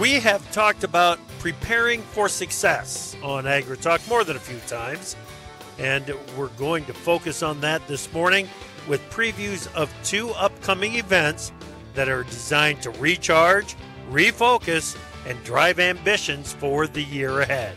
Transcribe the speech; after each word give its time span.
We 0.00 0.14
have 0.14 0.50
talked 0.50 0.82
about 0.82 1.20
preparing 1.38 2.02
for 2.02 2.28
success 2.28 3.16
on 3.22 3.44
AgriTalk 3.44 4.08
more 4.08 4.24
than 4.24 4.36
a 4.36 4.40
few 4.40 4.58
times, 4.66 5.14
and 5.78 6.12
we're 6.36 6.48
going 6.48 6.84
to 6.86 6.92
focus 6.92 7.44
on 7.44 7.60
that 7.60 7.86
this 7.86 8.12
morning 8.12 8.48
with 8.88 9.00
previews 9.10 9.72
of 9.72 9.94
two 10.02 10.30
upcoming 10.30 10.96
events 10.96 11.52
that 11.94 12.08
are 12.08 12.24
designed 12.24 12.82
to 12.82 12.90
recharge, 12.90 13.76
refocus, 14.10 14.98
and 15.28 15.42
drive 15.44 15.78
ambitions 15.78 16.52
for 16.52 16.88
the 16.88 17.02
year 17.02 17.42
ahead. 17.42 17.76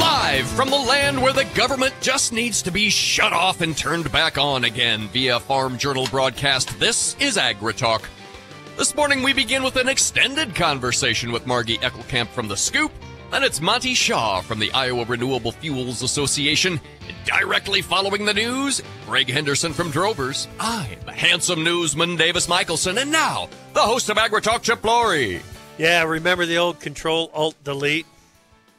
Live 0.00 0.46
from 0.46 0.70
the 0.70 0.78
land 0.78 1.20
where 1.20 1.34
the 1.34 1.44
government 1.54 1.92
just 2.00 2.32
needs 2.32 2.62
to 2.62 2.70
be 2.70 2.88
shut 2.88 3.34
off 3.34 3.60
and 3.60 3.76
turned 3.76 4.10
back 4.10 4.38
on 4.38 4.64
again 4.64 5.08
via 5.08 5.38
Farm 5.40 5.76
Journal 5.76 6.06
broadcast, 6.10 6.80
this 6.80 7.14
is 7.20 7.36
AgriTalk. 7.36 8.04
This 8.76 8.96
morning 8.96 9.22
we 9.22 9.32
begin 9.32 9.62
with 9.62 9.76
an 9.76 9.88
extended 9.88 10.54
conversation 10.54 11.30
with 11.30 11.46
Margy 11.46 11.78
Eckelkamp 11.78 12.28
from 12.28 12.48
The 12.48 12.56
Scoop, 12.56 12.90
and 13.32 13.44
it's 13.44 13.60
Monte 13.60 13.94
Shaw 13.94 14.40
from 14.40 14.58
the 14.58 14.72
Iowa 14.72 15.04
Renewable 15.04 15.52
Fuels 15.52 16.02
Association. 16.02 16.80
Directly 17.24 17.82
following 17.82 18.24
the 18.24 18.34
news, 18.34 18.82
Greg 19.06 19.28
Henderson 19.30 19.72
from 19.72 19.90
Drovers. 19.90 20.48
I'm 20.58 20.98
handsome 21.06 21.62
newsman 21.62 22.16
Davis 22.16 22.46
Michelsen, 22.48 23.00
and 23.00 23.12
now 23.12 23.48
the 23.74 23.80
host 23.80 24.08
of 24.08 24.16
AgriTalk, 24.16 24.62
Chip 24.62 24.80
Flory. 24.80 25.42
Yeah, 25.78 26.02
remember 26.04 26.46
the 26.46 26.58
old 26.58 26.80
Control 26.80 27.30
Alt 27.32 27.62
Delete? 27.62 28.06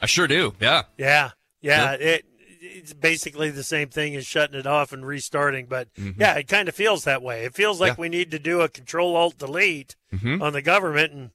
I 0.01 0.05
sure 0.05 0.27
do. 0.27 0.53
Yeah. 0.59 0.83
Yeah. 0.97 1.31
Yeah. 1.61 1.91
Yep. 1.91 2.01
It 2.01 2.25
it's 2.73 2.93
basically 2.93 3.49
the 3.49 3.63
same 3.63 3.89
thing 3.89 4.15
as 4.15 4.25
shutting 4.25 4.59
it 4.59 4.67
off 4.67 4.91
and 4.91 5.05
restarting. 5.05 5.67
But 5.67 5.93
mm-hmm. 5.93 6.19
yeah, 6.19 6.35
it 6.35 6.47
kind 6.47 6.67
of 6.67 6.75
feels 6.75 7.03
that 7.03 7.21
way. 7.21 7.45
It 7.45 7.53
feels 7.53 7.79
like 7.79 7.93
yeah. 7.93 8.01
we 8.01 8.09
need 8.09 8.31
to 8.31 8.39
do 8.39 8.61
a 8.61 8.69
Control 8.69 9.15
Alt 9.15 9.37
Delete 9.37 9.95
mm-hmm. 10.13 10.41
on 10.41 10.53
the 10.53 10.61
government 10.61 11.13
and 11.13 11.31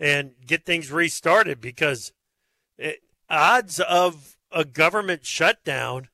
and 0.00 0.32
get 0.44 0.64
things 0.64 0.90
restarted 0.90 1.60
because 1.60 2.12
it, 2.76 3.00
odds 3.30 3.80
of 3.80 4.36
a 4.50 4.64
government 4.64 5.24
shutdown, 5.24 6.08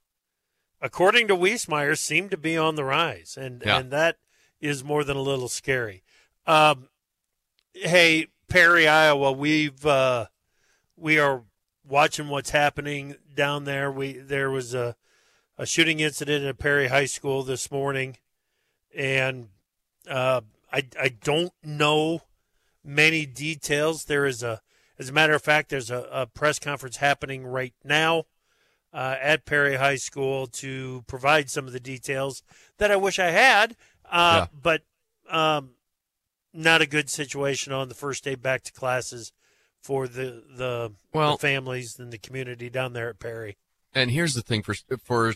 according 0.81 1.29
to 1.29 1.37
Wiesemeyer, 1.37 1.97
seem 1.97 2.29
to 2.29 2.37
be 2.37 2.57
on 2.57 2.75
the 2.75 2.85
rise, 2.85 3.37
and 3.41 3.63
yeah. 3.65 3.79
and 3.79 3.91
that 3.91 4.17
is 4.61 4.85
more 4.85 5.05
than 5.05 5.17
a 5.17 5.23
little 5.23 5.49
scary. 5.49 6.03
Um, 6.47 6.89
hey, 7.73 8.27
Perry, 8.49 8.87
Iowa, 8.87 9.33
we've 9.33 9.85
uh, 9.87 10.27
we 10.97 11.19
are 11.19 11.45
watching 11.89 12.29
what's 12.29 12.51
happening 12.51 13.17
down 13.41 13.65
there. 13.65 13.91
We 13.91 14.13
there 14.13 14.51
was 14.51 14.75
a 14.75 14.97
a 15.57 15.65
shooting 15.65 16.01
incident 16.01 16.45
at 16.45 16.59
Perry 16.59 16.89
High 16.89 17.07
School 17.07 17.43
this 17.43 17.71
morning, 17.71 18.19
and 18.95 19.49
uh, 20.07 20.43
I 20.71 20.83
I 21.01 21.09
don't 21.09 21.55
know 21.65 22.21
many 22.85 23.25
details. 23.25 24.05
There 24.05 24.27
is 24.27 24.43
a 24.43 24.61
as 24.99 25.09
a 25.09 25.13
matter 25.15 25.33
of 25.33 25.43
fact, 25.43 25.71
there's 25.71 25.91
a, 25.91 26.07
a 26.13 26.27
press 26.27 26.59
conference 26.59 26.99
happening 26.99 27.47
right 27.47 27.73
now 27.83 28.25
uh, 28.93 29.17
at 29.19 29.47
Perry 29.47 29.77
High 29.77 29.97
School 29.97 30.47
to 30.49 31.03
provide 31.07 31.49
some 31.49 31.67
of 31.67 31.73
the 31.73 31.81
details 31.81 32.43
that 32.77 32.91
I 32.91 32.97
wish 32.97 33.19
I 33.19 33.31
had, 33.31 33.75
uh, 34.11 34.45
yeah. 34.45 34.59
but 34.63 34.83
um, 35.31 35.71
not 36.53 36.83
a 36.83 36.87
good 36.87 37.09
situation 37.09 37.73
on 37.73 37.89
the 37.89 37.95
first 37.95 38.23
day 38.23 38.35
back 38.35 38.65
to 38.65 38.73
classes 38.73 39.33
for 39.83 40.09
the 40.09 40.43
the, 40.57 40.93
well, 41.13 41.33
the 41.33 41.39
families 41.39 41.99
and 41.99 42.13
the 42.13 42.19
community 42.19 42.71
down 42.71 42.93
there 42.93 43.09
at 43.09 43.19
Perry. 43.19 43.57
And 43.95 44.11
here's 44.11 44.35
the 44.35 44.43
thing 44.43 44.63
for 44.63 44.75
for 45.03 45.35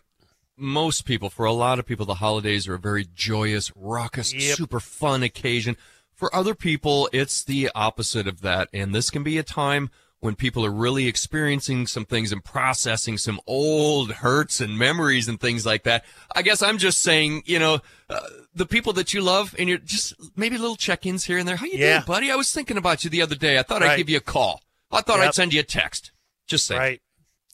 most 0.57 1.05
people, 1.05 1.31
for 1.31 1.45
a 1.47 1.53
lot 1.53 1.79
of 1.79 1.87
people, 1.87 2.07
the 2.07 2.15
holidays 2.15 2.69
are 2.69 2.75
a 2.75 2.79
very 2.79 3.07
joyous, 3.15 3.73
raucous, 3.75 4.33
yep. 4.33 4.57
super 4.57 4.81
fun 4.81 5.23
occasion. 5.23 5.77
For 6.13 6.33
other 6.35 6.55
people, 6.55 7.09
it's 7.13 7.43
the 7.43 7.71
opposite 7.75 8.29
of 8.29 8.41
that, 8.43 8.69
and 8.73 8.95
this 8.95 9.11
can 9.11 9.25
be 9.25 9.37
a 9.37 9.43
time 9.43 9.91
when 10.25 10.35
people 10.35 10.65
are 10.65 10.71
really 10.71 11.07
experiencing 11.07 11.87
some 11.87 12.07
things 12.07 12.33
and 12.33 12.43
processing 12.43 13.19
some 13.19 13.39
old 13.47 14.11
hurts 14.11 14.59
and 14.59 14.79
memories 14.79 15.29
and 15.29 15.39
things 15.39 15.67
like 15.67 15.83
that. 15.83 16.03
I 16.35 16.41
guess 16.41 16.63
I'm 16.63 16.79
just 16.79 17.03
saying, 17.03 17.43
you 17.45 17.59
know, 17.59 17.81
uh, 18.09 18.21
the 18.55 18.65
people 18.65 18.95
that 18.95 19.13
you 19.13 19.21
love 19.21 19.55
and 19.59 19.69
you're 19.69 19.77
just 19.77 20.15
maybe 20.35 20.57
little 20.57 20.77
check-ins 20.77 21.25
here 21.25 21.37
and 21.37 21.47
there. 21.47 21.57
How 21.57 21.67
you 21.67 21.77
yeah. 21.77 21.99
doing, 21.99 22.07
buddy? 22.07 22.31
I 22.31 22.37
was 22.37 22.51
thinking 22.51 22.79
about 22.79 23.05
you 23.05 23.11
the 23.11 23.21
other 23.21 23.35
day. 23.35 23.59
I 23.59 23.63
thought 23.63 23.83
right. 23.83 23.91
I'd 23.91 23.97
give 23.99 24.09
you 24.09 24.17
a 24.17 24.23
call. 24.23 24.63
I 24.91 25.03
thought 25.03 25.19
yep. 25.19 25.29
I'd 25.29 25.35
send 25.35 25.53
you 25.53 25.61
a 25.61 25.63
text. 25.63 26.11
Just 26.47 26.67
say. 26.67 26.79
Right. 26.79 27.03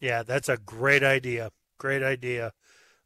Yeah, 0.00 0.22
that's 0.22 0.48
a 0.48 0.56
great 0.56 1.02
idea. 1.02 1.50
Great 1.76 2.04
idea. 2.04 2.52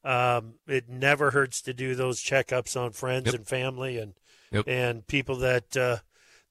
Um, 0.05 0.57
it 0.69 0.91
never 0.91 1.31
hurts 1.31 1.63
to 1.63 1.73
do 1.73 1.95
those 1.95 2.23
checkups 2.23 2.79
on 2.79 2.93
friends 2.93 3.27
yep. 3.27 3.35
and 3.35 3.47
family 3.47 3.97
and 3.97 4.13
yep. 4.53 4.69
and 4.69 5.07
people 5.07 5.37
that 5.37 5.75
uh, 5.75 5.97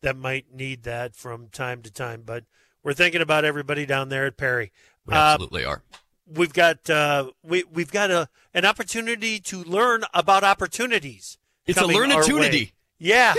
that 0.02 0.18
might 0.18 0.52
need 0.52 0.82
that 0.86 1.16
from 1.16 1.50
time 1.50 1.84
to 1.84 1.92
time. 1.92 2.24
But 2.26 2.46
we're 2.84 2.94
thinking 2.94 3.22
about 3.22 3.46
everybody 3.46 3.86
down 3.86 4.10
there 4.10 4.26
at 4.26 4.38
Perry. 4.38 4.72
We 5.06 5.14
absolutely 5.14 5.66
uh, 5.66 5.70
are. 5.70 5.84
We've 6.28 6.54
got 6.54 6.90
uh, 6.90 7.32
we 7.44 7.64
we've 7.64 7.92
got 7.92 8.12
a 8.12 8.30
an 8.54 8.66
opportunity 8.66 9.40
to 9.40 9.64
learn 9.64 10.04
about 10.14 10.44
opportunities. 10.44 11.38
It's 11.66 11.80
a 11.80 11.86
learn-opportunity. 11.88 12.74
Yeah, 13.00 13.34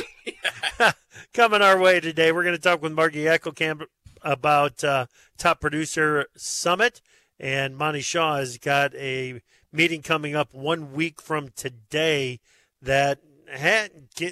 coming 1.35 1.63
our 1.63 1.79
way 1.79 2.01
today. 2.01 2.33
We're 2.33 2.43
going 2.43 2.57
to 2.57 2.61
talk 2.61 2.83
with 2.83 2.93
Margy 2.93 3.25
Eckelkamp 3.25 3.85
about 4.23 4.83
uh, 4.83 5.07
Top 5.39 5.61
Producer 5.61 6.27
Summit, 6.37 7.01
and 7.39 7.77
Monte 7.77 8.01
Shaw 8.01 8.37
has 8.37 8.59
got 8.59 8.95
a 8.95 9.41
meeting 9.73 10.03
coming 10.03 10.35
up 10.35 10.55
one 10.55 10.93
week 10.93 11.21
from 11.21 11.51
today 11.55 12.41
that 12.81 13.21
ha- 13.55 13.89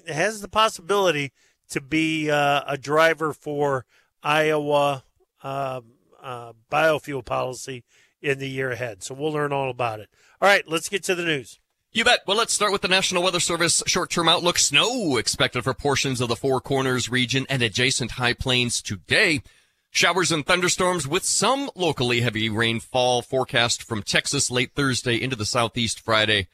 has 0.08 0.40
the 0.40 0.48
possibility 0.48 1.32
to 1.68 1.80
be 1.80 2.30
uh, 2.30 2.62
a 2.66 2.76
driver 2.76 3.32
for 3.32 3.84
Iowa 4.22 5.04
uh, 5.42 5.80
uh, 6.22 6.52
biofuel 6.70 7.24
policy 7.24 7.84
in 8.20 8.38
the 8.38 8.48
year 8.48 8.70
ahead. 8.70 9.02
So 9.02 9.14
we'll 9.14 9.32
learn 9.32 9.52
all 9.52 9.70
about 9.70 10.00
it. 10.00 10.08
All 10.40 10.48
right, 10.48 10.66
let's 10.66 10.88
get 10.88 11.02
to 11.04 11.14
the 11.14 11.24
news. 11.24 11.58
You 11.94 12.04
bet. 12.04 12.20
Well, 12.26 12.38
let's 12.38 12.54
start 12.54 12.72
with 12.72 12.80
the 12.80 12.88
National 12.88 13.22
Weather 13.22 13.40
Service 13.40 13.82
short-term 13.86 14.26
outlook. 14.26 14.58
Snow 14.58 15.18
expected 15.18 15.62
for 15.62 15.74
portions 15.74 16.22
of 16.22 16.28
the 16.28 16.36
Four 16.36 16.60
Corners 16.60 17.10
region 17.10 17.44
and 17.50 17.62
adjacent 17.62 18.12
high 18.12 18.32
plains 18.32 18.80
today. 18.80 19.42
Showers 19.90 20.32
and 20.32 20.46
thunderstorms 20.46 21.06
with 21.06 21.22
some 21.22 21.68
locally 21.74 22.22
heavy 22.22 22.48
rainfall 22.48 23.20
forecast 23.20 23.82
from 23.82 24.02
Texas 24.02 24.50
late 24.50 24.72
Thursday 24.74 25.20
into 25.20 25.36
the 25.36 25.44
southeast 25.44 26.00
Friday. 26.00 26.48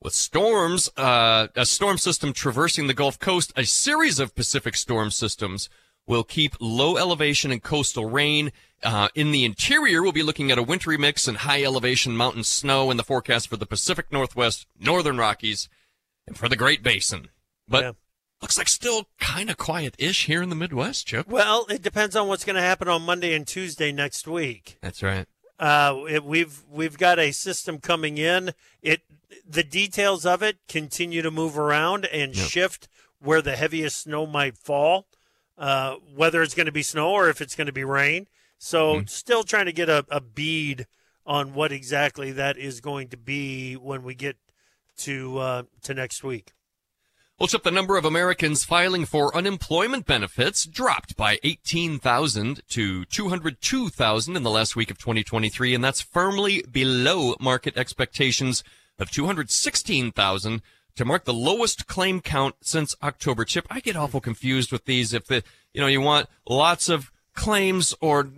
With 0.00 0.12
storms, 0.12 0.88
uh, 0.96 1.48
a 1.56 1.66
storm 1.66 1.98
system 1.98 2.32
traversing 2.32 2.86
the 2.86 2.94
Gulf 2.94 3.18
Coast, 3.18 3.52
a 3.56 3.64
series 3.64 4.20
of 4.20 4.36
Pacific 4.36 4.76
storm 4.76 5.10
systems 5.10 5.68
will 6.06 6.24
keep 6.24 6.54
low 6.60 6.96
elevation 6.96 7.50
and 7.50 7.62
coastal 7.62 8.06
rain. 8.06 8.52
Uh, 8.82 9.08
in 9.14 9.30
the 9.30 9.44
interior, 9.44 10.02
we'll 10.02 10.12
be 10.12 10.22
looking 10.22 10.50
at 10.50 10.58
a 10.58 10.62
wintry 10.62 10.98
mix 10.98 11.26
and 11.26 11.38
high 11.38 11.62
elevation 11.62 12.16
mountain 12.16 12.44
snow 12.44 12.90
in 12.90 12.96
the 12.96 13.02
forecast 13.02 13.48
for 13.48 13.56
the 13.56 13.66
Pacific 13.66 14.12
Northwest, 14.12 14.66
Northern 14.78 15.16
Rockies, 15.16 15.68
and 16.26 16.36
for 16.36 16.48
the 16.48 16.56
Great 16.56 16.82
Basin. 16.82 17.28
But 17.66 17.84
yeah. 17.84 17.92
looks 18.42 18.58
like 18.58 18.68
still 18.68 19.08
kind 19.18 19.48
of 19.48 19.56
quiet-ish 19.56 20.26
here 20.26 20.42
in 20.42 20.50
the 20.50 20.54
Midwest, 20.54 21.06
Chip. 21.06 21.28
Well, 21.28 21.66
it 21.70 21.82
depends 21.82 22.14
on 22.14 22.28
what's 22.28 22.44
going 22.44 22.56
to 22.56 22.62
happen 22.62 22.88
on 22.88 23.02
Monday 23.02 23.34
and 23.34 23.46
Tuesday 23.46 23.90
next 23.90 24.28
week. 24.28 24.76
That's 24.82 25.02
right. 25.02 25.26
Uh, 25.58 26.00
it, 26.08 26.24
we've 26.24 26.62
we've 26.70 26.98
got 26.98 27.18
a 27.18 27.30
system 27.30 27.78
coming 27.78 28.18
in. 28.18 28.52
It 28.82 29.02
the 29.48 29.62
details 29.62 30.26
of 30.26 30.42
it 30.42 30.58
continue 30.68 31.22
to 31.22 31.30
move 31.30 31.56
around 31.56 32.06
and 32.06 32.36
yep. 32.36 32.46
shift 32.48 32.88
where 33.20 33.40
the 33.40 33.56
heaviest 33.56 33.98
snow 33.98 34.26
might 34.26 34.58
fall 34.58 35.06
uh, 35.58 35.96
whether 36.14 36.42
it's 36.42 36.54
going 36.54 36.66
to 36.66 36.72
be 36.72 36.82
snow 36.82 37.10
or 37.10 37.28
if 37.28 37.40
it's 37.40 37.54
going 37.54 37.66
to 37.66 37.72
be 37.72 37.84
rain. 37.84 38.26
So 38.58 38.94
mm-hmm. 38.94 39.06
still 39.06 39.42
trying 39.42 39.66
to 39.66 39.72
get 39.72 39.88
a, 39.88 40.04
a 40.10 40.20
bead 40.20 40.86
on 41.26 41.54
what 41.54 41.72
exactly 41.72 42.32
that 42.32 42.56
is 42.56 42.80
going 42.80 43.08
to 43.08 43.16
be 43.16 43.74
when 43.74 44.02
we 44.02 44.14
get 44.14 44.36
to 44.98 45.38
uh, 45.38 45.62
to 45.82 45.94
next 45.94 46.22
week. 46.22 46.52
Well, 47.38 47.48
Chip, 47.48 47.64
the 47.64 47.72
number 47.72 47.96
of 47.96 48.04
Americans 48.04 48.62
filing 48.62 49.04
for 49.06 49.36
unemployment 49.36 50.06
benefits 50.06 50.64
dropped 50.64 51.16
by 51.16 51.40
18,000 51.42 52.60
to 52.68 53.04
202,000 53.06 54.36
in 54.36 54.42
the 54.44 54.50
last 54.50 54.76
week 54.76 54.88
of 54.88 54.98
2023, 54.98 55.74
and 55.74 55.82
that's 55.82 56.00
firmly 56.00 56.62
below 56.70 57.34
market 57.40 57.76
expectations 57.76 58.62
of 59.00 59.10
216,000 59.10 60.62
to 60.96 61.04
mark 61.04 61.24
the 61.24 61.34
lowest 61.34 61.86
claim 61.86 62.20
count 62.20 62.56
since 62.60 62.94
October. 63.02 63.44
Chip, 63.44 63.66
I 63.70 63.80
get 63.80 63.96
awful 63.96 64.20
confused 64.20 64.70
with 64.72 64.84
these. 64.84 65.12
If 65.12 65.26
the, 65.26 65.42
you 65.72 65.80
know, 65.80 65.86
you 65.86 66.00
want 66.00 66.28
lots 66.48 66.88
of 66.88 67.10
claims 67.34 67.94
or 68.00 68.28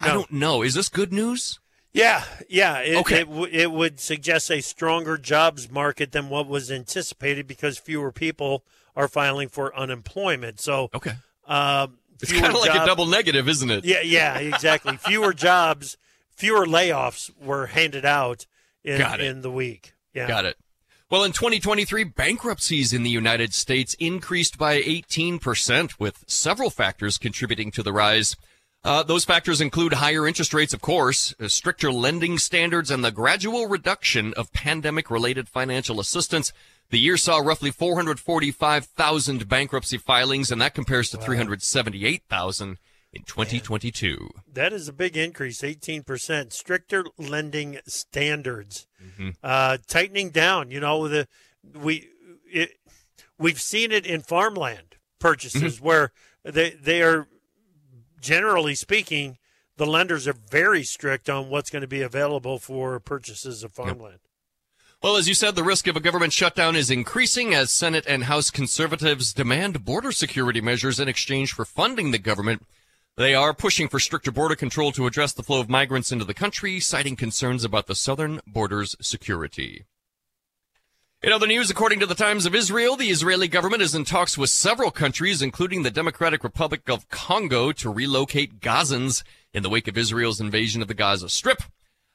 I 0.00 0.08
don't 0.08 0.30
know. 0.32 0.62
Is 0.62 0.74
this 0.74 0.88
good 0.88 1.12
news? 1.12 1.58
Yeah, 1.94 2.24
yeah. 2.48 2.78
It, 2.80 2.96
Okay. 2.98 3.20
It, 3.20 3.26
w- 3.28 3.48
it 3.50 3.70
would 3.70 4.00
suggest 4.00 4.50
a 4.50 4.60
stronger 4.62 5.18
jobs 5.18 5.70
market 5.70 6.12
than 6.12 6.28
what 6.28 6.46
was 6.48 6.70
anticipated 6.70 7.46
because 7.46 7.78
fewer 7.78 8.12
people 8.12 8.64
are 8.96 9.08
filing 9.08 9.48
for 9.48 9.74
unemployment. 9.76 10.60
So, 10.60 10.90
Okay. 10.94 11.12
um, 11.46 11.98
It's 12.20 12.32
kind 12.32 12.46
of 12.54 12.60
like 12.60 12.70
a 12.74 12.86
double 12.86 13.06
negative, 13.06 13.48
isn't 13.48 13.70
it? 13.70 13.84
Yeah, 13.84 14.00
yeah, 14.02 14.38
exactly. 14.38 14.96
fewer 15.06 15.32
jobs, 15.34 15.96
fewer 16.34 16.66
layoffs 16.66 17.30
were 17.42 17.66
handed 17.66 18.04
out 18.04 18.46
in, 18.84 19.00
in 19.20 19.40
the 19.42 19.50
week. 19.50 19.92
Yeah. 20.14 20.28
Got 20.28 20.44
it. 20.46 20.56
Well, 21.12 21.24
in 21.24 21.32
2023, 21.32 22.04
bankruptcies 22.04 22.94
in 22.94 23.02
the 23.02 23.10
United 23.10 23.52
States 23.52 23.92
increased 23.98 24.56
by 24.56 24.80
18%, 24.80 26.00
with 26.00 26.24
several 26.26 26.70
factors 26.70 27.18
contributing 27.18 27.70
to 27.72 27.82
the 27.82 27.92
rise. 27.92 28.34
Uh, 28.82 29.02
those 29.02 29.26
factors 29.26 29.60
include 29.60 29.92
higher 29.92 30.26
interest 30.26 30.54
rates, 30.54 30.72
of 30.72 30.80
course, 30.80 31.34
uh, 31.38 31.48
stricter 31.48 31.92
lending 31.92 32.38
standards, 32.38 32.90
and 32.90 33.04
the 33.04 33.10
gradual 33.10 33.66
reduction 33.66 34.32
of 34.38 34.54
pandemic 34.54 35.10
related 35.10 35.50
financial 35.50 36.00
assistance. 36.00 36.50
The 36.88 36.98
year 36.98 37.18
saw 37.18 37.40
roughly 37.40 37.70
445,000 37.70 39.46
bankruptcy 39.46 39.98
filings, 39.98 40.50
and 40.50 40.62
that 40.62 40.72
compares 40.72 41.10
to 41.10 41.18
378,000 41.18 42.78
in 43.12 43.22
2022. 43.24 44.30
That 44.52 44.72
is 44.72 44.88
a 44.88 44.92
big 44.92 45.16
increase, 45.16 45.62
18%. 45.62 46.52
Stricter 46.52 47.04
lending 47.18 47.78
standards, 47.86 48.86
uh, 49.42 49.78
tightening 49.86 50.30
down. 50.30 50.70
You 50.70 50.80
know, 50.80 51.08
the 51.08 51.28
we 51.74 52.08
it, 52.50 52.70
we've 53.38 53.60
seen 53.60 53.92
it 53.92 54.06
in 54.06 54.22
farmland 54.22 54.96
purchases 55.18 55.80
where 55.80 56.12
they 56.44 56.70
they 56.70 57.02
are 57.02 57.28
generally 58.20 58.74
speaking, 58.74 59.38
the 59.76 59.86
lenders 59.86 60.26
are 60.26 60.32
very 60.32 60.82
strict 60.82 61.28
on 61.28 61.50
what's 61.50 61.70
going 61.70 61.82
to 61.82 61.88
be 61.88 62.02
available 62.02 62.58
for 62.58 62.98
purchases 63.00 63.62
of 63.62 63.72
farmland. 63.72 64.20
Well, 65.02 65.16
as 65.16 65.26
you 65.26 65.34
said, 65.34 65.56
the 65.56 65.64
risk 65.64 65.88
of 65.88 65.96
a 65.96 66.00
government 66.00 66.32
shutdown 66.32 66.76
is 66.76 66.88
increasing 66.88 67.54
as 67.54 67.72
Senate 67.72 68.04
and 68.06 68.24
House 68.24 68.50
conservatives 68.50 69.32
demand 69.32 69.84
border 69.84 70.12
security 70.12 70.60
measures 70.60 71.00
in 71.00 71.08
exchange 71.08 71.52
for 71.52 71.64
funding 71.64 72.12
the 72.12 72.18
government. 72.18 72.64
They 73.16 73.34
are 73.34 73.52
pushing 73.52 73.88
for 73.88 74.00
stricter 74.00 74.32
border 74.32 74.56
control 74.56 74.90
to 74.92 75.06
address 75.06 75.34
the 75.34 75.42
flow 75.42 75.60
of 75.60 75.68
migrants 75.68 76.12
into 76.12 76.24
the 76.24 76.32
country, 76.32 76.80
citing 76.80 77.14
concerns 77.14 77.62
about 77.62 77.86
the 77.86 77.94
southern 77.94 78.40
border's 78.46 78.96
security. 79.02 79.84
In 81.22 81.30
other 81.30 81.46
news, 81.46 81.70
according 81.70 82.00
to 82.00 82.06
the 82.06 82.14
Times 82.14 82.46
of 82.46 82.54
Israel, 82.54 82.96
the 82.96 83.10
Israeli 83.10 83.48
government 83.48 83.82
is 83.82 83.94
in 83.94 84.06
talks 84.06 84.38
with 84.38 84.48
several 84.48 84.90
countries, 84.90 85.42
including 85.42 85.82
the 85.82 85.90
Democratic 85.90 86.42
Republic 86.42 86.88
of 86.88 87.08
Congo, 87.10 87.70
to 87.72 87.92
relocate 87.92 88.60
Gazans 88.60 89.22
in 89.52 89.62
the 89.62 89.68
wake 89.68 89.88
of 89.88 89.98
Israel's 89.98 90.40
invasion 90.40 90.80
of 90.80 90.88
the 90.88 90.94
Gaza 90.94 91.28
Strip. 91.28 91.62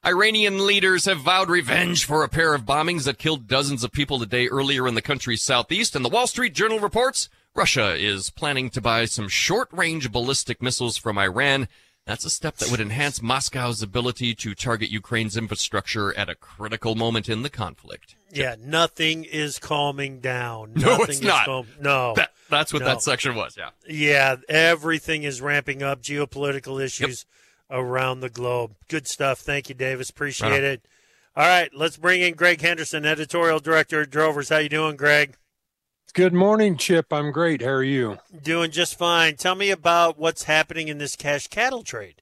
Iranian 0.03 0.65
leaders 0.65 1.05
have 1.05 1.19
vowed 1.19 1.49
revenge 1.49 2.05
for 2.05 2.23
a 2.23 2.29
pair 2.29 2.55
of 2.55 2.65
bombings 2.65 3.03
that 3.05 3.19
killed 3.19 3.47
dozens 3.47 3.83
of 3.83 3.91
people 3.91 4.21
a 4.23 4.25
day 4.25 4.47
earlier 4.47 4.87
in 4.87 4.95
the 4.95 5.01
country's 5.01 5.43
southeast. 5.43 5.95
And 5.95 6.03
the 6.03 6.09
Wall 6.09 6.27
Street 6.27 6.53
Journal 6.53 6.79
reports 6.79 7.29
Russia 7.57 7.95
is 7.95 8.29
planning 8.29 8.69
to 8.69 8.79
buy 8.81 9.05
some 9.05 9.27
short 9.27 9.67
range 9.71 10.11
ballistic 10.11 10.61
missiles 10.61 10.95
from 10.95 11.17
Iran. 11.17 11.67
That's 12.05 12.23
a 12.23 12.29
step 12.29 12.57
that 12.57 12.69
would 12.71 12.79
enhance 12.79 13.21
Moscow's 13.21 13.81
ability 13.81 14.33
to 14.35 14.53
target 14.55 14.89
Ukraine's 14.91 15.35
infrastructure 15.35 16.15
at 16.17 16.29
a 16.29 16.35
critical 16.35 16.95
moment 16.95 17.27
in 17.27 17.41
the 17.41 17.49
conflict. 17.49 18.15
Yeah, 18.31 18.55
nothing 18.59 19.25
is 19.25 19.59
calming 19.59 20.19
down. 20.19 20.73
No, 20.75 20.97
it's 21.01 21.15
is 21.17 21.21
not. 21.21 21.45
calm- 21.45 21.67
no. 21.81 22.13
That, 22.15 22.31
that's 22.49 22.71
what 22.71 22.81
No. 22.83 22.85
that 22.89 23.01
section 23.01 23.35
was, 23.35 23.57
yeah. 23.57 23.71
Yeah, 23.89 24.35
everything 24.47 25.23
is 25.23 25.41
ramping 25.41 25.81
up. 25.83 26.01
Geopolitical 26.01 26.81
issues 26.81 27.25
around 27.69 28.21
the 28.21 28.29
globe. 28.29 28.75
Good 28.87 29.07
stuff. 29.07 29.39
Thank 29.39 29.67
you, 29.67 29.75
Davis. 29.75 30.09
Appreciate 30.09 30.51
Right 30.51 30.63
it. 30.63 30.87
All 31.35 31.45
right, 31.45 31.69
let's 31.73 31.97
bring 31.97 32.21
in 32.21 32.35
Greg 32.35 32.61
Henderson, 32.61 33.05
editorial 33.05 33.59
director 33.59 34.01
at 34.01 34.09
Drovers. 34.11 34.49
How 34.49 34.57
you 34.59 34.69
doing, 34.69 34.95
Greg? 34.95 35.35
Good 36.13 36.33
morning, 36.33 36.77
Chip. 36.77 37.11
I'm 37.11 37.31
great. 37.31 37.61
How 37.61 37.69
are 37.69 37.83
you? 37.83 38.17
Doing 38.43 38.71
just 38.71 38.97
fine. 38.97 39.35
Tell 39.35 39.55
me 39.55 39.69
about 39.69 40.17
what's 40.17 40.43
happening 40.43 40.87
in 40.87 40.97
this 40.97 41.15
cash 41.15 41.47
cattle 41.47 41.83
trade. 41.83 42.21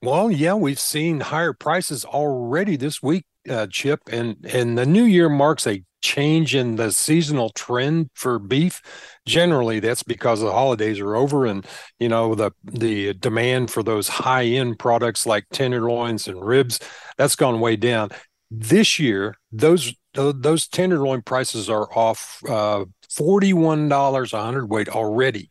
Well, 0.00 0.30
yeah, 0.30 0.54
we've 0.54 0.80
seen 0.80 1.20
higher 1.20 1.52
prices 1.52 2.04
already 2.04 2.76
this 2.76 3.02
week, 3.02 3.24
uh, 3.48 3.66
Chip, 3.70 4.00
and 4.10 4.36
and 4.44 4.76
the 4.76 4.86
new 4.86 5.04
year 5.04 5.28
marks 5.28 5.66
a 5.66 5.84
change 6.02 6.54
in 6.54 6.74
the 6.76 6.90
seasonal 6.90 7.50
trend 7.50 8.08
for 8.14 8.38
beef. 8.38 8.82
Generally, 9.26 9.80
that's 9.80 10.02
because 10.02 10.40
the 10.40 10.50
holidays 10.50 10.98
are 10.98 11.14
over, 11.14 11.46
and 11.46 11.64
you 12.00 12.08
know 12.08 12.34
the 12.34 12.50
the 12.64 13.14
demand 13.14 13.70
for 13.70 13.82
those 13.82 14.08
high 14.08 14.44
end 14.44 14.78
products 14.78 15.26
like 15.26 15.44
tenderloins 15.52 16.26
and 16.26 16.44
ribs 16.44 16.80
that's 17.16 17.36
gone 17.36 17.60
way 17.60 17.76
down. 17.76 18.10
This 18.50 18.98
year, 18.98 19.36
those 19.52 19.94
tho- 19.94 19.96
those 20.14 20.68
tenderloin 20.68 21.22
prices 21.22 21.70
are 21.70 21.88
off 21.96 22.42
uh, 22.48 22.84
forty 23.08 23.52
one 23.52 23.88
dollars 23.88 24.32
a 24.32 24.42
hundredweight 24.42 24.88
already. 24.88 25.50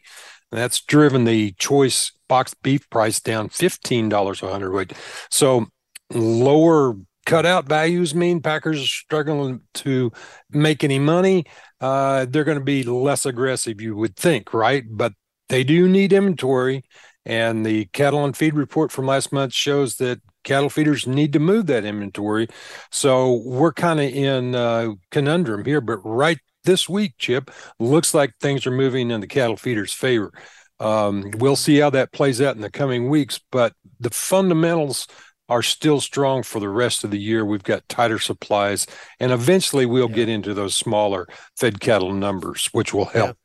And 0.52 0.60
that's 0.60 0.82
driven 0.82 1.24
the 1.24 1.54
choice 1.54 2.12
boxed 2.28 2.62
beef 2.62 2.90
price 2.90 3.20
down 3.20 3.50
$15 3.50 4.44
a 4.44 4.52
hundredweight. 4.52 4.94
So 5.30 5.68
lower 6.14 6.96
cutout 7.26 7.68
values 7.68 8.14
mean 8.14 8.42
packers 8.42 8.82
are 8.82 8.88
struggling 8.88 9.62
to 9.76 10.12
make 10.50 10.84
any 10.84 11.00
money. 11.00 11.46
Uh, 11.80 12.26
they're 12.30 12.44
going 12.44 12.58
to 12.58 12.64
be 12.64 12.84
less 12.84 13.26
aggressive, 13.26 13.82
you 13.82 13.96
would 13.96 14.16
think, 14.16 14.54
right? 14.54 14.84
But 14.90 15.14
they 15.50 15.64
do 15.64 15.88
need 15.88 16.14
inventory. 16.14 16.84
And 17.26 17.66
the 17.66 17.86
cattle 17.86 18.26
and 18.26 18.36
feed 18.36 18.56
report 18.56 18.92
from 18.92 19.06
last 19.06 19.32
month 19.32 19.54
shows 19.54 19.98
that 19.98 20.22
cattle 20.44 20.70
feeders 20.70 21.08
need 21.08 21.34
to 21.34 21.40
move 21.40 21.68
that 21.68 21.86
inventory. 21.86 22.48
So 22.92 23.42
we're 23.46 23.74
kind 23.74 24.00
of 24.00 24.10
in 24.12 24.56
uh, 24.56 24.92
conundrum 25.12 25.66
here. 25.66 25.82
But 25.82 25.98
right 26.04 26.40
this 26.64 26.88
week, 26.88 27.14
Chip, 27.18 27.52
looks 27.80 28.14
like 28.14 28.34
things 28.40 28.66
are 28.68 28.72
moving 28.72 29.12
in 29.12 29.22
the 29.22 29.28
cattle 29.28 29.58
feeders' 29.58 29.94
favor. 29.94 30.32
Um, 30.80 31.32
we'll 31.38 31.56
see 31.56 31.78
how 31.78 31.92
that 31.92 32.12
plays 32.12 32.42
out 32.42 32.56
in 32.56 32.62
the 32.62 32.72
coming 32.72 33.10
weeks, 33.10 33.40
but 33.52 33.74
the 34.00 34.10
fundamentals 34.10 35.08
are 35.48 35.62
still 35.62 36.00
strong 36.00 36.44
for 36.44 36.60
the 36.60 36.70
rest 36.70 37.04
of 37.04 37.12
the 37.12 37.20
year. 37.20 37.46
We've 37.46 37.62
got 37.62 37.88
tighter 37.90 38.20
supplies, 38.20 38.88
and 39.20 39.32
eventually 39.32 39.86
we'll 39.86 40.10
Yeah. 40.10 40.16
get 40.16 40.30
into 40.30 40.54
those 40.54 40.76
smaller 40.76 41.28
fed 41.58 41.80
cattle 41.82 42.14
numbers, 42.14 42.70
which 42.72 42.94
will 42.94 43.06
help. 43.06 43.38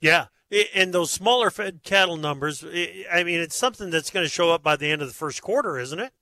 Yeah, 0.00 0.26
i- 0.26 0.33
and 0.74 0.92
those 0.92 1.10
smaller 1.10 1.50
fed 1.50 1.80
cattle 1.82 2.16
numbers. 2.16 2.62
i- 2.64 3.22
mean, 3.24 3.40
it's 3.40 3.56
something 3.56 3.90
that's 3.90 4.10
going 4.10 4.24
to 4.24 4.30
show 4.30 4.50
up 4.50 4.62
by 4.62 4.76
the 4.76 4.90
end 4.90 5.02
of 5.02 5.08
the 5.08 5.14
first 5.14 5.42
quarter, 5.42 5.78
isn't 5.78 5.98
it? 5.98 6.12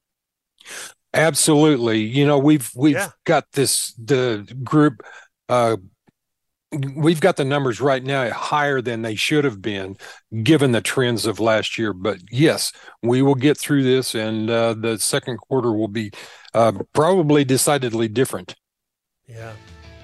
Absolutely. 1.14 2.00
You 2.00 2.26
know, 2.26 2.38
we've 2.38 2.70
we've 2.74 2.94
Yeah. 2.94 3.10
got 3.24 3.44
this 3.52 3.92
the 3.94 4.46
group 4.64 5.02
uh 5.48 5.76
we've 6.96 7.20
got 7.20 7.36
the 7.36 7.44
numbers 7.44 7.82
right 7.82 8.02
now 8.02 8.30
higher 8.30 8.80
than 8.80 9.02
they 9.02 9.14
should 9.14 9.44
have 9.44 9.60
been 9.60 9.94
given 10.42 10.72
the 10.72 10.80
trends 10.80 11.26
of 11.26 11.38
last 11.38 11.76
year 11.76 11.92
but 11.92 12.18
yes 12.30 12.72
we 13.02 13.20
will 13.20 13.34
get 13.34 13.58
through 13.58 13.82
this 13.82 14.14
and 14.14 14.48
uh 14.48 14.72
the 14.72 14.98
second 14.98 15.36
quarter 15.36 15.70
will 15.72 15.88
be 15.88 16.10
uh 16.54 16.72
probably 16.94 17.44
decidedly 17.44 18.08
different 18.08 18.54
Yeah. 19.28 19.52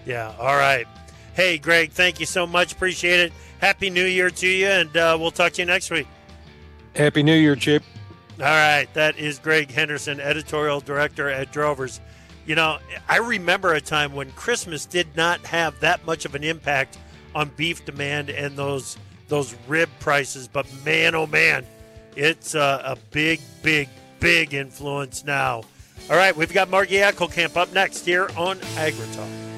Yeah. 0.05 0.35
All 0.39 0.57
right. 0.57 0.87
Hey, 1.39 1.57
Greg, 1.57 1.93
thank 1.93 2.19
you 2.19 2.27
so 2.27 2.49
much. 2.49 2.73
Appreciate 2.73 3.21
it. 3.21 3.33
Happy 3.61 3.91
New 3.91 4.05
Year 4.05 4.29
to 4.29 4.49
you, 4.49 4.67
and 4.67 4.97
uh, 4.97 5.17
we'll 5.21 5.31
talk 5.31 5.53
to 5.53 5.63
you 5.63 5.67
next 5.67 5.89
week. 5.89 6.09
happy 6.97 7.23
new 7.23 7.37
year 7.37 7.55
chip 7.55 7.85
All 8.41 8.45
right. 8.45 8.89
That 8.95 9.17
is 9.17 9.39
Greg 9.39 9.71
Henderson, 9.71 10.19
editorial 10.19 10.81
director 10.81 11.31
at 11.31 11.53
Drovers. 11.53 12.01
You 12.45 12.57
know, 12.57 12.79
I 13.09 13.19
remember 13.19 13.75
a 13.75 13.81
time 13.81 14.15
when 14.15 14.33
Christmas 14.33 14.85
did 14.85 15.07
not 15.17 15.39
have 15.47 15.79
that 15.79 16.05
much 16.05 16.25
of 16.25 16.35
an 16.35 16.43
impact 16.43 16.99
on 17.37 17.53
beef 17.57 17.85
demand 17.85 18.31
and 18.31 18.57
those 18.57 18.99
those 19.29 19.55
rib 19.69 19.91
prices, 20.01 20.49
but 20.49 20.67
man, 20.85 21.15
oh 21.15 21.29
man, 21.29 21.65
it's 22.17 22.57
a, 22.57 22.83
a 22.85 22.97
big, 23.13 23.41
big, 23.63 23.89
big 24.19 24.55
influence 24.55 25.25
now. 25.25 25.63
All 26.11 26.17
right, 26.17 26.37
we've 26.37 26.53
got 26.53 26.69
Margy 26.69 26.97
Eckelkamp 26.97 27.57
up 27.57 27.73
next 27.73 28.05
here 28.05 28.29
on 28.37 28.59
AgriTalk. 28.75 29.58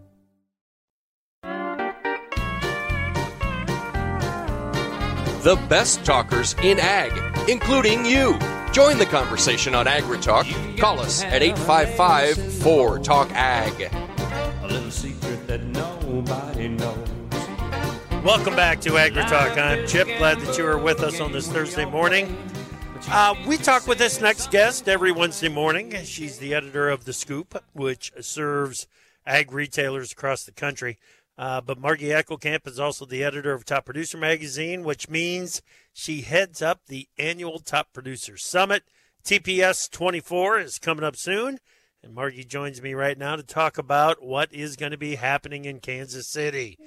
The 5.41 5.55
best 5.67 6.05
talkers 6.05 6.53
in 6.61 6.79
ag, 6.79 7.11
including 7.49 8.05
you. 8.05 8.37
Join 8.71 8.99
the 8.99 9.07
conversation 9.07 9.73
on 9.73 9.87
AgriTalk. 9.87 10.77
Call 10.77 10.99
us 10.99 11.23
at 11.23 11.41
855 11.41 12.61
4 12.61 12.99
Talk 12.99 13.31
Ag. 13.31 13.91
A 14.61 14.67
little 14.67 14.91
secret 14.91 15.47
that 15.47 15.63
nobody 15.63 16.67
knows. 16.67 17.09
Welcome 18.23 18.55
back 18.55 18.81
to 18.81 18.91
AgriTalk. 18.91 19.57
I'm 19.57 19.87
Chip. 19.87 20.07
Glad 20.19 20.39
that 20.41 20.59
you 20.59 20.65
are 20.67 20.77
with 20.77 21.01
us 21.01 21.19
on 21.19 21.31
this 21.31 21.47
Thursday 21.47 21.85
morning. 21.85 22.37
Uh, 23.09 23.33
we 23.47 23.57
talk 23.57 23.87
with 23.87 23.97
this 23.97 24.21
next 24.21 24.51
guest 24.51 24.87
every 24.87 25.11
Wednesday 25.11 25.49
morning. 25.49 25.91
She's 26.03 26.37
the 26.37 26.53
editor 26.53 26.87
of 26.87 27.05
The 27.05 27.13
Scoop, 27.13 27.63
which 27.73 28.11
serves 28.21 28.85
ag 29.25 29.51
retailers 29.51 30.11
across 30.11 30.43
the 30.43 30.51
country. 30.51 30.99
Uh, 31.41 31.59
but 31.59 31.79
Margy 31.79 32.09
Eckelkamp 32.09 32.67
is 32.67 32.79
also 32.79 33.03
the 33.03 33.23
editor 33.23 33.51
of 33.51 33.65
Top 33.65 33.85
Producer 33.85 34.15
Magazine, 34.15 34.83
which 34.83 35.09
means 35.09 35.63
she 35.91 36.21
heads 36.21 36.61
up 36.61 36.81
the 36.85 37.07
annual 37.17 37.57
Top 37.57 37.91
Producer 37.93 38.37
Summit. 38.37 38.83
TPS 39.25 39.89
24 39.89 40.59
is 40.59 40.77
coming 40.77 41.03
up 41.03 41.15
soon. 41.15 41.57
And 42.03 42.13
Margy 42.13 42.43
joins 42.43 42.79
me 42.79 42.93
right 42.93 43.17
now 43.17 43.37
to 43.37 43.43
talk 43.43 43.79
about 43.79 44.21
what 44.21 44.53
is 44.53 44.75
going 44.75 44.91
to 44.91 44.99
be 44.99 45.15
happening 45.15 45.65
in 45.65 45.79
Kansas 45.79 46.29
City. 46.29 46.77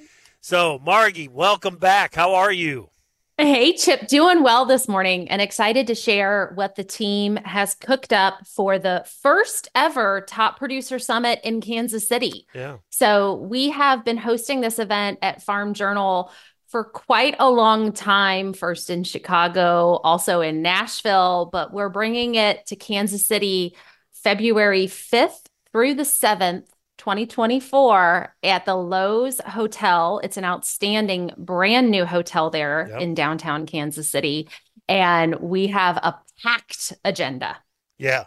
So, 0.41 0.79
Margy, 0.79 1.27
welcome 1.27 1.77
back. 1.77 2.15
How 2.15 2.33
are 2.33 2.53
you? 2.53 2.91
Hey, 3.37 3.73
Chip, 3.73 4.07
doing 4.07 4.45
well 4.45 4.65
this 4.65 4.87
morning 4.87 5.29
and 5.29 5.43
excited 5.43 5.89
to 5.89 5.97
share 5.97 6.53
what 6.55 6.77
the 6.77 6.85
team 6.85 7.35
has 7.39 7.75
cooked 7.75 8.13
up 8.13 8.47
for 8.47 8.79
the 8.79 9.05
first 9.23 9.69
ever 9.75 10.21
Top 10.21 10.57
Producer 10.57 11.01
Summit 11.01 11.41
in 11.43 11.61
Kansas 11.61 12.07
City. 12.07 12.47
Yeah. 12.55 12.77
So, 12.91 13.35
we 13.35 13.71
have 13.71 14.05
been 14.05 14.19
hosting 14.19 14.61
this 14.61 14.79
event 14.79 15.19
at 15.21 15.43
Farm 15.43 15.75
Journal 15.75 16.31
for 16.69 16.85
quite 16.85 17.35
a 17.41 17.51
long 17.51 17.91
time, 17.91 18.53
first 18.53 18.89
in 18.89 19.03
Chicago, 19.03 20.01
also 20.05 20.41
in 20.41 20.63
Nashville, 20.63 21.49
but 21.51 21.73
we're 21.73 21.89
bringing 21.89 22.37
it 22.37 22.65
to 22.67 22.77
Kansas 22.77 23.27
City 23.27 23.77
February 24.13 24.87
5th 24.87 25.45
through 25.73 25.95
the 25.95 26.05
7th 26.05 26.69
2024 26.99 28.35
at 28.43 28.65
the 28.65 28.73
Loews 28.73 29.41
Hotel. 29.43 30.21
It's 30.23 30.37
an 30.37 30.45
outstanding 30.45 31.33
brand 31.37 31.91
new 31.91 32.05
hotel 32.05 32.51
there 32.51 32.89
yep. 32.91 33.01
in 33.01 33.15
downtown 33.15 33.67
Kansas 33.67 34.11
City. 34.11 34.49
And 34.89 35.37
we 35.37 35.69
have 35.69 35.97
a 35.99 36.19
packed 36.43 36.93
agenda. 37.05 37.59
Yeah. 37.99 38.25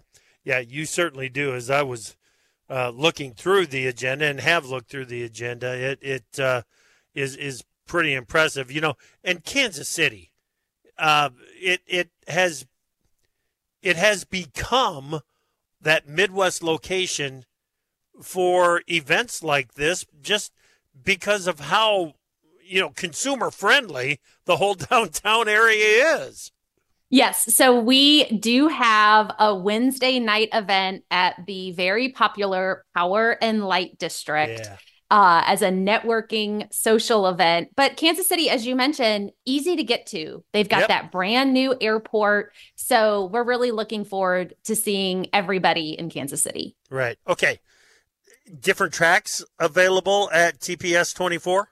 Yeah, 0.47 0.59
you 0.59 0.85
certainly 0.85 1.27
do. 1.27 1.53
As 1.53 1.69
I 1.69 1.83
was 1.83 2.15
uh, 2.69 2.91
looking 2.95 3.33
through 3.33 3.67
the 3.67 3.85
agenda 3.85 4.27
and 4.27 4.39
have 4.39 4.65
looked 4.65 4.89
through 4.89 5.07
the 5.07 5.23
agenda, 5.23 5.73
it 5.73 5.99
it 6.01 6.39
uh, 6.39 6.61
is 7.13 7.35
is 7.35 7.65
pretty 7.85 8.13
impressive. 8.13 8.71
You 8.71 8.79
know, 8.79 8.93
and 9.25 9.43
Kansas 9.43 9.89
City, 9.89 10.31
uh, 10.97 11.31
it 11.61 11.81
it 11.85 12.11
has 12.29 12.65
it 13.81 13.97
has 13.97 14.23
become 14.23 15.19
that 15.81 16.07
Midwest 16.07 16.63
location 16.63 17.43
for 18.21 18.81
events 18.87 19.43
like 19.43 19.73
this 19.73 20.05
just 20.21 20.53
because 21.03 21.47
of 21.47 21.59
how 21.59 22.13
you 22.63 22.81
know 22.81 22.89
consumer 22.89 23.49
friendly 23.51 24.19
the 24.45 24.57
whole 24.57 24.73
downtown 24.91 25.47
area 25.47 26.17
is. 26.17 26.51
Yes. 27.09 27.55
So 27.55 27.79
we 27.79 28.25
do 28.25 28.67
have 28.67 29.33
a 29.39 29.55
Wednesday 29.55 30.19
night 30.19 30.49
event 30.51 31.05
at 31.09 31.35
the 31.47 31.71
very 31.71 32.09
popular 32.09 32.83
Power 32.93 33.37
and 33.41 33.65
Light 33.65 33.97
District. 33.97 34.61
Yeah. 34.63 34.77
Uh, 35.09 35.41
as 35.45 35.61
a 35.61 35.69
networking 35.69 36.67
social 36.73 37.27
event. 37.27 37.69
But 37.77 37.95
Kansas 37.95 38.27
City, 38.27 38.49
as 38.49 38.67
you 38.67 38.75
mentioned, 38.75 39.31
easy 39.45 39.77
to 39.77 39.83
get 39.85 40.05
to. 40.07 40.43
They've 40.51 40.67
got 40.67 40.79
yep. 40.79 40.87
that 40.89 41.11
brand 41.13 41.53
new 41.53 41.73
airport. 41.79 42.51
So 42.75 43.29
we're 43.31 43.45
really 43.45 43.71
looking 43.71 44.03
forward 44.03 44.55
to 44.65 44.75
seeing 44.75 45.27
everybody 45.31 45.91
in 45.91 46.09
Kansas 46.09 46.43
City. 46.43 46.75
Right. 46.89 47.17
Okay 47.25 47.61
different 48.59 48.93
tracks 48.93 49.43
available 49.59 50.29
at 50.33 50.59
TPS 50.59 51.15
24? 51.15 51.69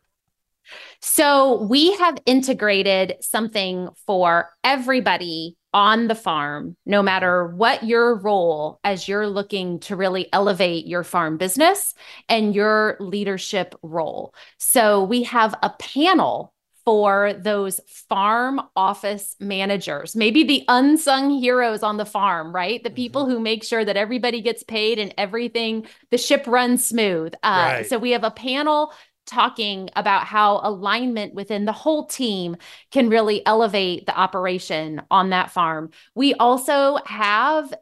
So 1.00 1.62
we 1.64 1.96
have 1.98 2.18
integrated 2.26 3.16
something 3.22 3.90
for 4.08 4.50
everybody 4.64 5.58
on 5.76 6.08
the 6.08 6.16
farm, 6.16 6.76
no 6.86 7.04
matter 7.04 7.48
what 7.48 7.84
your 7.84 8.16
role 8.16 8.80
as 8.84 9.08
you're 9.08 9.28
looking 9.28 9.80
to 9.82 9.96
really 9.96 10.28
elevate 10.32 10.88
your 10.88 11.04
farm 11.04 11.38
business 11.38 11.94
and 12.30 12.56
your 12.56 12.96
leadership 13.00 13.76
role. 13.84 14.34
So 14.58 15.04
we 15.04 15.24
have 15.24 15.54
a 15.62 15.70
panel 15.72 16.54
for 16.86 17.34
those 17.34 17.82
farm 18.08 18.62
office 18.76 19.36
managers, 19.40 20.16
maybe 20.16 20.44
the 20.44 20.64
unsung 20.68 21.32
heroes 21.32 21.82
on 21.82 21.98
the 21.98 22.06
farm, 22.06 22.54
right? 22.54 22.84
The 22.84 22.92
people 22.92 23.24
mm-hmm. 23.24 23.32
who 23.32 23.40
make 23.40 23.64
sure 23.64 23.84
that 23.84 23.98
everybody 23.98 24.42
gets 24.42 24.64
paid 24.64 25.00
and 25.00 25.14
everything, 25.18 25.88
the 26.12 26.18
ship 26.18 26.46
runs 26.46 26.86
smooth. 26.86 27.34
Uh, 27.42 27.74
right. 27.78 27.86
So 27.88 27.98
we 27.98 28.12
have 28.12 28.24
a 28.24 28.32
panel 28.32 28.94
talking 29.26 29.90
about 29.96 30.26
how 30.26 30.62
alignment 30.64 31.34
within 31.34 31.66
the 31.66 31.72
whole 31.72 32.06
team 32.06 32.56
can 32.92 33.10
really 33.10 33.44
elevate 33.46 34.06
the 34.06 34.16
operation 34.16 35.02
on 35.10 35.32
that 35.32 35.52
farm. 35.52 35.90
We 36.14 36.36
also 36.36 37.00
have 37.06 37.74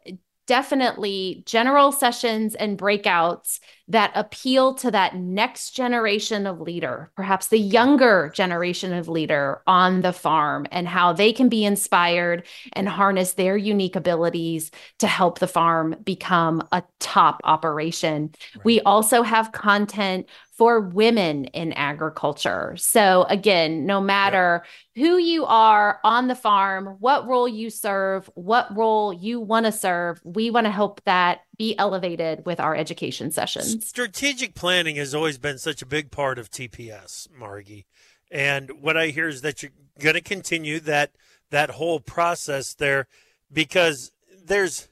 definitely 0.46 1.42
general 1.46 1.92
sessions 1.92 2.54
and 2.54 2.78
breakouts 2.78 3.60
that 3.88 4.12
appeal 4.14 4.74
to 4.74 4.90
that 4.90 5.14
next 5.14 5.72
generation 5.72 6.46
of 6.46 6.60
leader, 6.60 7.10
perhaps 7.16 7.48
the 7.48 7.58
younger 7.58 8.32
generation 8.34 8.94
of 8.94 9.08
leader 9.08 9.60
on 9.66 10.00
the 10.00 10.12
farm, 10.12 10.66
and 10.72 10.88
how 10.88 11.12
they 11.12 11.32
can 11.32 11.48
be 11.48 11.64
inspired 11.64 12.46
and 12.72 12.88
harness 12.88 13.34
their 13.34 13.56
unique 13.56 13.94
abilities 13.94 14.70
to 15.00 15.06
help 15.06 15.38
the 15.38 15.46
farm 15.46 15.94
become 16.02 16.66
a 16.72 16.82
top 16.98 17.40
operation. 17.44 18.30
Right. 18.56 18.64
We 18.64 18.80
also 18.80 19.22
have 19.22 19.52
content 19.52 20.28
for 20.56 20.80
women 20.80 21.46
in 21.46 21.72
agriculture. 21.72 22.74
So, 22.76 23.24
again, 23.28 23.86
no 23.86 24.00
matter 24.00 24.62
yep. 24.94 25.06
who 25.06 25.16
you 25.16 25.44
are 25.46 25.98
on 26.04 26.28
the 26.28 26.36
farm, 26.36 26.96
what 27.00 27.26
role 27.26 27.48
you 27.48 27.70
serve, 27.70 28.30
what 28.34 28.74
role 28.76 29.12
you 29.12 29.40
want 29.40 29.66
to 29.66 29.72
serve, 29.72 30.20
we 30.24 30.50
want 30.50 30.66
to 30.66 30.70
help 30.70 31.02
that 31.06 31.40
be 31.58 31.76
elevated 31.76 32.46
with 32.46 32.60
our 32.60 32.76
education 32.76 33.32
sessions. 33.32 33.86
Strategic 33.86 34.54
planning 34.54 34.96
has 34.96 35.14
always 35.14 35.38
been 35.38 35.58
such 35.58 35.82
a 35.82 35.86
big 35.86 36.12
part 36.12 36.38
of 36.38 36.50
TPS, 36.50 37.28
Margy. 37.36 37.86
And 38.30 38.82
what 38.82 38.96
I 38.96 39.08
hear 39.08 39.28
is 39.28 39.42
that 39.42 39.62
you're 39.62 39.72
going 39.98 40.14
to 40.14 40.20
continue 40.20 40.78
that 40.80 41.12
that 41.50 41.70
whole 41.70 42.00
process 42.00 42.74
there 42.74 43.06
because 43.52 44.10
there's 44.44 44.88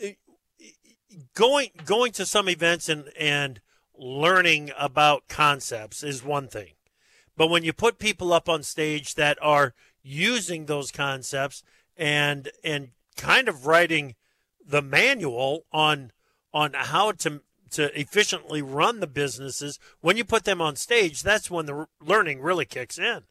eh, 0.00 0.12
eh, 0.60 0.66
going 1.34 1.70
going 1.84 2.12
to 2.12 2.26
some 2.26 2.48
events 2.48 2.88
and 2.88 3.10
and 3.18 3.60
learning 4.02 4.72
about 4.76 5.28
concepts 5.28 6.02
is 6.02 6.24
one 6.24 6.48
thing. 6.48 6.72
But 7.36 7.48
when 7.48 7.64
you 7.64 7.72
put 7.72 7.98
people 7.98 8.32
up 8.32 8.48
on 8.48 8.62
stage 8.62 9.14
that 9.14 9.38
are 9.40 9.74
using 10.02 10.66
those 10.66 10.90
concepts 10.90 11.62
and 11.96 12.50
and 12.64 12.90
kind 13.16 13.48
of 13.48 13.66
writing 13.66 14.16
the 14.66 14.82
manual 14.82 15.64
on 15.72 16.10
on 16.52 16.72
how 16.74 17.12
to 17.12 17.40
to 17.70 17.98
efficiently 17.98 18.60
run 18.60 19.00
the 19.00 19.06
businesses 19.06 19.78
when 20.00 20.16
you 20.16 20.24
put 20.24 20.44
them 20.44 20.60
on 20.60 20.74
stage 20.74 21.22
that's 21.22 21.50
when 21.50 21.66
the 21.66 21.86
learning 22.04 22.40
really 22.40 22.64
kicks 22.64 22.98
in 22.98 23.22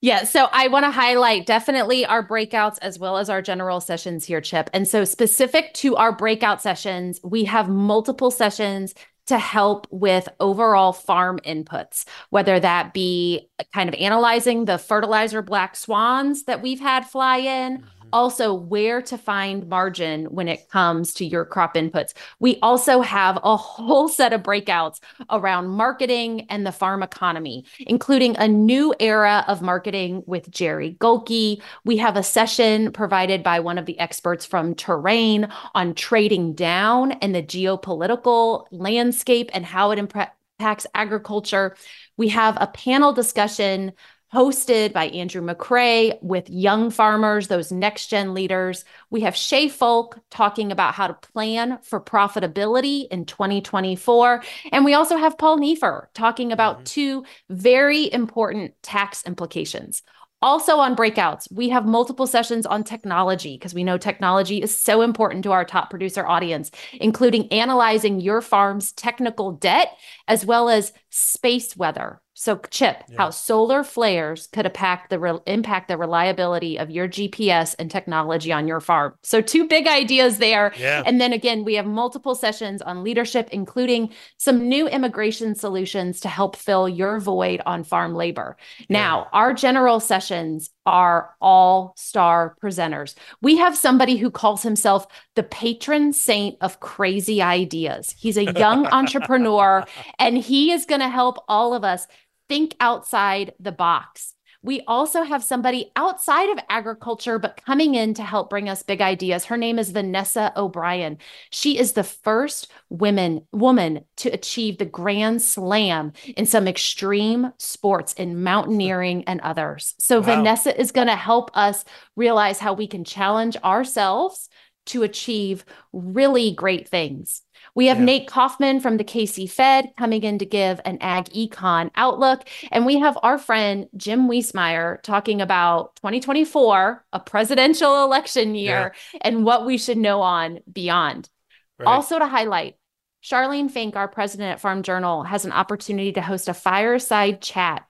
yeah, 0.00 0.24
so 0.24 0.48
I 0.52 0.68
want 0.68 0.84
to 0.84 0.90
highlight 0.90 1.46
definitely 1.46 2.06
our 2.06 2.26
breakouts 2.26 2.78
as 2.82 2.98
well 2.98 3.18
as 3.18 3.28
our 3.28 3.42
general 3.42 3.80
sessions 3.80 4.24
here, 4.24 4.40
Chip. 4.40 4.70
And 4.72 4.86
so, 4.86 5.04
specific 5.04 5.74
to 5.74 5.96
our 5.96 6.12
breakout 6.12 6.62
sessions, 6.62 7.20
we 7.22 7.44
have 7.44 7.68
multiple 7.68 8.30
sessions 8.30 8.94
to 9.26 9.38
help 9.38 9.86
with 9.90 10.28
overall 10.40 10.92
farm 10.92 11.38
inputs, 11.46 12.04
whether 12.30 12.58
that 12.58 12.92
be 12.92 13.48
kind 13.72 13.88
of 13.88 13.94
analyzing 13.96 14.64
the 14.64 14.78
fertilizer 14.78 15.42
black 15.42 15.76
swans 15.76 16.44
that 16.44 16.60
we've 16.62 16.80
had 16.80 17.06
fly 17.06 17.38
in, 17.38 17.78
mm-hmm 17.78 18.01
also 18.12 18.52
where 18.54 19.00
to 19.02 19.18
find 19.18 19.68
margin 19.68 20.26
when 20.26 20.48
it 20.48 20.68
comes 20.68 21.14
to 21.14 21.24
your 21.24 21.44
crop 21.44 21.74
inputs. 21.74 22.12
We 22.38 22.58
also 22.62 23.00
have 23.00 23.38
a 23.42 23.56
whole 23.56 24.08
set 24.08 24.32
of 24.32 24.42
breakouts 24.42 25.00
around 25.30 25.68
marketing 25.68 26.46
and 26.48 26.66
the 26.66 26.72
farm 26.72 27.02
economy, 27.02 27.64
including 27.80 28.36
a 28.36 28.48
new 28.48 28.94
era 29.00 29.44
of 29.48 29.62
marketing 29.62 30.22
with 30.26 30.50
Jerry 30.50 30.96
Gulke. 31.00 31.60
We 31.84 31.96
have 31.98 32.16
a 32.16 32.22
session 32.22 32.92
provided 32.92 33.42
by 33.42 33.60
one 33.60 33.78
of 33.78 33.86
the 33.86 33.98
experts 33.98 34.44
from 34.44 34.74
Terrain 34.74 35.48
on 35.74 35.94
trading 35.94 36.54
down 36.54 37.12
and 37.12 37.34
the 37.34 37.42
geopolitical 37.42 38.66
landscape 38.70 39.50
and 39.52 39.64
how 39.64 39.90
it 39.90 39.98
impacts 39.98 40.86
agriculture. 40.94 41.76
We 42.16 42.28
have 42.28 42.56
a 42.60 42.68
panel 42.68 43.12
discussion 43.12 43.92
hosted 44.32 44.92
by 44.92 45.06
Andrew 45.08 45.42
McCrea 45.42 46.20
with 46.22 46.48
young 46.48 46.90
farmers, 46.90 47.48
those 47.48 47.70
next 47.70 48.06
gen 48.06 48.32
leaders. 48.32 48.84
We 49.10 49.20
have 49.22 49.36
Shay 49.36 49.68
Foulk 49.68 50.18
talking 50.30 50.72
about 50.72 50.94
how 50.94 51.06
to 51.06 51.14
plan 51.14 51.78
for 51.82 52.00
profitability 52.00 53.06
in 53.08 53.26
2024. 53.26 54.42
And 54.72 54.84
we 54.84 54.94
also 54.94 55.16
have 55.16 55.36
Paul 55.36 55.58
Neiffer 55.58 56.08
talking 56.14 56.50
about 56.50 56.76
mm-hmm. 56.76 56.84
two 56.84 57.24
very 57.50 58.10
important 58.12 58.72
tax 58.82 59.22
implications. 59.26 60.02
Also, 60.40 60.78
on 60.78 60.96
breakouts, 60.96 61.46
we 61.52 61.68
have 61.68 61.86
multiple 61.86 62.26
sessions 62.26 62.66
on 62.66 62.82
technology 62.82 63.56
because 63.56 63.74
we 63.74 63.84
know 63.84 63.96
technology 63.96 64.60
is 64.60 64.76
so 64.76 65.02
important 65.02 65.44
to 65.44 65.52
our 65.52 65.64
top 65.64 65.88
producer 65.88 66.26
audience, 66.26 66.72
including 66.94 67.46
analyzing 67.52 68.20
your 68.20 68.40
farm's 68.40 68.90
technical 68.92 69.52
debt 69.52 69.96
as 70.26 70.44
well 70.44 70.68
as 70.68 70.92
space 71.10 71.76
weather 71.76 72.21
so, 72.34 72.56
Chip, 72.70 73.04
yeah. 73.08 73.16
how 73.18 73.30
solar 73.30 73.84
flares 73.84 74.48
could 74.52 74.64
impact 74.64 75.10
the 75.10 75.18
re- 75.18 75.40
impact 75.46 75.88
the 75.88 75.98
reliability 75.98 76.78
of 76.78 76.90
your 76.90 77.06
GPS 77.06 77.74
and 77.78 77.90
technology 77.90 78.52
on 78.52 78.66
your 78.66 78.80
farm. 78.80 79.14
So, 79.22 79.42
two 79.42 79.68
big 79.68 79.86
ideas 79.86 80.38
there. 80.38 80.72
Yeah. 80.78 81.02
And 81.04 81.20
then 81.20 81.32
again, 81.32 81.64
we 81.64 81.74
have 81.74 81.84
multiple 81.84 82.34
sessions 82.34 82.80
on 82.80 83.04
leadership, 83.04 83.48
including 83.52 84.12
some 84.38 84.68
new 84.68 84.88
immigration 84.88 85.54
solutions 85.54 86.20
to 86.20 86.28
help 86.28 86.56
fill 86.56 86.88
your 86.88 87.20
void 87.20 87.60
on 87.66 87.84
farm 87.84 88.14
labor. 88.14 88.56
Yeah. 88.78 88.86
Now, 88.88 89.28
our 89.32 89.52
general 89.52 90.00
sessions 90.00 90.70
are 90.86 91.34
all 91.40 91.94
star 91.96 92.56
presenters. 92.62 93.14
We 93.40 93.56
have 93.56 93.76
somebody 93.76 94.16
who 94.16 94.30
calls 94.30 94.62
himself 94.62 95.06
the 95.36 95.42
patron 95.42 96.12
saint 96.12 96.56
of 96.60 96.80
crazy 96.80 97.40
ideas. 97.40 98.14
He's 98.18 98.36
a 98.36 98.52
young 98.52 98.86
entrepreneur, 98.92 99.84
and 100.18 100.36
he 100.36 100.72
is 100.72 100.86
going 100.86 101.00
to 101.00 101.08
help 101.08 101.38
all 101.48 101.74
of 101.74 101.84
us 101.84 102.06
think 102.48 102.74
outside 102.80 103.54
the 103.60 103.72
box. 103.72 104.34
We 104.62 104.82
also 104.86 105.22
have 105.22 105.42
somebody 105.42 105.90
outside 105.96 106.48
of 106.50 106.64
agriculture, 106.68 107.38
but 107.38 107.60
coming 107.64 107.94
in 107.94 108.14
to 108.14 108.22
help 108.22 108.48
bring 108.48 108.68
us 108.68 108.82
big 108.82 109.00
ideas. 109.00 109.44
Her 109.44 109.56
name 109.56 109.78
is 109.78 109.90
Vanessa 109.90 110.52
O'Brien. 110.56 111.18
She 111.50 111.78
is 111.78 111.92
the 111.92 112.04
first 112.04 112.70
women 112.88 113.44
woman 113.52 114.04
to 114.18 114.28
achieve 114.30 114.78
the 114.78 114.84
Grand 114.84 115.42
Slam 115.42 116.12
in 116.36 116.46
some 116.46 116.68
extreme 116.68 117.52
sports 117.58 118.12
in 118.12 118.42
mountaineering 118.44 119.24
and 119.24 119.40
others. 119.40 119.94
So 119.98 120.20
wow. 120.20 120.26
Vanessa 120.26 120.78
is 120.80 120.92
going 120.92 121.08
to 121.08 121.16
help 121.16 121.50
us 121.54 121.84
realize 122.14 122.58
how 122.58 122.72
we 122.74 122.86
can 122.86 123.04
challenge 123.04 123.56
ourselves 123.64 124.48
to 124.86 125.02
achieve 125.02 125.64
really 125.92 126.52
great 126.52 126.88
things. 126.88 127.42
We 127.74 127.86
have 127.86 127.98
yeah. 127.98 128.04
Nate 128.04 128.26
Kauffman 128.28 128.80
from 128.80 128.98
the 128.98 129.04
KC 129.04 129.50
Fed 129.50 129.92
coming 129.96 130.22
in 130.22 130.38
to 130.38 130.46
give 130.46 130.80
an 130.84 130.98
ag 131.00 131.26
econ 131.26 131.90
outlook. 131.94 132.46
And 132.70 132.84
we 132.84 132.98
have 132.98 133.18
our 133.22 133.38
friend 133.38 133.88
Jim 133.96 134.28
Wiesemeyer 134.28 135.00
talking 135.02 135.40
about 135.40 135.96
2024, 135.96 137.04
a 137.12 137.20
presidential 137.20 138.04
election 138.04 138.54
year, 138.54 138.94
yeah. 139.14 139.20
and 139.22 139.44
what 139.44 139.64
we 139.64 139.78
should 139.78 139.98
know 139.98 140.20
on 140.20 140.60
beyond. 140.70 141.30
Right. 141.78 141.86
Also, 141.86 142.18
to 142.18 142.26
highlight, 142.26 142.76
Charlene 143.22 143.72
Finck, 143.72 143.96
our 143.96 144.08
president 144.08 144.50
at 144.50 144.60
Farm 144.60 144.82
Journal, 144.82 145.22
has 145.22 145.44
an 145.44 145.52
opportunity 145.52 146.12
to 146.12 146.20
host 146.22 146.48
a 146.48 146.54
fireside 146.54 147.40
chat 147.40 147.86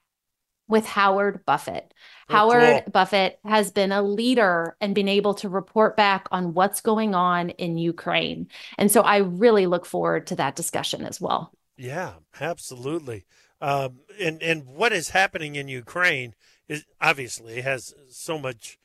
with 0.69 0.87
Howard 0.87 1.45
Buffett. 1.45 1.93
Howard 2.33 2.85
cool. 2.85 2.93
Buffett 2.93 3.39
has 3.45 3.71
been 3.71 3.93
a 3.93 4.03
leader 4.03 4.77
and 4.81 4.95
been 4.95 5.09
able 5.09 5.35
to 5.35 5.49
report 5.49 5.97
back 5.97 6.27
on 6.33 6.55
what's 6.55 6.81
going 6.81 7.15
on 7.15 7.51
in 7.51 7.79
Ukraine. 7.79 8.49
And 8.79 8.91
so 8.91 9.03
I 9.03 9.19
really 9.19 9.67
look 9.67 9.87
forward 9.87 10.27
to 10.29 10.37
that 10.37 10.57
discussion 10.57 11.05
as 11.05 11.21
well. 11.21 11.53
Yeah, 11.77 12.15
absolutely. 12.41 13.25
Um, 13.61 14.01
and 14.21 14.43
and 14.43 14.67
what 14.67 14.93
is 14.93 15.11
happening 15.11 15.55
in 15.55 15.69
Ukraine 15.69 16.35
is 16.69 16.85
obviously 17.01 17.61
has 17.61 17.95
so 18.09 18.39
much, 18.39 18.79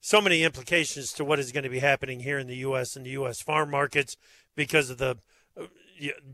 so 0.00 0.20
many 0.20 0.42
implications 0.42 1.12
to 1.14 1.24
what 1.24 1.38
is 1.38 1.52
going 1.52 1.64
to 1.64 1.70
be 1.70 1.78
happening 1.78 2.20
here 2.20 2.38
in 2.38 2.46
the 2.46 2.56
U.S. 2.56 2.96
and 2.96 3.06
the 3.06 3.10
U.S. 3.10 3.40
farm 3.40 3.70
markets 3.70 4.16
because 4.54 4.90
of 4.90 4.98
the 4.98 5.16
uh, 5.58 5.66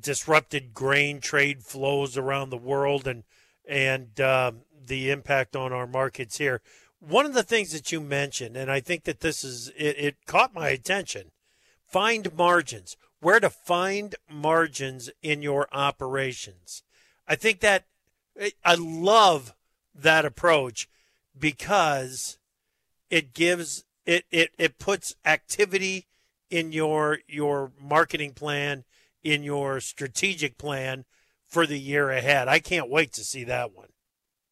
disrupted 0.01 0.75
grain 0.75 1.21
trade 1.21 1.63
flows 1.63 2.17
around 2.17 2.51
the 2.51 2.57
world 2.57 3.07
and 3.07 3.23
and 3.69 4.21
um, 4.21 4.61
the 4.87 5.11
impact 5.11 5.57
on 5.57 5.73
our 5.73 5.87
markets 5.87 6.39
here. 6.39 6.61
One 7.01 7.27
of 7.27 7.35
the 7.35 7.43
things 7.43 7.73
that 7.73 7.93
you 7.93 8.01
mentioned, 8.01 8.57
and 8.57 8.71
I 8.71 8.81
think 8.81 9.05
that 9.05 9.21
this 9.21 9.45
is 9.45 9.69
it, 9.77 9.97
it 9.99 10.17
caught 10.27 10.55
my 10.55 10.69
attention. 10.69 11.31
Find 11.87 12.35
margins. 12.37 12.97
Where 13.21 13.41
to 13.41 13.51
find 13.51 14.15
margins 14.31 15.11
in 15.23 15.43
your 15.43 15.69
operations. 15.73 16.83
I 17.27 17.35
think 17.37 17.61
that 17.61 17.85
I 18.65 18.75
love 18.75 19.55
that 19.95 20.25
approach 20.25 20.89
because 21.39 22.39
it 23.11 23.35
gives 23.35 23.85
it 24.05 24.25
it, 24.31 24.51
it 24.59 24.79
puts 24.79 25.15
activity 25.25 26.07
in 26.51 26.73
your 26.73 27.19
your 27.27 27.73
marketing 27.81 28.33
plan 28.33 28.85
in 29.23 29.43
your 29.43 29.81
strategic 29.81 30.57
plan 30.57 31.05
for 31.45 31.67
the 31.67 31.79
year 31.79 32.11
ahead. 32.11 32.47
I 32.47 32.61
can't 32.61 32.89
wait 32.89 33.13
to 33.15 33.25
see 33.25 33.43
that 33.45 33.75
one. 33.75 33.89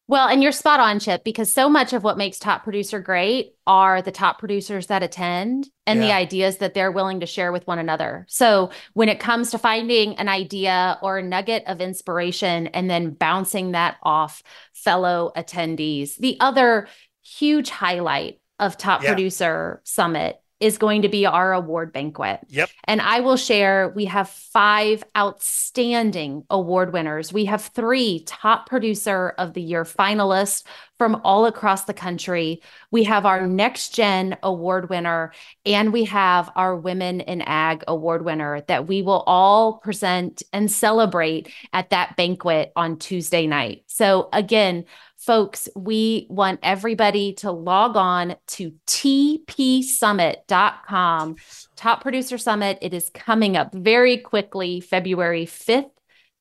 Well, 0.07 0.29
and 0.29 0.43
you're 0.43 0.53
spot 0.53 0.81
on, 0.81 0.99
Chip, 0.99 1.25
because 1.25 1.51
so 1.51 1.71
much 1.71 1.95
of 1.95 2.05
what 2.05 2.19
makes 2.19 2.39
Top 2.39 2.63
Producer 2.63 3.01
great 3.01 3.55
are 3.67 4.03
the 4.03 4.13
top 4.13 4.39
producers 4.39 4.89
that 4.89 5.03
attend 5.03 5.69
and 5.87 5.99
yeah. 6.01 6.07
the 6.07 6.13
ideas 6.13 6.59
that 6.59 6.75
they're 6.75 6.93
willing 6.93 7.21
to 7.21 7.27
share 7.27 7.53
with 7.53 7.67
one 7.67 7.79
another. 7.79 8.27
So 8.29 8.71
when 8.93 9.09
it 9.09 9.19
comes 9.19 9.51
to 9.53 9.59
finding 9.59 10.17
an 10.17 10.29
idea 10.29 10.99
or 11.01 11.19
a 11.19 11.23
nugget 11.23 11.65
of 11.67 11.81
inspiration 11.81 12.67
and 12.69 12.91
then 12.91 13.13
bouncing 13.13 13.73
that 13.73 13.97
off 14.03 14.43
fellow 14.75 15.33
attendees, 15.35 16.17
the 16.17 16.37
other 16.39 16.87
huge 17.23 17.71
highlight 17.71 18.41
of 18.59 18.77
Top 18.77 19.03
yeah. 19.03 19.09
Producer 19.09 19.81
Summit 19.85 20.39
is 20.65 20.79
going 20.79 21.03
to 21.03 21.11
be 21.11 21.27
our 21.27 21.53
award 21.53 21.93
banquet. 21.93 22.41
Yep. 22.49 22.71
And 22.85 23.03
I 23.03 23.21
will 23.21 23.37
share 23.37 23.93
we 23.95 24.07
have 24.07 24.31
five 24.31 25.05
outstanding 25.15 26.43
award 26.49 26.95
winners. 26.95 27.35
We 27.35 27.45
have 27.45 27.61
three 27.67 28.25
top 28.25 28.67
producer 28.67 29.35
of 29.37 29.53
the 29.53 29.61
year 29.61 29.85
finalists 29.85 30.63
from 30.97 31.21
all 31.23 31.45
across 31.45 31.85
the 31.85 31.93
country. 31.93 32.63
We 32.91 33.05
have 33.05 33.27
our 33.27 33.47
next 33.47 33.95
gen 33.95 34.39
award 34.43 34.89
winner 34.89 35.35
and 35.67 35.93
we 35.93 36.05
have 36.05 36.51
our 36.57 36.75
women 36.75 37.21
in 37.21 37.43
ag 37.43 37.85
award 37.87 38.25
winner 38.25 38.63
that 38.63 38.87
we 38.87 39.03
will 39.03 39.23
all 39.27 39.75
present 39.75 40.43
and 40.55 40.73
celebrate 40.73 41.53
at 41.75 41.91
that 41.91 42.17
banquet 42.17 42.73
on 42.75 42.99
Tuesday 42.99 43.47
night. 43.47 43.83
So 43.87 44.31
again, 44.33 44.87
folks, 45.25 45.69
we 45.75 46.27
want 46.29 46.61
everybody 46.63 47.33
to 47.33 47.51
log 47.51 47.97
on 47.97 48.37
to 48.47 48.73
tpsummit.com. 48.87 51.37
Top 51.77 52.03
Producer 52.03 52.39
Summit. 52.39 52.79
It 52.83 52.93
is 52.93 53.11
coming 53.15 53.57
up 53.57 53.73
very 53.75 54.19
quickly, 54.19 54.81
February 54.81 55.47
5th 55.47 55.91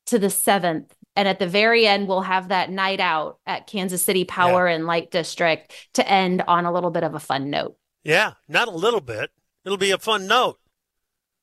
to 0.06 0.18
the 0.18 0.26
7th. 0.26 0.90
And 1.16 1.28
at 1.28 1.38
the 1.38 1.46
very 1.46 1.86
end, 1.86 2.08
we'll 2.08 2.22
have 2.22 2.48
that 2.48 2.70
night 2.70 2.98
out 3.00 3.38
at 3.46 3.66
Kansas 3.66 4.02
City 4.02 4.24
Power 4.24 4.68
yeah. 4.68 4.74
and 4.74 4.86
Light 4.86 5.10
District 5.10 5.72
to 5.94 6.06
end 6.08 6.42
on 6.46 6.66
a 6.66 6.72
little 6.72 6.90
bit 6.90 7.04
of 7.04 7.14
a 7.14 7.20
fun 7.20 7.48
note. 7.50 7.76
Yeah, 8.02 8.32
not 8.48 8.68
a 8.68 8.72
little 8.72 9.00
bit. 9.00 9.30
It'll 9.64 9.78
be 9.78 9.92
a 9.92 9.98
fun 9.98 10.26
note. 10.26 10.58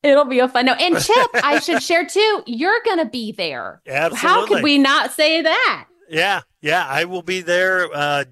It'll 0.02 0.26
be 0.26 0.40
a 0.40 0.48
fun 0.48 0.66
note. 0.66 0.80
And 0.80 0.98
Chip, 1.00 1.30
I 1.34 1.60
should 1.60 1.82
share 1.82 2.06
too, 2.06 2.42
you're 2.46 2.82
going 2.84 2.98
to 2.98 3.06
be 3.06 3.32
there. 3.32 3.80
Absolutely. 3.86 4.18
How 4.18 4.46
could 4.46 4.62
we 4.62 4.76
not 4.78 5.12
say 5.12 5.42
that? 5.42 5.86
Yeah, 6.12 6.42
yeah, 6.60 6.86
I 6.86 7.06
will 7.06 7.22
be 7.22 7.40
there. 7.40 7.88
Uh, 7.90 8.24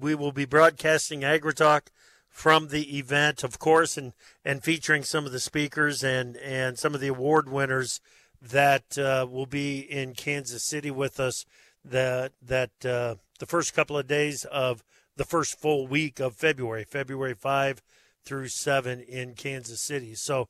we 0.00 0.16
will 0.16 0.32
be 0.32 0.46
broadcasting 0.46 1.20
AgriTalk 1.20 1.82
from 2.28 2.68
the 2.68 2.98
event, 2.98 3.44
of 3.44 3.60
course, 3.60 3.96
and, 3.96 4.14
and 4.44 4.64
featuring 4.64 5.04
some 5.04 5.26
of 5.26 5.30
the 5.30 5.38
speakers 5.38 6.02
and, 6.02 6.36
and 6.38 6.76
some 6.76 6.92
of 6.92 7.00
the 7.00 7.06
award 7.06 7.48
winners 7.48 8.00
that 8.42 8.98
uh, 8.98 9.28
will 9.30 9.46
be 9.46 9.78
in 9.78 10.14
Kansas 10.14 10.64
City 10.64 10.90
with 10.90 11.20
us. 11.20 11.46
That 11.84 12.32
that 12.42 12.84
uh, 12.84 13.14
the 13.38 13.46
first 13.46 13.74
couple 13.74 13.96
of 13.96 14.08
days 14.08 14.44
of 14.46 14.82
the 15.16 15.24
first 15.24 15.56
full 15.58 15.86
week 15.86 16.18
of 16.18 16.34
February, 16.34 16.82
February 16.82 17.34
five 17.34 17.80
through 18.24 18.48
seven 18.48 19.00
in 19.00 19.34
Kansas 19.34 19.80
City. 19.80 20.16
So 20.16 20.48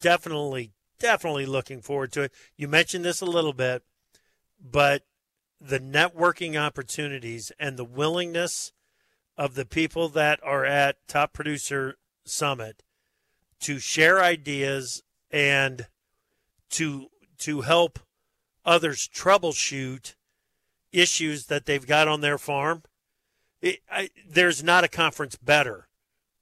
definitely, 0.00 0.72
definitely 0.98 1.46
looking 1.46 1.82
forward 1.82 2.10
to 2.12 2.22
it. 2.22 2.32
You 2.56 2.66
mentioned 2.66 3.04
this 3.04 3.20
a 3.20 3.26
little 3.26 3.52
bit, 3.52 3.84
but 4.60 5.04
the 5.60 5.80
networking 5.80 6.60
opportunities 6.60 7.52
and 7.58 7.76
the 7.76 7.84
willingness 7.84 8.72
of 9.36 9.54
the 9.54 9.64
people 9.64 10.08
that 10.08 10.40
are 10.42 10.64
at 10.64 10.96
Top 11.08 11.32
Producer 11.32 11.96
Summit 12.24 12.82
to 13.60 13.78
share 13.78 14.22
ideas 14.22 15.02
and 15.30 15.86
to 16.70 17.08
to 17.38 17.62
help 17.62 17.98
others 18.64 19.08
troubleshoot 19.12 20.14
issues 20.92 21.46
that 21.46 21.66
they've 21.66 21.86
got 21.86 22.08
on 22.08 22.20
their 22.20 22.38
farm. 22.38 22.82
It, 23.60 23.80
I, 23.90 24.10
there's 24.28 24.62
not 24.62 24.84
a 24.84 24.88
conference 24.88 25.36
better 25.36 25.88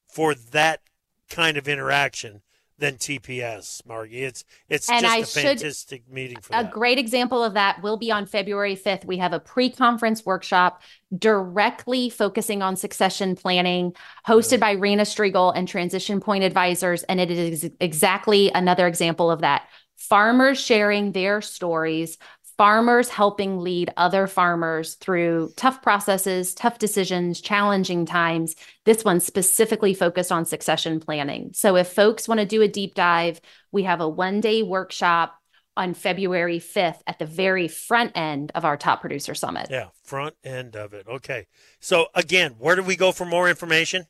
for 0.09 0.35
that 0.35 0.81
kind 1.29 1.57
of 1.57 1.69
interaction 1.69 2.43
than 2.79 2.95
TPS, 2.95 3.87
Margy. 3.87 4.25
It's 4.25 4.45
it's 4.69 4.91
and 4.91 5.03
just 5.03 5.15
I 5.15 5.19
a 5.19 5.25
fantastic 5.25 6.11
meeting 6.11 6.39
for 6.41 6.55
a 6.55 6.63
that. 6.63 6.73
great 6.73 6.99
example 6.99 7.43
of 7.43 7.55
that 7.55 7.83
will 7.83 7.97
be 7.97 8.11
on 8.11 8.27
February 8.27 8.77
5th. 8.77 9.05
We 9.05 9.19
have 9.19 9.33
a 9.33 9.41
pre-conference 9.41 10.27
workshop 10.27 10.83
directly 11.17 12.11
focusing 12.11 12.63
on 12.63 12.77
succession 12.77 13.37
planning, 13.37 13.95
hosted 14.27 14.59
by 14.61 14.73
Rena 14.73 15.05
Striegel 15.05 15.53
and 15.55 15.69
Transition 15.69 16.21
Point 16.21 16.45
Advisors, 16.45 17.05
and 17.05 17.21
it 17.21 17.31
is 17.31 17.71
exactly 17.81 18.51
another 18.53 18.87
example 18.87 19.31
of 19.31 19.41
that. 19.41 19.69
Farmers 19.97 20.61
sharing 20.61 21.13
their 21.13 21.41
stories 21.41 22.19
farmers 22.57 23.09
helping 23.09 23.59
lead 23.59 23.93
other 23.97 24.27
farmers 24.27 24.95
through 24.95 25.53
tough 25.57 25.83
processes, 25.83 26.55
tough 26.55 26.79
decisions, 26.79 27.41
challenging 27.41 28.07
times. 28.07 28.55
This 28.85 29.05
one's 29.05 29.25
specifically 29.25 29.95
focused 29.95 30.31
on 30.31 30.45
succession 30.45 31.01
planning. 31.01 31.51
So 31.55 31.77
if 31.77 31.89
folks 31.89 32.29
want 32.29 32.41
to 32.41 32.47
do 32.47 32.63
a 32.63 32.69
deep 32.69 32.95
dive, 32.95 33.41
we 33.73 33.85
have 33.85 34.01
a 34.01 34.09
one 34.09 34.41
day 34.41 34.63
workshop 34.63 35.35
on 35.77 35.95
February 35.95 36.61
5th 36.61 37.01
at 37.07 37.19
the 37.19 37.27
very 37.27 37.67
front 37.67 38.13
end 38.15 38.53
of 38.55 38.65
our 38.65 38.77
Top 38.77 39.01
Producer 39.01 39.35
Summit. 39.35 39.67
Yeah, 39.71 39.89
front 40.05 40.37
end 40.45 40.77
of 40.77 40.95
it. 40.95 41.07
Okay. 41.09 41.47
So 41.81 42.07
again, 42.15 42.55
where 42.59 42.77
do 42.77 42.83
we 42.83 42.95
go 42.95 43.11
for 43.11 43.25
more 43.25 43.49
information? 43.49 44.07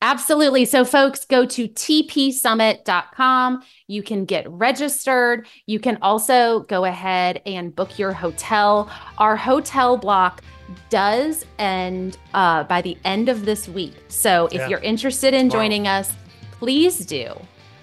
Absolutely. 0.00 0.64
So, 0.64 0.84
folks, 0.84 1.24
go 1.24 1.44
to 1.44 1.66
tpsummit.com. 1.68 3.62
You 3.88 4.02
can 4.04 4.24
get 4.24 4.48
registered. 4.48 5.48
You 5.66 5.80
can 5.80 5.98
also 6.02 6.60
go 6.60 6.84
ahead 6.84 7.42
and 7.46 7.74
book 7.74 7.98
your 7.98 8.12
hotel. 8.12 8.88
Our 9.18 9.34
hotel 9.34 9.96
block 9.96 10.44
does 10.88 11.44
end 11.58 12.16
uh, 12.32 12.62
by 12.64 12.80
the 12.80 12.96
end 13.04 13.28
of 13.28 13.44
this 13.44 13.68
week. 13.68 13.94
So, 14.06 14.46
if 14.46 14.54
yeah. 14.54 14.68
you're 14.68 14.78
interested 14.80 15.34
in 15.34 15.50
joining 15.50 15.88
us, 15.88 16.12
please 16.52 17.04
do. 17.04 17.34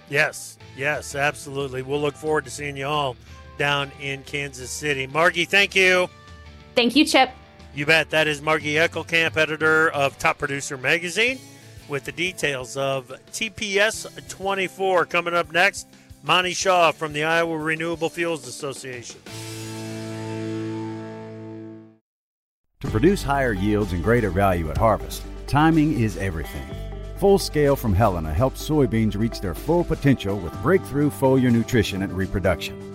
Yes, 0.09 0.57
yes, 0.77 1.15
absolutely. 1.15 1.81
We'll 1.81 1.99
look 1.99 2.15
forward 2.15 2.45
to 2.45 2.51
seeing 2.51 2.77
you 2.77 2.85
all 2.85 3.17
down 3.57 3.91
in 3.99 4.23
Kansas 4.23 4.71
City. 4.71 5.05
Margy, 5.05 5.43
thank 5.43 5.75
you. 5.75 6.07
Thank 6.75 6.95
you, 6.95 7.03
Chip. 7.03 7.31
You 7.73 7.85
bet. 7.85 8.09
That 8.11 8.27
is 8.27 8.41
Margy 8.41 8.75
Eckelkamp, 8.75 9.35
editor 9.35 9.89
of 9.89 10.17
Top 10.17 10.37
Producer 10.37 10.77
Magazine 10.77 11.39
with 11.87 12.05
the 12.05 12.11
details 12.11 12.77
of 12.77 13.07
TPS 13.31 14.27
24. 14.29 15.05
Coming 15.05 15.33
up 15.33 15.51
next, 15.51 15.87
Monte 16.23 16.53
Shaw 16.53 16.91
from 16.91 17.13
the 17.13 17.23
Iowa 17.23 17.57
Renewable 17.57 18.09
Fuels 18.09 18.47
Association. 18.47 19.19
To 22.81 22.91
produce 22.91 23.23
higher 23.23 23.53
yields 23.53 23.93
and 23.93 24.03
greater 24.03 24.29
value 24.29 24.69
at 24.69 24.77
harvest, 24.77 25.23
timing 25.47 25.99
is 25.99 26.17
everything. 26.17 26.67
Full 27.17 27.39
Scale 27.39 27.75
from 27.75 27.93
Helena 27.93 28.33
helps 28.33 28.67
soybeans 28.67 29.17
reach 29.17 29.39
their 29.39 29.55
full 29.55 29.83
potential 29.83 30.37
with 30.37 30.53
breakthrough 30.61 31.09
foliar 31.09 31.51
nutrition 31.51 32.03
and 32.03 32.11
reproduction. 32.11 32.94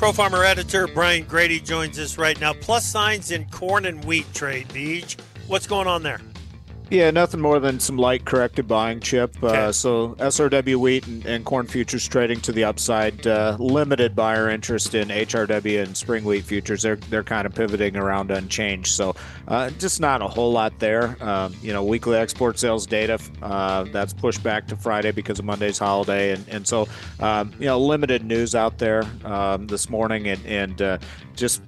Pro 0.00 0.12
Farmer 0.12 0.44
editor 0.44 0.86
Brian 0.86 1.24
Grete 1.24 1.62
joins 1.62 1.98
us 1.98 2.16
right 2.16 2.40
now. 2.40 2.54
Plus 2.54 2.86
signs 2.86 3.32
in 3.32 3.44
corn 3.50 3.84
and 3.84 4.02
wheat 4.06 4.24
trade, 4.32 4.72
Beach. 4.72 5.18
What's 5.46 5.66
going 5.66 5.86
on 5.86 6.02
there? 6.02 6.22
Yeah, 6.90 7.12
nothing 7.12 7.40
more 7.40 7.60
than 7.60 7.78
some 7.78 7.96
light 7.96 8.24
corrected 8.24 8.66
buying 8.66 8.98
chip. 8.98 9.40
Uh, 9.40 9.46
okay. 9.46 9.58
Uh, 9.58 9.72
so 9.72 10.16
SRW 10.16 10.74
wheat 10.74 11.06
and, 11.06 11.24
and, 11.24 11.44
corn 11.44 11.68
futures 11.68 12.06
trading 12.08 12.40
to 12.40 12.50
the 12.50 12.64
upside. 12.64 13.24
Uh, 13.24 13.56
limited 13.60 14.16
buyer 14.16 14.50
interest 14.50 14.96
in 14.96 15.06
HRW 15.08 15.84
and 15.84 15.96
spring 15.96 16.24
wheat 16.24 16.44
futures. 16.44 16.82
They're 16.82 16.96
they're 16.96 17.22
kind 17.22 17.46
of 17.46 17.54
pivoting 17.54 17.96
around 17.96 18.32
unchanged. 18.32 18.88
So 18.88 19.14
uh, 19.46 19.70
just 19.70 20.00
not 20.00 20.20
a 20.20 20.26
whole 20.26 20.50
lot 20.50 20.76
there. 20.80 21.16
Um, 21.22 21.54
you 21.62 21.72
know, 21.72 21.84
weekly 21.84 22.16
export 22.16 22.58
sales 22.58 22.86
data 22.86 23.20
uh, 23.40 23.84
that's 23.84 24.12
pushed 24.12 24.42
back 24.42 24.66
to 24.66 24.76
Friday 24.76 25.12
because 25.12 25.38
of 25.38 25.44
Monday's 25.44 25.78
holiday, 25.78 26.32
and 26.32 26.44
and 26.48 26.66
so 26.66 26.88
um, 27.20 27.52
you 27.60 27.66
know 27.66 27.78
limited 27.78 28.24
news 28.24 28.56
out 28.56 28.78
there 28.78 29.04
um, 29.24 29.68
this 29.68 29.90
morning, 29.90 30.26
and 30.26 30.44
and 30.44 30.82
uh, 30.82 30.98
just 31.36 31.62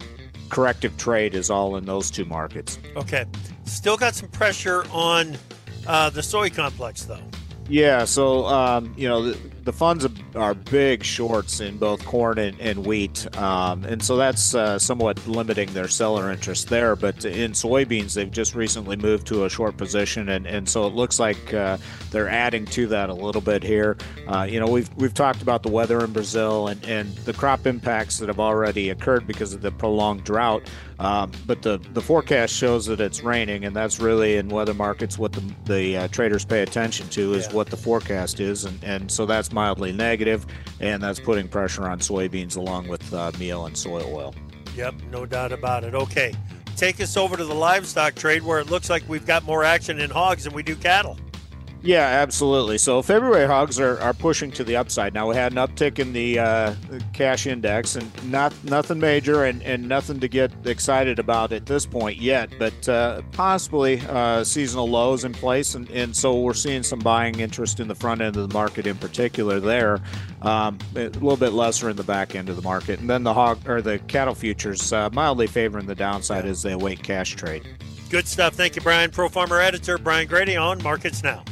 corrective 0.49 0.97
trade 0.97 1.37
is 1.37 1.49
all 1.49 1.77
in 1.77 1.85
those 1.85 2.11
two 2.11 2.25
markets. 2.25 2.81
Okay. 2.97 3.25
Still 3.65 3.97
got 3.97 4.15
some 4.15 4.29
pressure 4.29 4.85
on 4.91 5.37
uh, 5.87 6.11
the 6.11 6.23
soy 6.23 6.51
complex, 6.51 7.05
though. 7.05 7.21
Yeah, 7.69 8.05
so 8.05 8.45
um, 8.47 8.95
you 8.97 9.09
know 9.09 9.23
the, 9.31 9.39
the, 9.65 9.73
funds 9.73 10.07
are 10.35 10.55
big 10.55 11.05
shorts 11.05 11.61
in 11.61 11.79
both 11.79 12.05
corn 12.05 12.39
and, 12.39 12.59
and 12.61 12.87
wheat, 12.87 13.27
um, 13.37 13.85
and 13.85 14.03
so 14.03 14.17
that's 14.17 14.55
uh, 14.55 14.79
somewhat 14.79 15.27
limiting 15.27 15.73
their 15.73 15.89
seller 15.89 16.31
interest 16.31 16.69
there. 16.69 16.97
But 16.97 17.25
in 17.25 17.53
soybeans, 17.53 18.15
they've 18.15 18.31
just 18.31 18.55
recently 18.55 18.97
moved 18.97 19.27
to 19.29 19.45
a 19.45 19.51
short 19.51 19.77
position, 19.77 20.29
and, 20.29 20.47
and 20.47 20.69
so 20.69 20.87
it 20.87 20.95
looks 20.95 21.19
like 21.19 21.53
uh, 21.55 21.79
they're 22.11 22.29
adding 22.29 22.65
to 22.67 22.87
that 22.89 23.09
a 23.11 23.15
little 23.15 23.41
bit 23.41 23.63
here. 23.63 23.97
Uh, 24.27 24.47
you 24.49 24.61
know, 24.61 24.67
we've 24.67 24.91
we've 24.97 25.15
talked 25.15 25.43
about 25.43 25.63
the 25.63 25.71
weather 25.71 26.05
in 26.05 26.13
Brazil 26.13 26.69
and, 26.69 26.85
and 26.85 27.15
the 27.19 27.33
crop 27.33 27.67
impacts 27.67 28.19
that 28.19 28.29
have 28.29 28.41
already 28.41 28.91
occurred 28.91 29.27
because 29.27 29.53
of 29.55 29.63
the 29.63 29.71
prolonged 29.71 30.25
drought. 30.25 30.63
Um, 31.03 31.33
but 31.49 31.63
the, 31.63 31.79
the 31.95 32.01
forecast 32.01 32.55
shows 32.55 32.87
that 32.87 33.01
it's 33.01 33.25
raining, 33.25 33.65
and 33.65 33.75
that's 33.75 33.99
really 33.99 34.37
in 34.37 34.49
weather 34.49 34.73
markets 34.73 35.19
what 35.19 35.33
the, 35.33 35.43
the 35.65 35.97
uh, 35.97 36.09
traders 36.09 36.45
pay 36.45 36.63
attention 36.63 37.09
to 37.09 37.35
is 37.35 37.47
yeah. 37.47 37.55
what 37.55 37.69
the 37.69 37.77
forecast 37.77 38.39
is. 38.39 38.65
And, 38.65 38.85
and 38.85 39.11
so 39.11 39.27
mildly 39.53 39.93
negative, 39.93 40.47
and 40.81 41.03
that's 41.03 41.21
putting 41.21 41.49
pressure 41.49 41.89
on 41.89 42.01
soybeans 42.01 42.57
along 42.57 42.89
with 42.89 43.13
uh, 43.13 43.33
meal 43.39 43.67
and 43.67 43.77
soy 43.77 44.03
oil. 44.03 44.35
Yep, 44.77 44.95
no 45.11 45.27
doubt 45.27 45.53
about 45.53 45.85
it. 45.85 45.95
Okay, 45.95 46.35
take 46.77 47.01
us 47.01 47.17
over 47.17 47.37
to 47.37 47.45
the 47.45 47.55
livestock 47.55 48.15
trade 48.15 48.43
where 48.43 48.59
it 48.59 48.71
looks 48.71 48.89
like 48.89 49.07
we've 49.09 49.27
got 49.27 49.45
more 49.45 49.65
action 49.65 50.01
in 50.01 50.11
hogs 50.11 50.45
than 50.45 50.53
we 50.53 50.63
do 50.63 50.75
cattle. 50.77 51.19
Yeah, 51.85 52.07
absolutely. 52.07 52.79
So 52.79 53.03
February 53.03 53.45
hogs 53.45 53.81
are, 53.81 53.99
are 53.99 54.15
pushing 54.15 54.53
to 54.53 54.63
the 54.63 54.77
upside. 54.77 55.15
Now 55.15 55.29
we 55.29 55.35
had 55.35 55.51
an 55.51 55.59
uptick 55.59 55.99
in 55.99 56.13
the 56.13 56.39
uh, 56.39 56.75
cash 57.13 57.49
index, 57.49 57.97
and 57.97 58.31
not 58.31 58.55
nothing 58.63 59.01
major, 59.01 59.45
and, 59.45 59.61
and 59.65 59.89
nothing 59.89 60.21
to 60.21 60.29
get 60.29 60.53
excited 60.65 61.19
about 61.19 61.53
at 61.53 61.67
this 61.67 61.85
point 61.85 62.19
yet. 62.19 62.51
But 62.57 62.89
uh, 62.89 63.23
possibly 63.33 64.01
uh, 64.09 64.45
seasonal 64.45 64.89
lows 64.89 65.25
in 65.25 65.33
place, 65.33 65.75
and, 65.75 65.91
and 65.91 66.15
so 66.15 66.39
we're 66.41 66.55
seeing 66.55 66.85
some 66.85 67.01
buying 67.01 67.41
interest 67.41 67.81
in 67.81 67.89
the 67.89 67.97
front 67.97 68.21
end 68.21 68.37
of 68.37 68.49
the 68.49 68.55
market 68.55 68.87
in 68.87 68.97
particular. 68.97 69.59
There, 69.59 70.01
um, 70.43 70.79
a 70.95 71.09
little 71.09 71.37
bit 71.37 71.53
lesser 71.53 71.91
in 71.91 71.97
the 71.97 72.05
back 72.05 72.37
end 72.37 72.49
of 72.49 72.55
the 72.55 72.63
market, 72.63 73.01
and 73.01 73.11
then 73.11 73.25
the 73.25 73.35
hog 73.35 73.69
or 73.69 73.83
the 73.83 73.99
cattle 73.99 74.37
futures 74.37 74.93
uh, 74.93 75.11
mildly 75.13 75.49
favoring 75.49 75.87
the 75.87 75.97
downside 75.97 76.47
as 76.47 76.63
they 76.63 76.73
await 76.73 77.03
cash 77.03 77.35
trade. 77.35 77.67
Good 78.09 78.29
stuff. 78.29 78.55
Thank 78.55 78.77
you, 78.77 78.83
Brian. 78.83 79.11
Pro 79.11 79.29
Farmer 79.29 79.59
Editor 79.59 79.99
Brian 79.99 80.29
Grete 80.29 80.57
on 80.57 80.81
Markets 80.83 81.25
Now. 81.25 81.43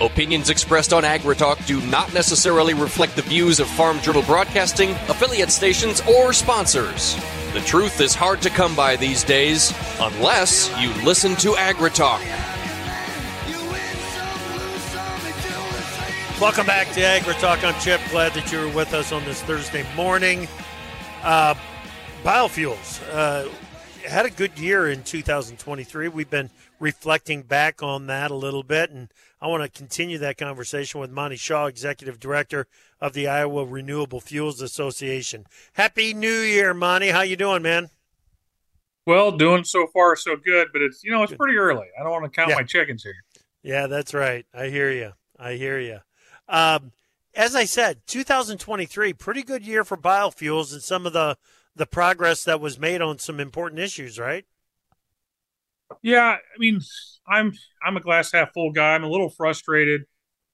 Opinions 0.00 0.50
expressed 0.50 0.92
on 0.92 1.04
AgriTalk 1.04 1.66
do 1.66 1.80
not 1.86 2.12
necessarily 2.12 2.74
reflect 2.74 3.16
the 3.16 3.22
views 3.22 3.60
of 3.60 3.66
Farm 3.66 3.98
Journal 4.00 4.22
Broadcasting, 4.22 4.90
affiliate 5.08 5.50
stations, 5.50 6.02
or 6.02 6.34
sponsors. 6.34 7.16
The 7.54 7.60
truth 7.60 8.02
is 8.02 8.14
hard 8.14 8.42
to 8.42 8.50
come 8.50 8.76
by 8.76 8.96
these 8.96 9.24
days 9.24 9.72
unless 9.98 10.70
you 10.78 10.92
listen 11.02 11.34
to 11.36 11.52
AgriTalk. 11.52 12.20
Welcome 16.42 16.66
back 16.66 16.92
to 16.92 17.00
AgriTalk. 17.00 17.64
I'm 17.64 17.80
Chip. 17.80 18.02
Glad 18.10 18.34
that 18.34 18.52
you 18.52 18.58
were 18.58 18.68
with 18.68 18.92
us 18.92 19.12
on 19.12 19.24
this 19.24 19.40
Thursday 19.40 19.86
morning. 19.96 20.46
Uh, 21.22 21.54
biofuels 22.22 23.00
uh, 23.10 23.48
had 24.06 24.26
a 24.26 24.30
good 24.30 24.58
year 24.58 24.90
in 24.90 25.02
2023. 25.02 26.08
We've 26.08 26.28
been 26.28 26.50
reflecting 26.78 27.42
back 27.42 27.82
on 27.82 28.06
that 28.06 28.30
a 28.30 28.34
little 28.34 28.62
bit, 28.62 28.90
and 28.90 29.12
I 29.40 29.48
want 29.48 29.62
to 29.62 29.78
continue 29.78 30.18
that 30.18 30.38
conversation 30.38 31.00
with 31.00 31.10
Monte 31.10 31.36
Shaw, 31.36 31.66
Executive 31.66 32.18
Director 32.18 32.66
of 33.00 33.12
the 33.12 33.28
Iowa 33.28 33.64
Renewable 33.64 34.20
Fuels 34.20 34.60
Association. 34.60 35.46
Happy 35.74 36.14
New 36.14 36.40
Year, 36.40 36.74
Monte. 36.74 37.08
How 37.08 37.22
you 37.22 37.36
doing, 37.36 37.62
man? 37.62 37.90
Well, 39.06 39.32
doing 39.32 39.64
so 39.64 39.86
far 39.86 40.16
so 40.16 40.36
good, 40.36 40.68
but 40.72 40.82
it's 40.82 41.04
you 41.04 41.12
know 41.12 41.22
it's 41.22 41.34
pretty 41.34 41.56
early. 41.56 41.86
I 41.98 42.02
don't 42.02 42.12
want 42.12 42.24
to 42.24 42.30
count 42.30 42.50
yeah. 42.50 42.56
my 42.56 42.64
chickens 42.64 43.04
here. 43.04 43.24
Yeah, 43.62 43.86
that's 43.86 44.12
right. 44.12 44.46
I 44.52 44.66
hear 44.66 44.90
you. 44.90 45.12
I 45.38 45.54
hear 45.54 45.78
you. 45.78 45.98
Um, 46.48 46.92
as 47.34 47.54
I 47.54 47.64
said, 47.64 48.00
2023, 48.06 49.12
pretty 49.12 49.42
good 49.42 49.66
year 49.66 49.84
for 49.84 49.96
biofuels 49.96 50.72
and 50.72 50.82
some 50.82 51.06
of 51.06 51.12
the 51.12 51.36
the 51.76 51.86
progress 51.86 52.42
that 52.44 52.60
was 52.60 52.78
made 52.78 53.02
on 53.02 53.18
some 53.18 53.38
important 53.38 53.80
issues, 53.80 54.18
right? 54.18 54.46
Yeah, 56.02 56.36
I 56.36 56.58
mean, 56.58 56.80
I'm 57.28 57.52
I'm 57.84 57.96
a 57.96 58.00
glass 58.00 58.32
half 58.32 58.52
full 58.52 58.72
guy. 58.72 58.94
I'm 58.94 59.04
a 59.04 59.08
little 59.08 59.30
frustrated. 59.30 60.02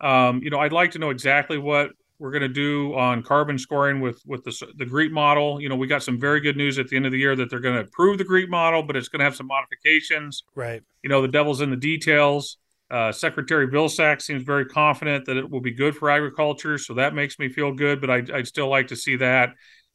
Um, 0.01 0.43
you 0.43 0.51
know, 0.51 0.59
I'd 0.59 0.73
like 0.73 0.93
to 0.93 0.99
know 0.99 1.11
exactly 1.11 1.59
what 1.59 1.91
we're 2.19 2.31
going 2.31 2.43
to 2.43 2.49
do 2.49 2.95
on 2.95 3.23
carbon 3.23 3.59
scoring 3.59 4.01
with 4.01 4.21
with 4.27 4.45
the 4.45 4.67
the 4.77 4.87
GREET 4.87 5.13
model. 5.13 5.61
You 5.61 5.69
know, 5.69 5.77
we 5.77 5.87
got 5.87 6.03
some 6.03 6.21
very 6.21 6.41
good 6.41 6.57
news 6.57 6.79
at 6.79 6.89
the 6.89 6.97
end 6.97 7.07
of 7.07 7.13
the 7.13 7.19
year 7.19 7.35
that 7.35 7.51
they're 7.51 7.61
going 7.61 7.75
to 7.75 7.83
approve 7.83 8.19
the 8.19 8.25
GREET 8.25 8.49
model, 8.49 8.83
but 8.83 8.97
it's 8.97 9.09
going 9.09 9.21
to 9.21 9.25
have 9.25 9.37
some 9.37 9.47
modifications. 9.49 10.45
Right. 10.55 10.83
You 11.03 11.11
know, 11.11 11.23
the 11.23 11.29
devil's 11.29 11.61
in 11.61 11.71
the 11.71 11.77
details. 11.77 12.59
Uh, 12.91 13.11
Secretary 13.11 13.67
Vilsack 13.69 14.21
seems 14.21 14.43
very 14.43 14.67
confident 14.67 15.25
that 15.25 15.39
it 15.39 15.51
will 15.51 15.63
be 15.63 15.73
good 15.73 15.97
for 15.97 16.11
agriculture, 16.11 16.77
so 16.77 16.95
that 16.95 17.15
makes 17.15 17.39
me 17.39 17.49
feel 17.49 17.73
good. 17.73 18.01
But 18.01 18.11
I, 18.11 18.23
I'd 18.35 18.47
still 18.47 18.69
like 18.69 18.89
to 18.89 18.97
see 18.97 19.17
that. 19.17 19.51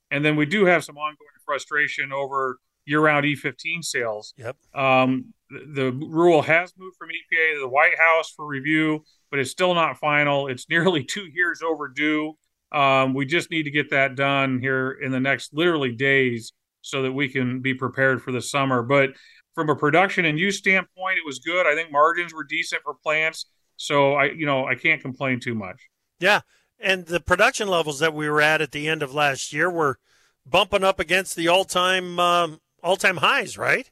And 0.09 0.25
then 0.25 0.35
we 0.35 0.45
do 0.45 0.65
have 0.65 0.83
some 0.83 0.97
ongoing 0.97 1.27
frustration 1.45 2.11
over 2.11 2.57
year-round 2.87 3.25
E15 3.25 3.83
sales. 3.83 4.33
Yep. 4.37 4.55
Um, 4.73 5.33
the, 5.49 5.91
the, 5.91 5.91
rule 5.91 6.41
has 6.41 6.73
moved 6.77 6.95
from 6.97 7.09
EPA 7.09 7.55
to 7.55 7.59
the 7.59 7.69
White 7.69 7.97
House 7.97 8.33
for 8.35 8.45
review, 8.45 9.03
but 9.29 9.39
it's 9.39 9.51
still 9.51 9.75
not 9.75 9.97
final. 9.97 10.47
It's 10.47 10.65
nearly 10.69 11.03
two 11.03 11.27
years 11.31 11.61
overdue. 11.61 12.33
Um, 12.71 13.13
we 13.13 13.25
just 13.25 13.51
need 13.51 13.63
to 13.63 13.71
get 13.71 13.91
that 13.91 14.15
done 14.15 14.59
here 14.59 14.91
in 14.91 15.11
the 15.11 15.19
next 15.19 15.53
literally 15.53 15.93
days 15.93 16.53
so 16.81 17.03
that 17.03 17.11
we 17.11 17.29
can 17.29 17.61
be 17.61 17.73
prepared 17.73 18.21
for 18.21 18.31
the 18.31 18.41
summer. 18.41 18.81
But 18.81 19.11
from 19.53 19.69
a 19.69 19.75
production 19.75 20.25
and 20.25 20.39
use 20.39 20.57
standpoint, 20.57 21.17
it 21.17 21.25
was 21.25 21.39
good. 21.39 21.65
I 21.65 21.75
think 21.75 21.91
margins 21.91 22.33
were 22.33 22.43
decent 22.43 22.83
for 22.83 22.93
plants, 22.93 23.45
so 23.75 24.13
I, 24.13 24.25
you 24.25 24.45
know, 24.45 24.65
I 24.65 24.75
can't 24.75 25.01
complain 25.01 25.39
too 25.39 25.55
much. 25.55 25.89
Yeah, 26.19 26.41
and 26.79 27.05
the 27.05 27.19
production 27.19 27.67
levels 27.67 27.99
that 27.99 28.13
we 28.13 28.29
were 28.29 28.41
at 28.41 28.61
at 28.61 28.71
the 28.71 28.87
end 28.87 29.01
of 29.01 29.13
last 29.13 29.51
year 29.53 29.69
were 29.69 29.99
bumping 30.45 30.83
up 30.83 30.99
against 30.99 31.35
the 31.35 31.47
all-time 31.47 32.19
um, 32.19 32.59
all-time 32.83 33.17
highs, 33.17 33.57
right? 33.57 33.89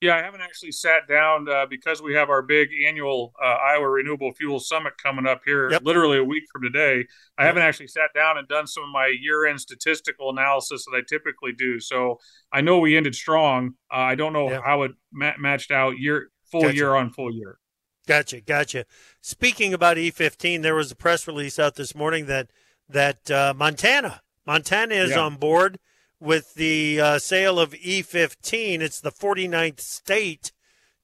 Yeah, 0.00 0.16
I 0.16 0.22
haven't 0.22 0.40
actually 0.40 0.72
sat 0.72 1.06
down 1.06 1.46
uh, 1.46 1.66
because 1.68 2.00
we 2.00 2.14
have 2.14 2.30
our 2.30 2.40
big 2.40 2.70
annual 2.86 3.34
uh, 3.42 3.56
Iowa 3.62 3.86
Renewable 3.86 4.32
Fuel 4.32 4.58
Summit 4.58 4.94
coming 4.96 5.26
up 5.26 5.42
here, 5.44 5.70
yep. 5.70 5.82
literally 5.84 6.16
a 6.16 6.24
week 6.24 6.44
from 6.50 6.62
today. 6.62 7.06
I 7.36 7.44
haven't 7.44 7.64
actually 7.64 7.88
sat 7.88 8.08
down 8.14 8.38
and 8.38 8.48
done 8.48 8.66
some 8.66 8.84
of 8.84 8.88
my 8.90 9.14
year-end 9.20 9.60
statistical 9.60 10.30
analysis 10.30 10.86
that 10.86 10.96
I 10.96 11.02
typically 11.06 11.52
do. 11.52 11.80
So 11.80 12.18
I 12.50 12.62
know 12.62 12.78
we 12.78 12.96
ended 12.96 13.14
strong. 13.14 13.74
Uh, 13.92 13.98
I 13.98 14.14
don't 14.14 14.32
know 14.32 14.48
yep. 14.48 14.62
how 14.64 14.84
it 14.84 14.92
ma- 15.12 15.36
matched 15.38 15.70
out 15.70 15.98
year 15.98 16.30
full 16.50 16.62
gotcha. 16.62 16.76
year 16.76 16.94
on 16.94 17.10
full 17.10 17.32
year. 17.32 17.58
Gotcha, 18.06 18.40
gotcha. 18.40 18.86
Speaking 19.20 19.74
about 19.74 19.98
E15, 19.98 20.62
there 20.62 20.74
was 20.74 20.90
a 20.90 20.96
press 20.96 21.26
release 21.26 21.58
out 21.58 21.74
this 21.74 21.94
morning 21.94 22.24
that 22.26 22.50
that 22.88 23.30
uh, 23.30 23.52
Montana, 23.54 24.22
Montana 24.46 24.94
is 24.94 25.10
yeah. 25.10 25.20
on 25.20 25.36
board 25.36 25.78
with 26.20 26.54
the 26.54 27.00
uh, 27.00 27.18
sale 27.18 27.58
of 27.58 27.72
E15. 27.72 28.80
It's 28.80 29.00
the 29.00 29.10
49th 29.10 29.80
state 29.80 30.52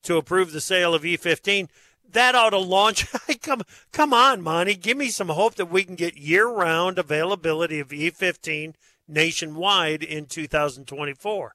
to 0.03 0.17
approve 0.17 0.53
the 0.53 0.61
sale 0.61 0.95
of 0.95 1.03
E15. 1.03 1.69
That 2.13 2.35
ought 2.35 2.51
to 2.51 2.59
launch. 2.59 3.07
come, 3.43 3.63
come 3.93 4.13
on, 4.13 4.43
Monte. 4.43 4.77
Give 4.77 4.97
me 4.97 5.09
some 5.09 5.29
hope 5.29 5.57
that 5.57 5.71
we 5.71 5.83
can 5.83 5.97
get 5.97 6.17
year-round 6.17 6.99
availability 6.99 7.81
of 7.81 7.89
E15 7.89 8.75
nationwide 9.09 10.03
in 10.03 10.27
2024. 10.27 11.55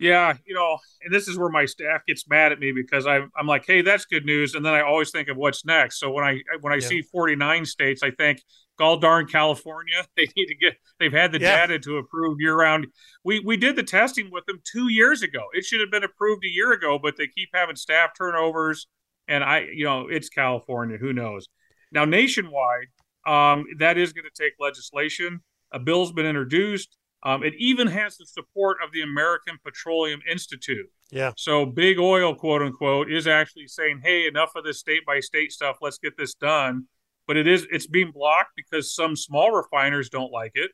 Yeah, 0.00 0.34
you 0.44 0.54
know, 0.54 0.78
and 1.04 1.14
this 1.14 1.28
is 1.28 1.38
where 1.38 1.48
my 1.48 1.66
staff 1.66 2.04
gets 2.06 2.28
mad 2.28 2.50
at 2.50 2.58
me 2.58 2.72
because 2.72 3.06
I'm 3.06 3.30
I'm 3.36 3.46
like, 3.46 3.64
hey, 3.64 3.80
that's 3.80 4.04
good 4.04 4.24
news, 4.26 4.54
and 4.54 4.66
then 4.66 4.74
I 4.74 4.80
always 4.80 5.12
think 5.12 5.28
of 5.28 5.36
what's 5.36 5.64
next. 5.64 6.00
So 6.00 6.10
when 6.10 6.24
I 6.24 6.40
when 6.60 6.72
I 6.72 6.76
yeah. 6.76 6.88
see 6.88 7.02
49 7.02 7.64
states, 7.64 8.02
I 8.02 8.10
think, 8.10 8.42
gall 8.78 8.96
darn 8.98 9.26
California, 9.26 10.04
they 10.16 10.28
need 10.36 10.46
to 10.46 10.54
get 10.54 10.76
they've 10.98 11.12
had 11.12 11.32
the 11.32 11.40
yeah. 11.40 11.66
data 11.66 11.78
to 11.80 11.98
approve 11.98 12.40
year 12.40 12.56
round. 12.56 12.86
We 13.24 13.40
we 13.40 13.56
did 13.56 13.76
the 13.76 13.82
testing 13.82 14.30
with 14.30 14.46
them 14.46 14.60
two 14.64 14.90
years 14.90 15.22
ago. 15.22 15.42
It 15.52 15.64
should 15.64 15.80
have 15.80 15.90
been 15.90 16.04
approved 16.04 16.44
a 16.44 16.50
year 16.50 16.72
ago, 16.72 16.98
but 16.98 17.16
they 17.16 17.26
keep 17.26 17.50
having 17.54 17.76
staff 17.76 18.10
turnovers, 18.16 18.86
and 19.28 19.44
I 19.44 19.66
you 19.72 19.84
know 19.84 20.08
it's 20.08 20.28
California. 20.28 20.96
Who 20.96 21.12
knows? 21.12 21.48
Now 21.92 22.04
nationwide, 22.04 22.88
um, 23.26 23.66
that 23.78 23.98
is 23.98 24.12
going 24.12 24.24
to 24.24 24.42
take 24.42 24.54
legislation. 24.58 25.40
A 25.72 25.78
bill's 25.78 26.12
been 26.12 26.26
introduced. 26.26 26.96
Um, 27.24 27.42
it 27.42 27.54
even 27.56 27.86
has 27.86 28.18
the 28.18 28.26
support 28.26 28.76
of 28.84 28.92
the 28.92 29.00
American 29.00 29.56
Petroleum 29.64 30.20
Institute. 30.30 30.86
Yeah. 31.10 31.32
So 31.36 31.64
big 31.64 31.98
oil, 31.98 32.34
quote 32.34 32.60
unquote, 32.60 33.10
is 33.10 33.26
actually 33.26 33.66
saying, 33.66 34.00
"Hey, 34.04 34.26
enough 34.26 34.52
of 34.56 34.64
this 34.64 34.78
state 34.78 35.06
by 35.06 35.20
state 35.20 35.52
stuff. 35.52 35.78
Let's 35.80 35.98
get 35.98 36.16
this 36.18 36.34
done." 36.34 36.86
But 37.26 37.36
it 37.36 37.46
is 37.46 37.66
it's 37.70 37.86
being 37.86 38.10
blocked 38.10 38.50
because 38.56 38.94
some 38.94 39.16
small 39.16 39.50
refiners 39.50 40.08
don't 40.10 40.32
like 40.32 40.52
it, 40.54 40.70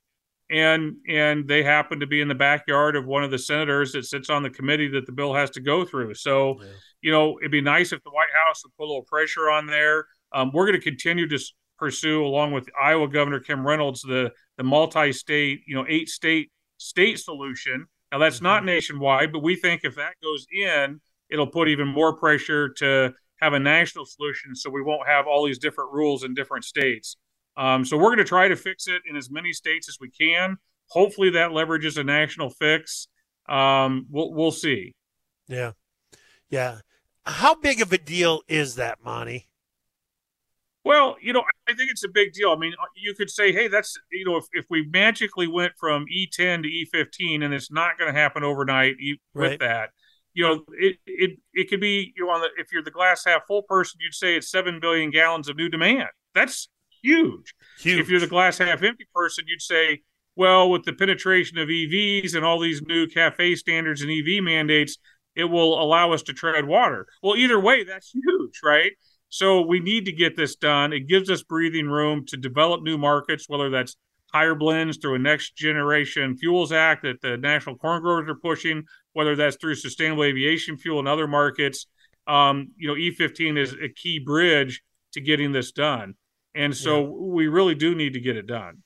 and 0.51 0.97
and 1.09 1.47
they 1.47 1.63
happen 1.63 2.01
to 2.01 2.07
be 2.07 2.21
in 2.21 2.29
the 2.29 2.35
backyard 2.35 2.97
of 2.97 3.07
one 3.07 3.23
of 3.23 3.31
the 3.31 3.39
senators 3.39 3.93
that 3.93 4.05
sits 4.05 4.31
on 4.31 4.43
the 4.43 4.51
committee 4.51 4.89
that 4.89 5.07
the 5.07 5.13
bill 5.13 5.33
has 5.35 5.51
to 5.51 5.61
go 5.61 5.85
through. 5.85 6.15
So, 6.15 6.57
yeah. 6.61 6.69
you 7.03 7.11
know, 7.13 7.39
it'd 7.39 7.53
be 7.53 7.61
nice 7.61 7.93
if 7.93 8.03
the 8.03 8.11
White 8.11 8.29
House 8.47 8.63
would 8.65 8.77
put 8.77 8.85
a 8.85 8.89
little 8.89 9.05
pressure 9.05 9.49
on 9.49 9.67
there. 9.67 10.07
Um, 10.33 10.51
we're 10.53 10.67
going 10.67 10.79
to 10.79 10.85
continue 10.85 11.29
to 11.29 11.39
pursue, 11.79 12.25
along 12.25 12.53
with 12.53 12.69
Iowa 12.81 13.09
Governor 13.09 13.41
Kim 13.41 13.67
Reynolds, 13.67 14.03
the 14.03 14.31
the 14.57 14.65
multi-state, 14.65 15.63
you 15.67 15.75
know, 15.75 15.87
eight 15.89 16.09
state 16.09 16.51
state 16.79 17.19
solution. 17.19 17.87
Now 18.13 18.19
that's 18.19 18.37
mm-hmm. 18.37 18.45
not 18.45 18.65
nationwide, 18.65 19.33
but 19.33 19.43
we 19.43 19.57
think 19.57 19.83
if 19.85 19.95
that 19.97 20.15
goes 20.23 20.47
in, 20.53 21.01
it'll 21.31 21.47
put 21.47 21.69
even 21.69 21.89
more 21.89 22.17
pressure 22.17 22.69
to 22.75 23.13
have 23.41 23.53
a 23.53 23.59
national 23.59 24.07
solution, 24.07 24.55
so 24.55 24.71
we 24.71 24.83
won't 24.83 25.07
have 25.07 25.27
all 25.27 25.47
these 25.47 25.59
different 25.59 25.93
rules 25.93 26.25
in 26.25 26.35
different 26.35 26.65
states. 26.65 27.17
Um, 27.57 27.85
so 27.85 27.97
we're 27.97 28.15
going 28.15 28.19
to 28.19 28.25
try 28.25 28.49
to 28.49 28.57
fix 28.57 28.87
it 28.89 29.03
in 29.09 29.17
as 29.17 29.31
many 29.31 29.53
states 29.53 29.89
as 29.89 29.99
we 30.01 30.11
can. 30.11 30.57
Hopefully, 30.89 31.31
that 31.31 31.51
leverages 31.51 31.97
a 31.97 32.05
national 32.05 32.51
fix. 32.51 33.09
Um, 33.49 34.07
we'll 34.11 34.33
we'll 34.33 34.51
see. 34.51 34.95
Yeah, 35.49 35.73
yeah. 36.49 36.79
How 37.25 37.55
big 37.55 37.81
of 37.81 37.93
a 37.93 37.99
deal 37.99 38.43
is 38.49 38.77
that, 38.77 38.99
Monte? 39.05 39.47
Well, 40.85 41.17
you 41.21 41.33
know, 41.33 41.45
I 41.69 41.75
think 41.75 41.91
it's 41.91 42.05
a 42.05 42.09
big 42.09 42.33
deal. 42.33 42.51
I 42.53 42.57
mean, 42.57 42.73
uh, 42.81 42.87
you 42.97 43.15
could 43.15 43.31
say, 43.31 43.53
hey, 43.53 43.69
that's, 43.69 43.99
you 44.11 44.25
know, 44.25 44.37
if, 44.37 44.47
if 44.53 44.65
we 44.71 44.87
magically 44.87 45.47
went 45.47 45.75
from 45.79 46.07
E10 46.07 46.63
to 46.63 46.69
E15 46.69 47.45
and 47.45 47.53
it's 47.53 47.71
not 47.71 47.99
going 47.99 48.13
to 48.13 48.19
happen 48.19 48.43
overnight 48.43 48.97
with 48.99 49.19
right. 49.35 49.61
that, 49.61 49.91
you 50.41 50.47
know, 50.47 50.65
it, 50.73 50.97
it, 51.07 51.39
it 51.53 51.69
could 51.69 51.83
be, 51.83 52.15
you 52.17 52.25
know, 52.25 52.33
on 52.33 52.41
the, 52.41 52.49
if 52.57 52.73
you're 52.73 52.83
the 52.83 52.91
glass 52.91 53.25
half 53.27 53.43
full 53.47 53.63
person, 53.63 54.01
you'd 54.01 54.15
say 54.15 54.37
it's 54.37 54.51
7 54.51 54.81
billion 54.81 55.11
gallons 55.11 55.51
of 55.51 55.57
new 55.57 55.69
demand. 55.69 56.09
That's 56.35 56.71
huge. 57.03 57.55
huge. 57.79 58.01
If 58.01 58.09
you're 58.09 58.21
the 58.21 58.27
glass 58.27 58.57
half 58.57 58.83
empty 58.83 59.07
person, 59.15 59.45
you'd 59.47 59.61
say, 59.61 60.01
well, 60.37 60.71
with 60.71 60.85
the 60.85 60.95
penetration 60.95 61.59
of 61.59 61.69
EVs 61.69 62.35
and 62.35 62.43
all 62.43 62.59
these 62.59 62.81
new 62.81 63.07
CAFE 63.07 63.59
standards 63.59 64.01
and 64.01 64.11
EV 64.11 64.43
mandates, 64.43 64.97
it 65.37 65.45
will 65.45 65.79
allow 65.79 66.13
us 66.13 66.23
to 66.23 66.33
tread 66.33 66.65
water. 66.65 67.07
Well, 67.23 67.37
either 67.37 67.61
way, 67.61 67.85
that's 67.85 68.11
huge, 68.11 68.61
right? 68.65 68.93
So 69.29 69.61
we 69.61 69.79
need 69.79 70.07
to 70.07 70.13
get 70.13 70.39
this 70.39 70.57
done. 70.57 70.95
It 70.95 71.07
gives 71.07 71.29
us 71.29 71.43
breathing 71.43 71.89
room 71.89 72.25
to 72.29 72.39
develop 72.39 72.83
new 72.83 72.97
markets, 72.97 73.45
whether 73.47 73.69
that's 73.69 73.95
higher 74.33 74.55
blends 74.55 74.99
through 74.99 75.15
a 75.15 75.19
next 75.19 75.57
generation 75.57 76.37
fuels 76.37 76.73
act 76.73 77.03
that 77.03 77.21
the 77.21 77.37
national 77.37 77.77
corn 77.77 78.03
growers 78.03 78.29
are 78.29 78.35
pushing, 78.35 78.85
whether 79.13 79.37
that's 79.37 79.57
through 79.57 79.75
sustainable 79.75 80.25
aviation 80.25 80.77
fuel 80.77 80.99
and 80.99 81.09
other 81.09 81.27
markets. 81.27 81.87
Um, 82.27 82.73
you 82.77 82.89
know, 82.89 82.95
E15 82.95 83.59
is 83.59 83.73
a 83.73 83.89
key 83.89 84.19
bridge 84.19 84.83
to 85.13 85.21
getting 85.21 85.53
this 85.53 85.73
done. 85.73 86.15
And 86.55 86.77
so 86.77 87.03
yeah. 87.03 87.09
we 87.09 87.49
really 87.49 87.75
do 87.75 87.95
need 87.95 88.13
to 88.13 88.21
get 88.21 88.37
it 88.37 88.47
done. 88.47 88.83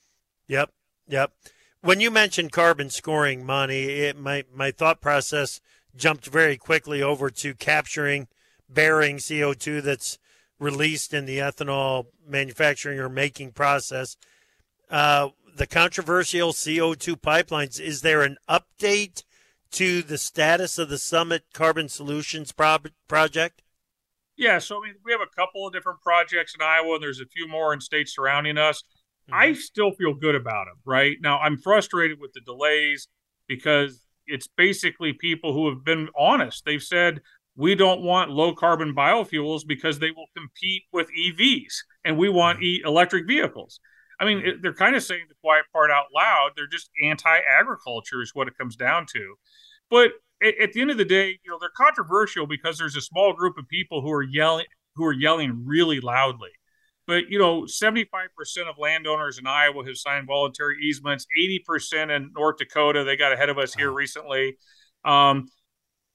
Yep. 0.49 0.71
Yep. 1.09 1.33
When 1.81 2.01
you 2.01 2.11
mentioned 2.11 2.53
carbon 2.53 2.89
scoring, 2.89 3.45
Monte, 3.45 3.75
it, 3.75 4.17
my, 4.19 4.45
my 4.55 4.71
thought 4.71 5.01
process 5.01 5.61
jumped 5.95 6.27
very 6.27 6.57
quickly 6.57 7.03
over 7.03 7.29
to 7.31 7.55
capturing, 7.55 8.29
bearing 8.69 9.19
CO2 9.19 9.83
that's 9.83 10.19
released 10.59 11.13
in 11.13 11.27
the 11.27 11.39
ethanol 11.39 12.07
manufacturing 12.27 12.99
or 12.99 13.09
making 13.09 13.53
process. 13.53 14.17
Uh, 14.91 15.29
the 15.57 15.67
controversial 15.67 16.53
CO2 16.53 17.21
pipelines, 17.21 17.81
is 17.81 18.03
there 18.03 18.23
an 18.23 18.37
update 18.49 19.23
to 19.71 20.03
the 20.03 20.19
status 20.19 20.79
of 20.79 20.89
the 20.89 20.99
Summit 20.99 21.45
Carbon 21.53 21.89
Solutions 21.89 22.53
pro- 22.53 22.79
project? 23.09 23.63
Yeah, 24.37 24.59
so 24.59 24.79
I 24.79 24.87
mean, 24.87 24.95
we 25.05 25.13
have 25.13 25.21
a 25.21 25.37
couple 25.37 25.67
of 25.67 25.73
different 25.73 26.01
projects 26.01 26.55
in 26.55 26.65
Iowa, 26.65 26.95
and 26.95 27.03
there's 27.03 27.21
a 27.21 27.27
few 27.27 27.47
more 27.49 27.73
in 27.73 27.81
states 27.81 28.15
surrounding 28.15 28.59
us. 28.59 28.83
Mm-hmm. 29.29 29.35
I 29.35 29.53
still 29.53 29.93
feel 29.93 30.15
good 30.15 30.35
about 30.35 30.67
them. 30.67 30.77
Right 30.85 31.17
now, 31.21 31.39
I'm 31.39 31.57
frustrated 31.57 32.19
with 32.21 32.33
the 32.35 32.41
delays 32.41 33.09
because 33.49 34.01
it's 34.27 34.49
basically 34.49 35.13
people 35.13 35.53
who 35.53 35.69
have 35.69 35.85
been 35.85 36.09
honest. 36.17 36.65
They've 36.65 36.83
said 36.83 37.21
we 37.57 37.75
don't 37.75 38.03
want 38.03 38.31
low 38.31 38.55
carbon 38.55 38.95
biofuels 38.95 39.63
because 39.67 39.99
they 39.99 40.11
will 40.11 40.27
compete 40.37 40.83
with 40.93 41.09
EVs, 41.17 41.75
and 42.05 42.19
we 42.19 42.29
want 42.29 42.59
mm-hmm. 42.59 42.65
e- 42.65 42.83
electric 42.85 43.27
vehicles. 43.27 43.81
I 44.21 44.25
mean, 44.25 44.39
it, 44.45 44.63
they're 44.63 44.75
kind 44.75 44.97
of 44.97 45.03
saying 45.03 45.25
the 45.29 45.35
quiet 45.41 45.65
part 45.73 45.91
out 45.91 46.07
loud. 46.15 46.51
They're 46.57 46.67
just 46.67 46.91
anti-agriculture, 47.03 48.23
is 48.23 48.31
what 48.35 48.49
it 48.49 48.57
comes 48.59 48.77
down 48.77 49.07
to. 49.15 49.35
But 49.91 50.13
at, 50.43 50.59
at 50.59 50.73
the 50.73 50.81
end 50.81 50.91
of 50.91 50.99
the 50.99 51.05
day, 51.05 51.39
you 51.45 51.51
know, 51.51 51.59
they're 51.61 51.71
controversial 51.77 52.47
because 52.47 52.79
there's 52.79 52.97
a 52.97 53.01
small 53.01 53.33
group 53.33 53.59
of 53.59 53.69
people 53.69 54.03
who 54.03 54.13
are 54.13 54.23
yelling, 54.23 54.67
who 54.97 55.05
are 55.05 55.13
yelling 55.13 55.65
really 55.67 56.01
loudly. 56.01 56.51
But 57.07 57.29
you 57.29 57.39
know, 57.39 57.63
75% 57.63 58.09
of 58.69 58.77
landowners 58.79 59.39
in 59.39 59.47
Iowa 59.47 59.85
have 59.87 59.97
signed 59.97 60.27
voluntary 60.27 60.79
easements. 60.83 61.27
80% 61.39 62.15
in 62.15 62.31
North 62.35 62.57
Dakota. 62.59 63.05
They 63.05 63.17
got 63.17 63.33
ahead 63.33 63.51
of 63.51 63.59
us 63.59 63.75
here 63.75 63.93
recently. 63.93 64.57
Um, 65.05 65.49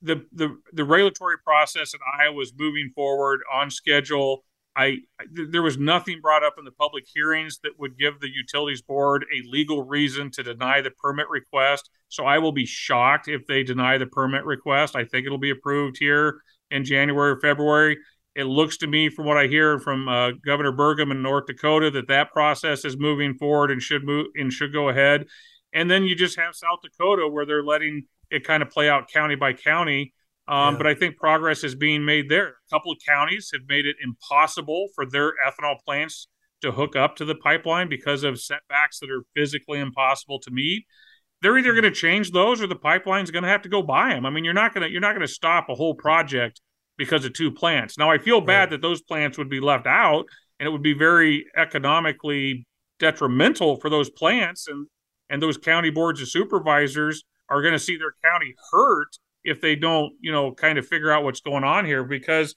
the 0.02 0.24
the 0.32 0.56
the 0.72 0.84
regulatory 0.84 1.38
process 1.38 1.94
in 1.94 2.00
Iowa 2.18 2.40
is 2.40 2.52
moving 2.56 2.90
forward 2.94 3.40
on 3.52 3.70
schedule. 3.70 4.44
I 4.80 4.98
there 5.30 5.62
was 5.62 5.76
nothing 5.76 6.20
brought 6.22 6.42
up 6.42 6.54
in 6.58 6.64
the 6.64 6.70
public 6.70 7.04
hearings 7.06 7.60
that 7.62 7.78
would 7.78 7.98
give 7.98 8.18
the 8.18 8.30
utilities 8.30 8.80
board 8.80 9.26
a 9.30 9.46
legal 9.46 9.82
reason 9.82 10.30
to 10.32 10.42
deny 10.42 10.80
the 10.80 10.90
permit 10.90 11.28
request. 11.28 11.90
So 12.08 12.24
I 12.24 12.38
will 12.38 12.52
be 12.52 12.64
shocked 12.64 13.28
if 13.28 13.46
they 13.46 13.62
deny 13.62 13.98
the 13.98 14.06
permit 14.06 14.44
request. 14.44 14.96
I 14.96 15.04
think 15.04 15.26
it'll 15.26 15.38
be 15.38 15.50
approved 15.50 15.98
here 15.98 16.40
in 16.70 16.84
January 16.84 17.32
or 17.32 17.40
February. 17.40 17.98
It 18.34 18.44
looks 18.44 18.78
to 18.78 18.86
me, 18.86 19.10
from 19.10 19.26
what 19.26 19.36
I 19.36 19.48
hear 19.48 19.78
from 19.78 20.08
uh, 20.08 20.30
Governor 20.46 20.72
Burgum 20.72 21.10
in 21.10 21.20
North 21.20 21.46
Dakota, 21.46 21.90
that 21.90 22.08
that 22.08 22.32
process 22.32 22.84
is 22.86 22.96
moving 22.96 23.34
forward 23.34 23.70
and 23.70 23.82
should 23.82 24.04
move 24.04 24.28
and 24.34 24.50
should 24.50 24.72
go 24.72 24.88
ahead. 24.88 25.26
And 25.74 25.90
then 25.90 26.04
you 26.04 26.14
just 26.14 26.38
have 26.38 26.54
South 26.54 26.78
Dakota 26.82 27.28
where 27.28 27.44
they're 27.44 27.64
letting 27.64 28.04
it 28.30 28.44
kind 28.44 28.62
of 28.62 28.70
play 28.70 28.88
out 28.88 29.10
county 29.10 29.34
by 29.34 29.52
county 29.52 30.14
um, 30.50 30.74
yeah. 30.74 30.78
But 30.78 30.86
I 30.88 30.94
think 30.94 31.16
progress 31.16 31.62
is 31.62 31.74
being 31.74 32.04
made 32.04 32.28
there. 32.28 32.48
A 32.48 32.74
couple 32.74 32.90
of 32.90 32.98
counties 33.06 33.50
have 33.52 33.62
made 33.68 33.86
it 33.86 33.96
impossible 34.02 34.88
for 34.94 35.06
their 35.06 35.32
ethanol 35.46 35.76
plants 35.84 36.26
to 36.62 36.72
hook 36.72 36.96
up 36.96 37.16
to 37.16 37.24
the 37.24 37.36
pipeline 37.36 37.88
because 37.88 38.24
of 38.24 38.40
setbacks 38.40 38.98
that 38.98 39.10
are 39.10 39.22
physically 39.34 39.78
impossible 39.78 40.40
to 40.40 40.50
meet. 40.50 40.84
They're 41.40 41.56
either 41.56 41.72
going 41.72 41.84
to 41.84 41.90
change 41.90 42.32
those 42.32 42.60
or 42.60 42.66
the 42.66 42.76
pipeline's 42.76 43.30
going 43.30 43.44
to 43.44 43.48
have 43.48 43.62
to 43.62 43.68
go 43.68 43.80
buy 43.80 44.10
them. 44.10 44.26
I 44.26 44.30
mean, 44.30 44.44
you're 44.44 44.52
not 44.52 44.74
going 44.74 44.82
to 44.82 44.90
you're 44.90 45.00
not 45.00 45.14
going 45.14 45.26
to 45.26 45.32
stop 45.32 45.68
a 45.68 45.74
whole 45.74 45.94
project 45.94 46.60
because 46.98 47.24
of 47.24 47.32
two 47.32 47.52
plants. 47.52 47.96
Now, 47.96 48.10
I 48.10 48.18
feel 48.18 48.40
bad 48.40 48.58
right. 48.58 48.70
that 48.70 48.82
those 48.82 49.00
plants 49.00 49.38
would 49.38 49.48
be 49.48 49.60
left 49.60 49.86
out, 49.86 50.26
and 50.58 50.66
it 50.66 50.70
would 50.70 50.82
be 50.82 50.92
very 50.92 51.46
economically 51.56 52.66
detrimental 52.98 53.76
for 53.76 53.88
those 53.88 54.10
plants 54.10 54.66
and 54.68 54.86
and 55.30 55.40
those 55.40 55.56
county 55.56 55.90
boards 55.90 56.20
of 56.20 56.28
supervisors 56.28 57.22
are 57.48 57.62
going 57.62 57.72
to 57.72 57.78
see 57.78 57.96
their 57.96 58.14
county 58.22 58.54
hurt 58.72 59.16
if 59.44 59.60
they 59.60 59.76
don't, 59.76 60.12
you 60.20 60.32
know, 60.32 60.52
kind 60.52 60.78
of 60.78 60.86
figure 60.86 61.10
out 61.10 61.24
what's 61.24 61.40
going 61.40 61.64
on 61.64 61.84
here 61.84 62.04
because 62.04 62.54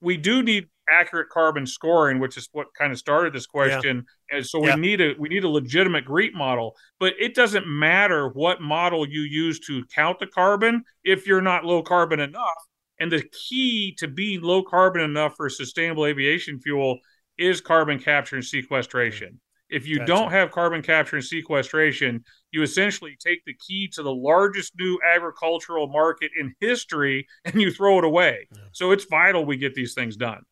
we 0.00 0.16
do 0.16 0.42
need 0.42 0.68
accurate 0.90 1.30
carbon 1.30 1.66
scoring, 1.66 2.18
which 2.18 2.36
is 2.36 2.48
what 2.52 2.66
kind 2.76 2.92
of 2.92 2.98
started 2.98 3.32
this 3.32 3.46
question. 3.46 4.04
Yeah. 4.30 4.36
And 4.36 4.46
so 4.46 4.60
we 4.60 4.68
yeah. 4.68 4.74
need 4.74 5.00
a 5.00 5.14
we 5.18 5.28
need 5.28 5.44
a 5.44 5.48
legitimate 5.48 6.04
GREET 6.04 6.34
model, 6.34 6.76
but 7.00 7.14
it 7.18 7.34
doesn't 7.34 7.66
matter 7.66 8.28
what 8.28 8.60
model 8.60 9.08
you 9.08 9.22
use 9.22 9.60
to 9.60 9.84
count 9.94 10.18
the 10.18 10.26
carbon 10.26 10.84
if 11.02 11.26
you're 11.26 11.40
not 11.40 11.64
low 11.64 11.82
carbon 11.82 12.20
enough. 12.20 12.66
And 13.00 13.10
the 13.10 13.24
key 13.48 13.94
to 13.98 14.08
being 14.08 14.42
low 14.42 14.62
carbon 14.62 15.02
enough 15.02 15.34
for 15.36 15.48
sustainable 15.48 16.06
aviation 16.06 16.60
fuel 16.60 16.98
is 17.38 17.60
carbon 17.60 17.98
capture 17.98 18.36
and 18.36 18.44
sequestration. 18.44 19.40
If 19.68 19.86
you 19.86 19.98
gotcha. 19.98 20.06
don't 20.06 20.30
have 20.30 20.52
carbon 20.52 20.82
capture 20.82 21.16
and 21.16 21.24
sequestration, 21.24 22.24
you 22.54 22.62
essentially 22.62 23.16
take 23.18 23.44
the 23.44 23.54
key 23.54 23.88
to 23.88 24.02
the 24.02 24.14
largest 24.14 24.74
new 24.78 24.96
agricultural 25.04 25.88
market 25.88 26.30
in 26.38 26.54
history 26.60 27.26
and 27.44 27.60
you 27.60 27.72
throw 27.72 27.98
it 27.98 28.04
away. 28.04 28.46
Yeah. 28.52 28.62
So 28.70 28.92
it's 28.92 29.04
vital 29.04 29.44
we 29.44 29.56
get 29.56 29.74
these 29.74 29.92
things 29.92 30.16
done. 30.16 30.42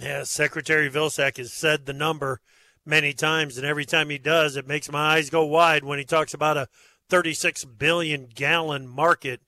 Yeah, 0.00 0.22
Secretary 0.22 0.88
Vilsack 0.88 1.38
has 1.38 1.52
said 1.52 1.84
the 1.84 1.92
number 1.92 2.40
many 2.86 3.12
times, 3.12 3.58
and 3.58 3.66
every 3.66 3.84
time 3.84 4.08
he 4.08 4.18
does, 4.18 4.56
it 4.56 4.68
makes 4.68 4.90
my 4.90 5.16
eyes 5.16 5.30
go 5.30 5.44
wide 5.44 5.82
when 5.82 5.98
he 5.98 6.04
talks 6.04 6.32
about 6.32 6.56
a 6.56 6.68
36 7.10 7.64
billion 7.64 8.28
gallon 8.32 8.86
market 8.86 9.40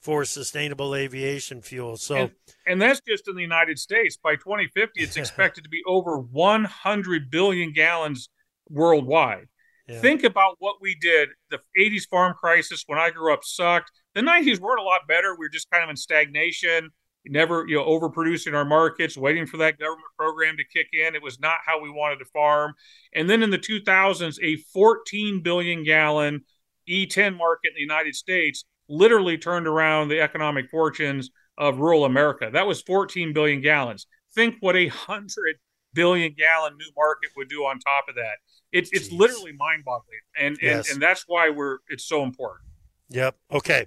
for 0.00 0.24
sustainable 0.24 0.96
aviation 0.96 1.62
fuel. 1.62 1.96
So, 1.96 2.16
and, 2.16 2.30
and, 2.66 2.82
that's 2.82 3.00
just 3.06 3.28
in 3.28 3.36
the 3.36 3.42
United 3.42 3.78
States. 3.78 4.16
By 4.16 4.34
2050, 4.34 5.00
it's 5.00 5.16
expected 5.16 5.62
to 5.62 5.70
be 5.70 5.82
over 5.86 6.18
100 6.18 7.30
billion 7.30 7.72
gallons 7.72 8.28
worldwide. 8.68 9.46
Think 9.88 10.24
about 10.24 10.56
what 10.58 10.76
we 10.80 10.96
did. 11.00 11.30
The 11.50 11.60
80s 11.78 12.08
farm 12.08 12.34
crisis 12.38 12.84
when 12.86 12.98
I 12.98 13.10
grew 13.10 13.32
up 13.32 13.40
sucked. 13.42 13.90
The 14.14 14.20
90s 14.20 14.60
weren't 14.60 14.80
a 14.80 14.84
lot 14.84 15.02
better. 15.08 15.34
We 15.34 15.46
were 15.46 15.50
just 15.50 15.70
kind 15.70 15.82
of 15.82 15.90
in 15.90 15.96
stagnation, 15.96 16.90
never, 17.26 17.64
you 17.66 17.76
know, 17.76 17.84
overproducing 17.84 18.54
our 18.54 18.64
markets, 18.64 19.16
waiting 19.16 19.46
for 19.46 19.56
that 19.58 19.78
government 19.78 20.06
program 20.16 20.56
to 20.56 20.64
kick 20.64 20.88
in. 20.92 21.14
It 21.14 21.22
was 21.22 21.40
not 21.40 21.58
how 21.66 21.80
we 21.80 21.90
wanted 21.90 22.18
to 22.20 22.24
farm. 22.26 22.74
And 23.14 23.28
then 23.28 23.42
in 23.42 23.50
the 23.50 23.58
2000s, 23.58 24.38
a 24.42 24.56
14 24.72 25.42
billion 25.42 25.84
gallon 25.84 26.42
E10 26.88 27.36
market 27.36 27.68
in 27.68 27.74
the 27.74 27.80
United 27.80 28.14
States 28.14 28.64
literally 28.88 29.38
turned 29.38 29.66
around 29.66 30.08
the 30.08 30.20
economic 30.20 30.68
fortunes 30.70 31.30
of 31.58 31.78
rural 31.78 32.04
America. 32.04 32.50
That 32.52 32.66
was 32.66 32.82
14 32.82 33.32
billion 33.32 33.60
gallons. 33.60 34.06
Think 34.34 34.56
what 34.60 34.76
a 34.76 34.88
hundred 34.88 35.56
billion 35.94 36.32
gallon 36.32 36.76
new 36.76 36.90
market 36.96 37.30
would 37.36 37.48
do 37.48 37.60
on 37.64 37.78
top 37.78 38.08
of 38.08 38.14
that. 38.16 38.38
It's 38.72 38.90
Jeez. 38.90 38.96
it's 38.96 39.12
literally 39.12 39.52
mind 39.52 39.84
boggling, 39.84 40.18
and, 40.38 40.58
yes. 40.60 40.86
and 40.86 40.94
and 40.94 41.02
that's 41.02 41.24
why 41.26 41.50
we're 41.50 41.78
it's 41.88 42.04
so 42.04 42.22
important. 42.22 42.68
Yep. 43.10 43.36
Okay. 43.50 43.86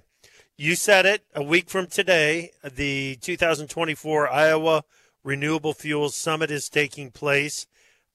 You 0.56 0.74
said 0.74 1.04
it 1.04 1.24
a 1.34 1.42
week 1.42 1.68
from 1.68 1.86
today. 1.86 2.52
The 2.64 3.18
2024 3.20 4.28
Iowa 4.28 4.84
Renewable 5.22 5.74
Fuels 5.74 6.14
Summit 6.14 6.50
is 6.50 6.70
taking 6.70 7.10
place. 7.10 7.66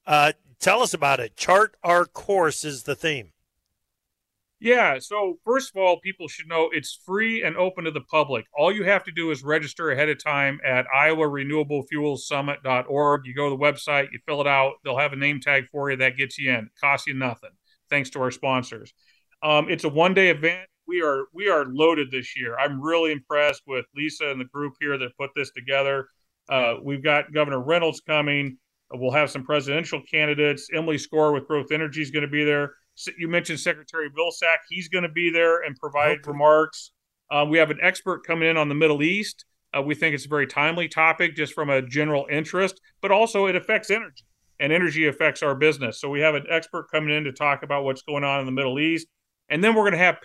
Uh, 0.07 0.31
tell 0.59 0.81
us 0.81 0.93
about 0.93 1.19
it. 1.19 1.35
Chart 1.35 1.75
our 1.83 2.05
course 2.05 2.63
is 2.65 2.83
the 2.83 2.95
theme. 2.95 3.33
Yeah. 4.61 4.99
So, 4.99 5.39
first 5.43 5.75
of 5.75 5.81
all, 5.81 5.99
people 5.99 6.27
should 6.27 6.47
know 6.47 6.69
it's 6.71 6.99
free 7.03 7.41
and 7.41 7.57
open 7.57 7.85
to 7.85 7.91
the 7.91 8.01
public. 8.01 8.45
All 8.55 8.71
you 8.71 8.83
have 8.83 9.03
to 9.05 9.11
do 9.11 9.31
is 9.31 9.41
register 9.43 9.89
ahead 9.89 10.07
of 10.07 10.23
time 10.23 10.59
at 10.63 10.85
iowarenewablefuelssummit.org. 10.95 13.21
You 13.25 13.33
go 13.33 13.49
to 13.49 13.57
the 13.57 13.61
website, 13.61 14.09
you 14.11 14.19
fill 14.27 14.39
it 14.39 14.45
out. 14.45 14.73
They'll 14.83 14.99
have 14.99 15.13
a 15.13 15.17
name 15.17 15.39
tag 15.39 15.63
for 15.71 15.89
you 15.89 15.97
that 15.97 16.15
gets 16.15 16.37
you 16.37 16.51
in. 16.51 16.65
It 16.65 16.71
costs 16.79 17.07
you 17.07 17.15
nothing, 17.15 17.49
thanks 17.89 18.11
to 18.11 18.21
our 18.21 18.29
sponsors. 18.29 18.93
Um, 19.41 19.67
it's 19.67 19.83
a 19.83 19.89
one 19.89 20.13
day 20.13 20.29
event. 20.29 20.69
We 20.87 21.01
are 21.01 21.23
we 21.33 21.49
are 21.49 21.65
loaded 21.65 22.11
this 22.11 22.37
year. 22.37 22.55
I'm 22.55 22.79
really 22.79 23.11
impressed 23.11 23.63
with 23.65 23.87
Lisa 23.95 24.29
and 24.29 24.39
the 24.39 24.45
group 24.45 24.73
here 24.79 24.99
that 24.99 25.17
put 25.19 25.31
this 25.35 25.49
together. 25.49 26.07
Uh, 26.49 26.75
we've 26.83 27.03
got 27.03 27.33
Governor 27.33 27.63
Reynolds 27.63 28.01
coming. 28.01 28.59
We'll 28.93 29.09
have 29.09 29.31
some 29.31 29.43
presidential 29.43 30.03
candidates. 30.11 30.67
Emily 30.71 30.97
Skor 30.97 31.33
with 31.33 31.47
Growth 31.47 31.71
Energy 31.71 32.03
is 32.03 32.11
going 32.11 32.25
to 32.25 32.31
be 32.31 32.43
there 32.43 32.75
you 33.17 33.27
mentioned 33.27 33.59
Secretary 33.59 34.09
Vilsack. 34.09 34.57
He's 34.69 34.87
going 34.87 35.03
to 35.03 35.09
be 35.09 35.31
there 35.31 35.61
and 35.61 35.75
provide 35.75 36.19
okay. 36.19 36.31
remarks. 36.31 36.91
Um, 37.29 37.49
we 37.49 37.57
have 37.57 37.71
an 37.71 37.79
expert 37.81 38.25
coming 38.25 38.49
in 38.49 38.57
on 38.57 38.69
the 38.69 38.75
Middle 38.75 39.01
East. 39.01 39.45
Uh, 39.73 39.81
we 39.81 39.95
think 39.95 40.13
it's 40.13 40.25
a 40.25 40.29
very 40.29 40.47
timely 40.47 40.87
topic 40.87 41.35
just 41.35 41.53
from 41.53 41.69
a 41.69 41.81
general 41.81 42.27
interest, 42.29 42.81
but 43.01 43.11
also 43.11 43.45
it 43.45 43.55
affects 43.55 43.89
energy, 43.89 44.25
and 44.59 44.73
energy 44.73 45.07
affects 45.07 45.41
our 45.41 45.55
business. 45.55 46.01
So 46.01 46.09
we 46.09 46.19
have 46.19 46.35
an 46.35 46.45
expert 46.49 46.91
coming 46.91 47.15
in 47.15 47.23
to 47.23 47.31
talk 47.31 47.63
about 47.63 47.85
what's 47.85 48.01
going 48.01 48.25
on 48.25 48.41
in 48.41 48.45
the 48.45 48.51
Middle 48.51 48.79
East. 48.79 49.07
And 49.47 49.63
then 49.63 49.73
we're 49.73 49.83
going 49.83 49.93
to 49.93 49.97
have 49.97 50.17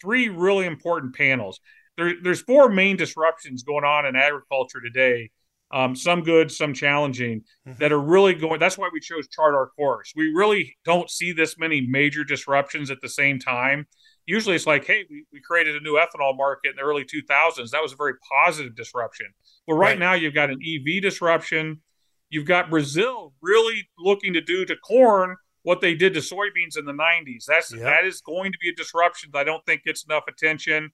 three 0.00 0.28
really 0.30 0.66
important 0.66 1.14
panels. 1.14 1.60
There, 1.96 2.14
there's 2.22 2.40
four 2.40 2.70
main 2.70 2.96
disruptions 2.96 3.62
going 3.62 3.84
on 3.84 4.06
in 4.06 4.16
agriculture 4.16 4.80
today 4.80 5.30
um, 5.74 5.96
some 5.96 6.22
good, 6.22 6.52
some 6.52 6.72
challenging, 6.72 7.42
mm-hmm. 7.66 7.78
that 7.80 7.90
are 7.90 8.00
really 8.00 8.32
going. 8.32 8.60
That's 8.60 8.78
why 8.78 8.88
we 8.92 9.00
chose 9.00 9.26
chart 9.28 9.54
our 9.54 9.70
course. 9.70 10.12
We 10.14 10.28
really 10.28 10.76
don't 10.84 11.10
see 11.10 11.32
this 11.32 11.58
many 11.58 11.80
major 11.80 12.22
disruptions 12.22 12.92
at 12.92 13.00
the 13.02 13.08
same 13.08 13.40
time. 13.40 13.86
Usually, 14.24 14.54
it's 14.54 14.68
like, 14.68 14.86
hey, 14.86 15.04
we, 15.10 15.24
we 15.32 15.40
created 15.40 15.74
a 15.74 15.80
new 15.80 15.94
ethanol 15.94 16.36
market 16.36 16.70
in 16.70 16.76
the 16.76 16.82
early 16.82 17.04
2000s. 17.04 17.70
That 17.70 17.82
was 17.82 17.92
a 17.92 17.96
very 17.96 18.14
positive 18.32 18.76
disruption. 18.76 19.26
Well, 19.66 19.76
right, 19.76 19.90
right. 19.90 19.98
now 19.98 20.14
you've 20.14 20.32
got 20.32 20.48
an 20.48 20.60
EV 20.64 21.02
disruption. 21.02 21.82
You've 22.30 22.46
got 22.46 22.70
Brazil 22.70 23.34
really 23.42 23.88
looking 23.98 24.32
to 24.34 24.40
do 24.40 24.64
to 24.64 24.76
corn 24.76 25.36
what 25.64 25.80
they 25.80 25.94
did 25.94 26.14
to 26.14 26.20
soybeans 26.20 26.78
in 26.78 26.84
the 26.84 26.92
90s. 26.92 27.46
That's 27.48 27.72
yep. 27.72 27.82
that 27.82 28.04
is 28.04 28.20
going 28.20 28.52
to 28.52 28.58
be 28.62 28.68
a 28.68 28.74
disruption 28.74 29.30
that 29.32 29.40
I 29.40 29.44
don't 29.44 29.64
think 29.66 29.82
gets 29.82 30.04
enough 30.04 30.24
attention. 30.28 30.90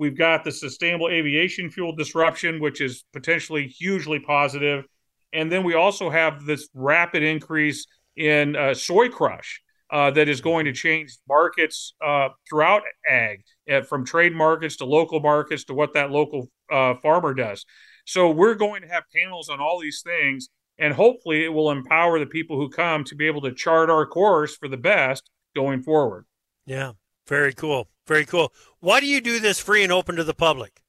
We've 0.00 0.16
got 0.16 0.44
the 0.44 0.50
sustainable 0.50 1.10
aviation 1.10 1.70
fuel 1.70 1.94
disruption, 1.94 2.58
which 2.58 2.80
is 2.80 3.04
potentially 3.12 3.66
hugely 3.66 4.18
positive. 4.18 4.86
And 5.34 5.52
then 5.52 5.62
we 5.62 5.74
also 5.74 6.08
have 6.08 6.46
this 6.46 6.70
rapid 6.72 7.22
increase 7.22 7.86
in 8.16 8.56
uh, 8.56 8.72
soy 8.72 9.10
crush 9.10 9.60
uh, 9.92 10.10
that 10.12 10.26
is 10.26 10.40
going 10.40 10.64
to 10.64 10.72
change 10.72 11.18
markets 11.28 11.92
uh, 12.02 12.30
throughout 12.48 12.80
ag, 13.06 13.42
uh, 13.70 13.82
from 13.82 14.06
trade 14.06 14.32
markets 14.32 14.76
to 14.76 14.86
local 14.86 15.20
markets 15.20 15.64
to 15.64 15.74
what 15.74 15.92
that 15.92 16.10
local 16.10 16.48
uh, 16.72 16.94
farmer 17.02 17.34
does. 17.34 17.66
So 18.06 18.30
we're 18.30 18.54
going 18.54 18.80
to 18.80 18.88
have 18.88 19.04
panels 19.14 19.50
on 19.50 19.60
all 19.60 19.78
these 19.78 20.00
things, 20.00 20.48
and 20.78 20.94
hopefully 20.94 21.44
it 21.44 21.52
will 21.52 21.70
empower 21.70 22.18
the 22.18 22.24
people 22.24 22.56
who 22.56 22.70
come 22.70 23.04
to 23.04 23.14
be 23.14 23.26
able 23.26 23.42
to 23.42 23.52
chart 23.52 23.90
our 23.90 24.06
course 24.06 24.56
for 24.56 24.66
the 24.66 24.78
best 24.78 25.28
going 25.54 25.82
forward. 25.82 26.24
Yeah, 26.64 26.92
very 27.28 27.52
cool. 27.52 27.90
Very 28.10 28.26
cool. 28.26 28.52
Why 28.80 28.98
do 28.98 29.06
you 29.06 29.20
do 29.20 29.38
this 29.38 29.60
free 29.60 29.84
and 29.84 29.92
open 29.92 30.16
to 30.16 30.24
the 30.24 30.34
public? 30.34 30.82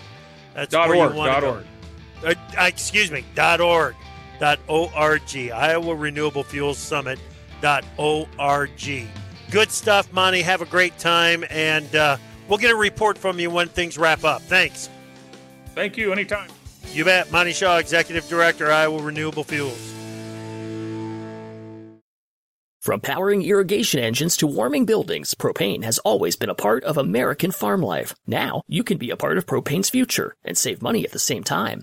That's 0.52 0.72
dot 0.72 0.88
where 0.88 0.98
org, 0.98 1.12
you 1.12 1.16
want 1.16 1.30
dot 1.30 1.40
to 1.40 1.46
go. 1.46 1.62
org. 2.24 2.36
Uh, 2.58 2.64
excuse 2.64 3.12
me, 3.12 3.24
dot 3.36 3.60
org. 3.60 3.94
Dot 4.40 4.58
O-R-G. 4.68 5.52
Iowa 5.52 5.94
Renewable 5.94 6.42
Fuels 6.42 6.78
Summit. 6.78 7.20
Dot 7.60 7.84
O-R-G. 7.98 9.06
Good 9.52 9.70
stuff, 9.70 10.12
Monte. 10.12 10.42
Have 10.42 10.60
a 10.60 10.66
great 10.66 10.98
time. 10.98 11.44
And, 11.50 11.94
uh, 11.94 12.16
We'll 12.50 12.58
get 12.58 12.72
a 12.72 12.76
report 12.76 13.16
from 13.16 13.38
you 13.38 13.48
when 13.48 13.68
things 13.68 13.96
wrap 13.96 14.24
up. 14.24 14.42
Thanks. 14.42 14.90
Thank 15.74 15.96
you. 15.96 16.12
Anytime. 16.12 16.50
You 16.92 17.04
bet. 17.04 17.30
Monte 17.30 17.52
Shaw, 17.52 17.78
Executive 17.78 18.28
Director, 18.28 18.70
Iowa 18.70 19.00
Renewable 19.00 19.44
Fuels. 19.44 19.94
From 22.82 23.00
powering 23.00 23.42
irrigation 23.42 24.00
engines 24.00 24.38
to 24.38 24.46
warming 24.46 24.86
buildings, 24.86 25.34
propane 25.34 25.84
has 25.84 25.98
always 25.98 26.34
been 26.34 26.48
a 26.48 26.54
part 26.54 26.82
of 26.82 26.96
American 26.96 27.52
farm 27.52 27.82
life. 27.82 28.14
Now, 28.26 28.62
you 28.66 28.82
can 28.82 28.96
be 28.96 29.10
a 29.10 29.16
part 29.16 29.38
of 29.38 29.46
propane's 29.46 29.90
future 29.90 30.34
and 30.44 30.56
save 30.56 30.82
money 30.82 31.04
at 31.04 31.12
the 31.12 31.18
same 31.18 31.44
time. 31.44 31.82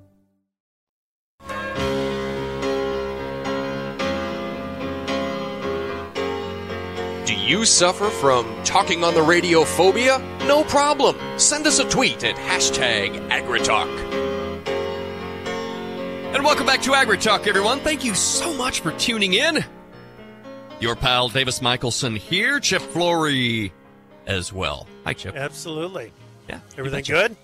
You 7.51 7.65
suffer 7.65 8.09
from 8.09 8.45
talking 8.63 9.03
on 9.03 9.13
the 9.13 9.21
radio 9.21 9.65
phobia? 9.65 10.19
No 10.47 10.63
problem. 10.63 11.17
Send 11.37 11.67
us 11.67 11.79
a 11.79 11.89
tweet 11.89 12.23
at 12.23 12.37
hashtag 12.37 13.27
AgriTalk. 13.27 13.89
And 16.33 16.45
welcome 16.45 16.65
back 16.65 16.81
to 16.83 16.91
AgriTalk, 16.91 17.47
everyone. 17.47 17.81
Thank 17.81 18.05
you 18.05 18.15
so 18.15 18.53
much 18.53 18.79
for 18.79 18.93
tuning 18.93 19.33
in. 19.33 19.65
Your 20.79 20.95
pal 20.95 21.27
Davis 21.27 21.59
Michelsen 21.59 22.17
here, 22.17 22.61
Chip 22.61 22.81
Flory 22.81 23.73
as 24.25 24.53
well. 24.53 24.87
Hi, 25.03 25.11
Chip. 25.11 25.35
Absolutely. 25.35 26.13
Yeah. 26.47 26.61
Everything 26.77 27.03
good? 27.03 27.35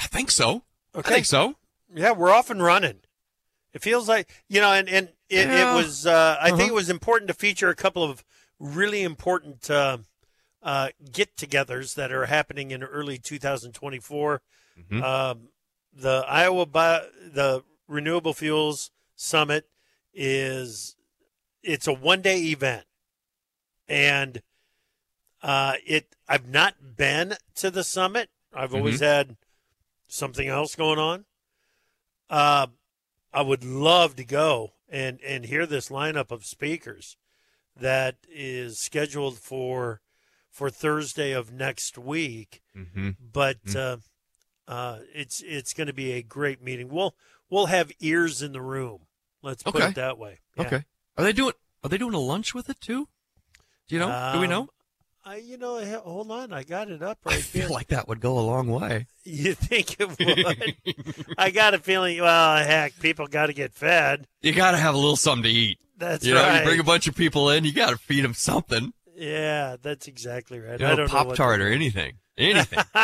I 0.00 0.08
think 0.08 0.32
so. 0.32 0.64
Okay. 0.96 1.10
I 1.10 1.14
think 1.14 1.26
so. 1.26 1.54
Yeah, 1.94 2.10
we're 2.10 2.32
off 2.32 2.50
and 2.50 2.60
running. 2.60 2.98
It 3.72 3.82
feels 3.82 4.08
like 4.08 4.28
you 4.48 4.60
know, 4.60 4.72
and 4.72 4.88
and 4.88 5.10
it, 5.28 5.46
yeah. 5.46 5.74
it 5.74 5.76
was. 5.76 6.06
Uh, 6.06 6.36
I 6.40 6.48
uh-huh. 6.48 6.56
think 6.56 6.70
it 6.70 6.74
was 6.74 6.90
important 6.90 7.28
to 7.28 7.34
feature 7.34 7.68
a 7.68 7.76
couple 7.76 8.02
of 8.02 8.24
really 8.60 9.02
important 9.02 9.68
uh, 9.70 9.98
uh, 10.62 10.90
get-togethers 11.10 11.94
that 11.94 12.12
are 12.12 12.26
happening 12.26 12.70
in 12.70 12.84
early 12.84 13.18
2024. 13.18 14.42
Mm-hmm. 14.78 15.02
Um, 15.02 15.48
the 15.92 16.24
Iowa 16.28 16.66
Bi- 16.66 17.06
the 17.32 17.64
Renewable 17.88 18.34
Fuels 18.34 18.90
Summit 19.16 19.66
is 20.14 20.94
it's 21.62 21.86
a 21.86 21.92
one-day 21.92 22.38
event, 22.42 22.84
and 23.88 24.42
uh, 25.42 25.74
it 25.84 26.14
I've 26.28 26.48
not 26.48 26.96
been 26.96 27.34
to 27.56 27.70
the 27.70 27.82
summit. 27.82 28.28
I've 28.54 28.68
mm-hmm. 28.68 28.78
always 28.78 29.00
had 29.00 29.36
something 30.06 30.48
else 30.48 30.74
going 30.74 30.98
on. 30.98 31.24
Uh, 32.28 32.68
I 33.32 33.42
would 33.42 33.64
love 33.64 34.16
to 34.16 34.24
go 34.24 34.72
and 34.88 35.20
and 35.26 35.44
hear 35.44 35.66
this 35.66 35.88
lineup 35.88 36.30
of 36.30 36.44
speakers 36.44 37.16
that 37.80 38.16
is 38.30 38.78
scheduled 38.78 39.38
for 39.38 40.00
for 40.50 40.70
Thursday 40.70 41.32
of 41.32 41.52
next 41.52 41.98
week. 41.98 42.62
Mm-hmm. 42.76 43.10
But 43.32 43.64
mm-hmm. 43.64 44.00
Uh, 44.68 44.72
uh, 44.72 44.98
it's 45.12 45.42
it's 45.44 45.72
going 45.72 45.88
to 45.88 45.92
be 45.92 46.12
a 46.12 46.22
great 46.22 46.62
meeting. 46.62 46.88
We'll 46.88 47.14
we'll 47.48 47.66
have 47.66 47.90
ears 48.00 48.40
in 48.40 48.52
the 48.52 48.62
room. 48.62 49.00
Let's 49.42 49.62
put 49.62 49.76
okay. 49.76 49.88
it 49.88 49.94
that 49.96 50.18
way. 50.18 50.38
Yeah. 50.56 50.66
Okay. 50.66 50.84
Are 51.16 51.24
they 51.24 51.32
doing 51.32 51.54
Are 51.82 51.90
they 51.90 51.98
doing 51.98 52.14
a 52.14 52.20
lunch 52.20 52.54
with 52.54 52.70
it 52.70 52.80
too? 52.80 53.08
Do 53.88 53.96
you 53.96 53.98
know? 53.98 54.10
Um, 54.10 54.34
Do 54.34 54.40
we 54.40 54.46
know? 54.46 54.62
Um, 54.62 54.68
I, 55.22 55.36
you 55.36 55.58
know, 55.58 55.84
hold 56.00 56.30
on, 56.30 56.52
I 56.52 56.62
got 56.62 56.90
it 56.90 57.02
up 57.02 57.18
right 57.24 57.36
I 57.36 57.40
feel 57.40 57.70
like 57.70 57.88
that 57.88 58.08
would 58.08 58.20
go 58.20 58.38
a 58.38 58.40
long 58.40 58.68
way. 58.68 59.06
You 59.22 59.52
think 59.54 59.96
it 60.00 60.08
would? 60.08 61.34
I 61.38 61.50
got 61.50 61.74
a 61.74 61.78
feeling. 61.78 62.18
Well, 62.20 62.56
heck, 62.64 62.98
people 63.00 63.26
got 63.26 63.46
to 63.46 63.52
get 63.52 63.74
fed. 63.74 64.26
You 64.40 64.52
got 64.52 64.70
to 64.70 64.78
have 64.78 64.94
a 64.94 64.98
little 64.98 65.14
something 65.14 65.44
to 65.44 65.50
eat. 65.50 65.78
That's 66.00 66.24
you 66.24 66.34
know, 66.34 66.42
right. 66.42 66.60
You 66.60 66.64
bring 66.64 66.80
a 66.80 66.84
bunch 66.84 67.06
of 67.06 67.14
people 67.14 67.50
in, 67.50 67.64
you 67.64 67.72
got 67.72 67.90
to 67.90 67.98
feed 67.98 68.24
them 68.24 68.34
something. 68.34 68.94
Yeah, 69.14 69.76
that's 69.80 70.08
exactly 70.08 70.58
right. 70.58 70.80
You 70.80 70.96
know, 70.96 71.06
Pop 71.06 71.34
Tart 71.34 71.60
or 71.60 71.68
anything, 71.68 72.14
anything. 72.38 72.78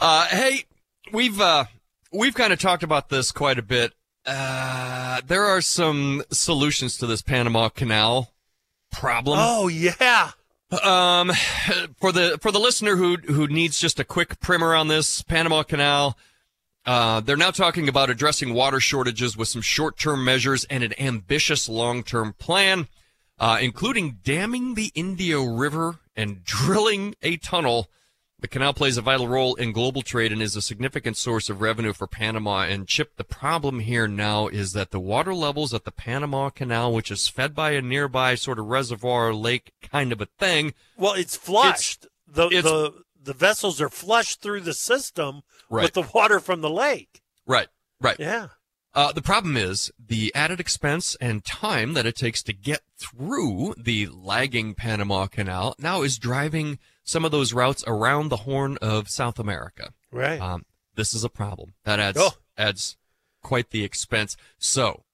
uh, 0.00 0.26
hey, 0.28 0.64
we've 1.12 1.38
uh, 1.38 1.66
we've 2.10 2.34
kind 2.34 2.54
of 2.54 2.58
talked 2.58 2.82
about 2.82 3.10
this 3.10 3.32
quite 3.32 3.58
a 3.58 3.62
bit. 3.62 3.92
Uh, 4.24 5.20
there 5.26 5.44
are 5.44 5.60
some 5.60 6.22
solutions 6.30 6.96
to 6.96 7.06
this 7.06 7.20
Panama 7.20 7.68
Canal 7.68 8.32
problem. 8.90 9.38
Oh 9.40 9.68
yeah. 9.68 10.30
Um, 10.82 11.32
for 12.00 12.12
the 12.12 12.38
for 12.40 12.50
the 12.50 12.58
listener 12.58 12.96
who 12.96 13.16
who 13.16 13.46
needs 13.46 13.78
just 13.78 14.00
a 14.00 14.04
quick 14.04 14.40
primer 14.40 14.74
on 14.74 14.88
this 14.88 15.20
Panama 15.20 15.64
Canal 15.64 16.16
uh, 16.86 17.20
they're 17.20 17.36
now 17.36 17.50
talking 17.50 17.88
about 17.88 18.10
addressing 18.10 18.54
water 18.54 18.80
shortages 18.80 19.36
with 19.36 19.48
some 19.48 19.62
short-term 19.62 20.24
measures 20.24 20.64
and 20.64 20.82
an 20.82 20.94
ambitious 20.98 21.68
long-term 21.68 22.34
plan, 22.38 22.88
uh, 23.38 23.58
including 23.60 24.18
damming 24.22 24.74
the 24.74 24.90
Indio 24.94 25.44
River 25.44 25.98
and 26.16 26.42
drilling 26.44 27.14
a 27.22 27.36
tunnel 27.36 27.88
The 28.40 28.48
canal 28.48 28.72
plays 28.72 28.96
a 28.96 29.02
vital 29.02 29.28
role 29.28 29.54
in 29.54 29.72
global 29.72 30.00
trade 30.00 30.32
and 30.32 30.40
is 30.40 30.56
a 30.56 30.62
significant 30.62 31.18
source 31.18 31.50
of 31.50 31.60
revenue 31.60 31.92
for 31.92 32.06
Panama. 32.06 32.62
And 32.62 32.88
Chip, 32.88 33.16
the 33.16 33.24
problem 33.24 33.80
here 33.80 34.08
now 34.08 34.48
is 34.48 34.72
that 34.72 34.92
the 34.92 35.00
water 35.00 35.34
levels 35.34 35.74
at 35.74 35.84
the 35.84 35.92
Panama 35.92 36.48
Canal, 36.48 36.94
which 36.94 37.10
is 37.10 37.28
fed 37.28 37.54
by 37.54 37.72
a 37.72 37.82
nearby 37.82 38.34
sort 38.36 38.58
of 38.58 38.66
reservoir 38.66 39.34
lake 39.34 39.72
kind 39.82 40.10
of 40.10 40.22
a 40.22 40.26
thing. 40.26 40.72
Well, 40.96 41.12
it's 41.12 41.36
flushed. 41.36 42.06
It's, 42.28 42.36
the 42.36 42.48
it's, 42.48 42.62
the 42.62 42.94
the 43.22 43.34
vessels 43.34 43.80
are 43.80 43.88
flushed 43.88 44.40
through 44.40 44.60
the 44.60 44.74
system 44.74 45.42
right. 45.68 45.82
with 45.82 45.94
the 45.94 46.10
water 46.14 46.40
from 46.40 46.60
the 46.60 46.70
lake. 46.70 47.20
Right. 47.46 47.68
Right. 48.00 48.16
Yeah. 48.18 48.48
Uh, 48.92 49.12
the 49.12 49.22
problem 49.22 49.56
is 49.56 49.92
the 50.04 50.34
added 50.34 50.58
expense 50.58 51.16
and 51.20 51.44
time 51.44 51.92
that 51.94 52.06
it 52.06 52.16
takes 52.16 52.42
to 52.42 52.52
get 52.52 52.80
through 52.96 53.74
the 53.78 54.08
lagging 54.08 54.74
Panama 54.74 55.26
Canal 55.26 55.76
now 55.78 56.02
is 56.02 56.18
driving 56.18 56.78
some 57.04 57.24
of 57.24 57.30
those 57.30 57.52
routes 57.52 57.84
around 57.86 58.28
the 58.28 58.38
Horn 58.38 58.78
of 58.82 59.08
South 59.08 59.38
America. 59.38 59.92
Right. 60.10 60.40
Um, 60.40 60.64
this 60.96 61.14
is 61.14 61.22
a 61.22 61.28
problem 61.28 61.74
that 61.84 62.00
adds 62.00 62.18
oh. 62.20 62.32
adds 62.58 62.96
quite 63.42 63.70
the 63.70 63.84
expense. 63.84 64.36
So 64.58 65.04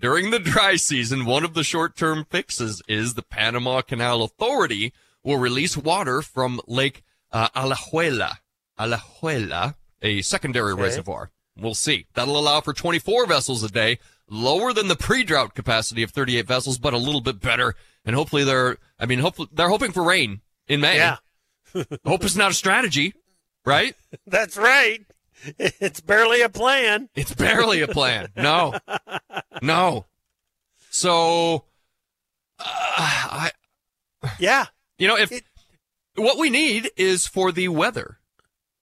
during 0.00 0.30
the 0.30 0.38
dry 0.40 0.74
season, 0.76 1.24
one 1.24 1.44
of 1.44 1.54
the 1.54 1.64
short-term 1.64 2.26
fixes 2.30 2.82
is 2.88 3.14
the 3.14 3.22
Panama 3.22 3.80
Canal 3.82 4.22
Authority 4.22 4.92
will 5.22 5.38
release 5.38 5.76
water 5.76 6.20
from 6.20 6.60
Lake 6.66 7.04
uh, 7.32 7.48
Alajuela, 7.50 8.36
Alajuela, 8.78 9.74
a 10.02 10.22
secondary 10.22 10.72
okay. 10.72 10.82
reservoir. 10.82 11.30
We'll 11.56 11.74
see. 11.74 12.06
That'll 12.14 12.38
allow 12.38 12.60
for 12.60 12.72
24 12.72 13.26
vessels 13.26 13.62
a 13.62 13.68
day, 13.68 13.98
lower 14.28 14.72
than 14.72 14.88
the 14.88 14.96
pre-drought 14.96 15.54
capacity 15.54 16.02
of 16.02 16.10
38 16.10 16.46
vessels, 16.46 16.78
but 16.78 16.94
a 16.94 16.98
little 16.98 17.20
bit 17.20 17.40
better. 17.40 17.74
And 18.04 18.16
hopefully 18.16 18.44
they're, 18.44 18.78
I 18.98 19.06
mean, 19.06 19.18
hopefully 19.18 19.48
they're 19.52 19.68
hoping 19.68 19.92
for 19.92 20.02
rain 20.02 20.40
in 20.68 20.80
May. 20.80 20.96
Yeah. 20.96 21.16
Hope 22.04 22.24
is 22.24 22.36
not 22.36 22.50
a 22.50 22.54
strategy, 22.54 23.14
right? 23.64 23.94
That's 24.26 24.56
right. 24.56 25.04
It's 25.58 26.00
barely 26.00 26.42
a 26.42 26.48
plan. 26.48 27.08
It's 27.14 27.34
barely 27.34 27.80
a 27.80 27.88
plan. 27.88 28.28
No, 28.36 28.74
no. 29.62 30.04
So, 30.90 31.64
uh, 32.58 32.64
I, 32.66 33.50
yeah. 34.38 34.66
You 34.98 35.08
know, 35.08 35.16
if 35.16 35.32
it, 35.32 35.44
what 36.20 36.38
we 36.38 36.50
need 36.50 36.90
is 36.96 37.26
for 37.26 37.52
the 37.52 37.68
weather 37.68 38.18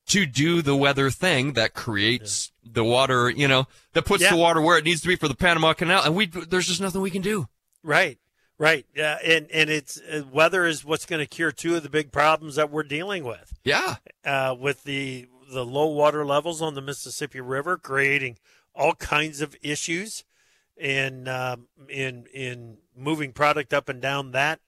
to 0.09 0.27
do 0.27 0.63
the 0.63 0.77
weather 0.77 1.11
thing 1.11 1.53
that 1.53 1.75
creates 1.75 2.51
yeah. 2.63 2.71
the 2.75 2.85
water, 2.85 3.31
you 3.31 3.47
know, 3.47 3.67
that 3.93 4.05
puts 4.05 4.23
yeah. 4.23 4.31
the 4.31 4.37
water 4.37 4.61
where 4.61 4.79
it 4.79 4.85
needs 4.85 5.03
to 5.03 5.09
be 5.09 5.17
for 5.17 5.29
the 5.29 5.35
Panama 5.35 5.73
Canal, 5.75 6.03
and 6.05 6.15
we 6.17 6.27
there's 6.27 6.67
just 6.67 6.81
nothing 6.81 7.01
we 7.01 7.11
can 7.11 7.23
do. 7.23 7.49
Right. 7.83 8.19
Right. 8.59 8.87
Yeah. 8.95 9.19
And 9.25 9.49
and 9.53 9.71
it's 9.71 10.01
uh, 10.01 10.23
weather 10.33 10.67
is 10.67 10.85
what's 10.85 11.07
going 11.07 11.21
to 11.21 11.27
cure 11.27 11.53
two 11.53 11.77
of 11.77 11.83
the 11.83 11.91
big 11.91 12.11
problems 12.11 12.57
that 12.57 12.71
we're 12.71 12.83
dealing 12.83 13.25
with. 13.25 13.59
Yeah. 13.65 13.97
Uh, 14.25 14.57
with 14.59 14.85
the 14.85 15.29
the 15.51 15.65
low 15.65 15.87
water 15.87 16.27
levels 16.27 16.61
on 16.61 16.75
the 16.75 16.83
Mississippi 16.83 17.41
River, 17.41 17.77
creating 17.77 18.39
all 18.75 18.95
kinds 18.95 19.41
of 19.41 19.57
issues 19.63 20.25
in 20.77 21.29
um, 21.29 21.69
in 21.89 22.27
in 22.33 22.79
moving 22.97 23.33
product 23.33 23.73
up 23.73 23.89
and 23.89 24.01
down 24.01 24.33
that 24.33 24.61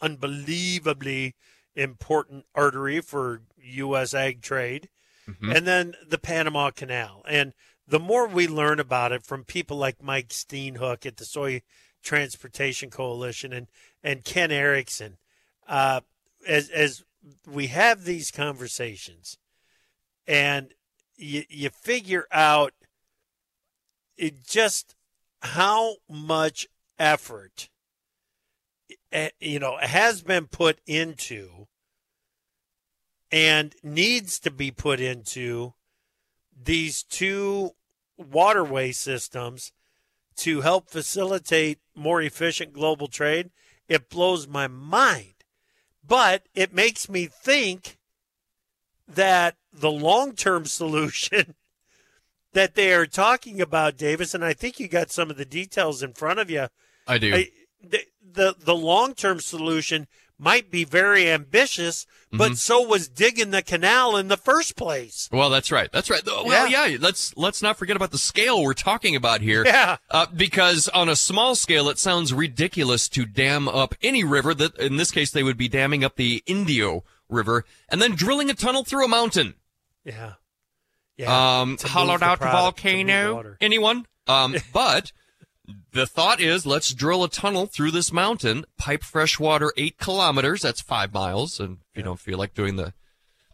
unbelievably 0.00 1.34
important 1.74 2.46
artery 2.54 3.00
for 3.00 3.42
U.S. 3.62 4.14
ag 4.14 4.42
trade, 4.42 4.88
mm-hmm. 5.28 5.50
and 5.50 5.66
then 5.66 5.94
the 6.06 6.18
Panama 6.18 6.70
Canal. 6.70 7.22
And 7.28 7.52
the 7.86 8.00
more 8.00 8.26
we 8.26 8.46
learn 8.46 8.80
about 8.80 9.12
it 9.12 9.24
from 9.24 9.44
people 9.44 9.76
like 9.76 10.02
Mike 10.02 10.28
Steenhoek 10.28 11.06
at 11.06 11.16
the 11.16 11.24
Soy 11.24 11.62
Transportation 12.02 12.90
Coalition 12.90 13.52
and 13.52 13.66
and 14.02 14.24
Ken 14.24 14.50
Eriksen, 14.50 15.18
uh, 15.68 16.00
as 16.46 16.68
as 16.70 17.04
we 17.46 17.68
have 17.68 18.04
these 18.04 18.30
conversations, 18.30 19.38
and 20.26 20.74
you 21.16 21.44
you 21.48 21.70
figure 21.70 22.26
out 22.32 22.72
it 24.16 24.44
just 24.46 24.94
how 25.40 25.96
much 26.08 26.66
effort 26.98 27.68
Eh, 29.12 29.28
you 29.40 29.58
know 29.58 29.76
has 29.76 30.22
been 30.22 30.46
put 30.46 30.78
into 30.86 31.66
and 33.30 33.74
needs 33.82 34.38
to 34.40 34.50
be 34.50 34.70
put 34.70 35.00
into 35.00 35.74
these 36.64 37.02
two 37.02 37.72
waterway 38.16 38.92
systems 38.92 39.72
to 40.36 40.62
help 40.62 40.88
facilitate 40.88 41.78
more 41.94 42.22
efficient 42.22 42.72
global 42.72 43.06
trade, 43.06 43.50
it 43.88 44.08
blows 44.08 44.46
my 44.46 44.66
mind. 44.66 45.34
But 46.06 46.46
it 46.54 46.74
makes 46.74 47.08
me 47.08 47.26
think 47.26 47.98
that 49.06 49.56
the 49.72 49.90
long 49.90 50.34
term 50.34 50.64
solution 50.66 51.54
that 52.52 52.74
they 52.74 52.92
are 52.92 53.06
talking 53.06 53.60
about, 53.60 53.96
Davis, 53.96 54.34
and 54.34 54.44
I 54.44 54.52
think 54.52 54.78
you 54.78 54.88
got 54.88 55.10
some 55.10 55.30
of 55.30 55.36
the 55.36 55.44
details 55.44 56.02
in 56.02 56.12
front 56.12 56.38
of 56.38 56.50
you. 56.50 56.68
I 57.06 57.18
do. 57.18 57.34
I, 57.34 57.48
the 57.82 58.00
the, 58.34 58.54
the 58.58 58.74
long 58.74 59.14
term 59.14 59.40
solution 59.40 60.06
might 60.38 60.70
be 60.70 60.84
very 60.84 61.30
ambitious, 61.30 62.04
but 62.32 62.46
mm-hmm. 62.46 62.54
so 62.54 62.82
was 62.82 63.08
digging 63.08 63.50
the 63.50 63.62
canal 63.62 64.16
in 64.16 64.26
the 64.26 64.36
first 64.36 64.74
place. 64.74 65.28
Well, 65.30 65.50
that's 65.50 65.70
right. 65.70 65.88
That's 65.92 66.10
right. 66.10 66.22
Well, 66.26 66.68
yeah. 66.68 66.86
yeah. 66.86 66.96
Let's 67.00 67.36
let's 67.36 67.62
not 67.62 67.78
forget 67.78 67.94
about 67.94 68.10
the 68.10 68.18
scale 68.18 68.62
we're 68.62 68.74
talking 68.74 69.14
about 69.14 69.40
here. 69.40 69.64
Yeah. 69.64 69.98
Uh, 70.10 70.26
because 70.34 70.88
on 70.88 71.08
a 71.08 71.14
small 71.14 71.54
scale, 71.54 71.88
it 71.88 71.98
sounds 71.98 72.34
ridiculous 72.34 73.08
to 73.10 73.24
dam 73.24 73.68
up 73.68 73.94
any 74.02 74.24
river. 74.24 74.52
That 74.52 74.76
in 74.78 74.96
this 74.96 75.12
case, 75.12 75.30
they 75.30 75.44
would 75.44 75.56
be 75.56 75.68
damming 75.68 76.02
up 76.02 76.16
the 76.16 76.42
Indio 76.46 77.04
River 77.28 77.64
and 77.88 78.02
then 78.02 78.16
drilling 78.16 78.50
a 78.50 78.54
tunnel 78.54 78.82
through 78.84 79.04
a 79.04 79.08
mountain. 79.08 79.54
Yeah. 80.04 80.34
Yeah. 81.16 81.60
Um, 81.60 81.78
hollowed 81.80 82.22
out 82.22 82.40
volcano. 82.40 83.56
Anyone? 83.60 84.06
Um, 84.26 84.56
but 84.72 85.12
the 85.92 86.06
thought 86.06 86.40
is 86.40 86.66
let's 86.66 86.92
drill 86.92 87.24
a 87.24 87.28
tunnel 87.28 87.66
through 87.66 87.90
this 87.90 88.12
mountain, 88.12 88.64
pipe 88.78 89.02
fresh 89.02 89.38
water 89.38 89.72
eight 89.76 89.98
kilometers, 89.98 90.62
that's 90.62 90.80
five 90.80 91.12
miles, 91.12 91.60
and 91.60 91.78
if 91.90 91.96
you 91.96 92.02
don't 92.02 92.20
feel 92.20 92.38
like 92.38 92.54
doing 92.54 92.76
the 92.76 92.94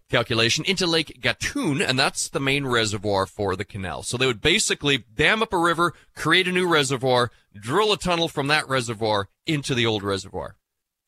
calculation, 0.09 0.65
into 0.67 0.87
Lake 0.87 1.21
Gatun, 1.21 1.87
and 1.87 1.99
that's 1.99 2.29
the 2.29 2.41
main 2.41 2.67
reservoir 2.67 3.27
for 3.27 3.57
the 3.57 3.65
canal. 3.65 4.03
So 4.03 4.17
they 4.17 4.27
would 4.27 4.41
basically 4.41 5.05
dam 5.15 5.43
up 5.43 5.53
a 5.53 5.59
river, 5.59 5.93
create 6.15 6.49
a 6.49 6.53
new 6.53 6.67
reservoir, 6.67 7.31
drill 7.55 7.93
a 7.93 7.99
tunnel 7.99 8.29
from 8.29 8.47
that 8.47 8.69
reservoir 8.69 9.29
into 9.47 9.75
the 9.75 9.87
old 9.87 10.03
reservoir. 10.03 10.57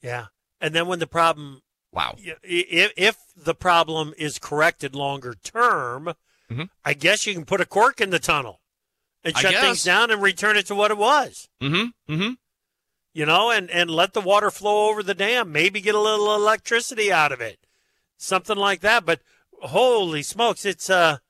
Yeah. 0.02 0.26
And 0.60 0.74
then 0.74 0.86
when 0.86 0.98
the 0.98 1.06
problem 1.06 1.62
Wow. 1.92 2.16
If, 2.42 2.92
if 2.96 3.16
the 3.36 3.54
problem 3.54 4.14
is 4.16 4.38
corrected 4.38 4.94
longer 4.94 5.34
term, 5.42 6.14
mm-hmm. 6.50 6.64
I 6.84 6.94
guess 6.94 7.26
you 7.26 7.34
can 7.34 7.44
put 7.44 7.60
a 7.60 7.66
cork 7.66 8.00
in 8.00 8.10
the 8.10 8.18
tunnel 8.18 8.59
and 9.24 9.36
shut 9.36 9.54
things 9.54 9.84
down 9.84 10.10
and 10.10 10.22
return 10.22 10.56
it 10.56 10.66
to 10.66 10.74
what 10.74 10.90
it 10.90 10.98
was. 10.98 11.48
Mm-hmm. 11.62 12.12
Mm-hmm. 12.12 12.32
You 13.12 13.26
know, 13.26 13.50
and 13.50 13.70
and 13.70 13.90
let 13.90 14.12
the 14.12 14.20
water 14.20 14.50
flow 14.50 14.88
over 14.88 15.02
the 15.02 15.14
dam. 15.14 15.50
Maybe 15.52 15.80
get 15.80 15.94
a 15.94 16.00
little 16.00 16.34
electricity 16.34 17.12
out 17.12 17.32
of 17.32 17.40
it, 17.40 17.66
something 18.16 18.56
like 18.56 18.80
that. 18.80 19.04
But 19.04 19.20
holy 19.62 20.22
smokes, 20.22 20.64
it's 20.64 20.88
a 20.88 21.20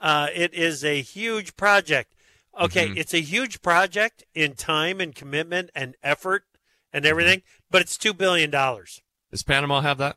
uh, 0.00 0.28
it 0.34 0.54
is 0.54 0.84
a 0.84 1.00
huge 1.00 1.56
project. 1.56 2.14
Okay, 2.58 2.88
mm-hmm. 2.88 2.98
it's 2.98 3.14
a 3.14 3.20
huge 3.20 3.62
project 3.62 4.22
in 4.32 4.54
time 4.54 5.00
and 5.00 5.12
commitment 5.14 5.70
and 5.74 5.96
effort 6.04 6.44
and 6.92 7.04
mm-hmm. 7.04 7.10
everything, 7.10 7.42
but 7.68 7.82
it's 7.82 7.98
two 7.98 8.14
billion 8.14 8.50
dollars. 8.50 9.02
Does 9.32 9.42
Panama 9.42 9.80
have 9.80 9.98
that? 9.98 10.16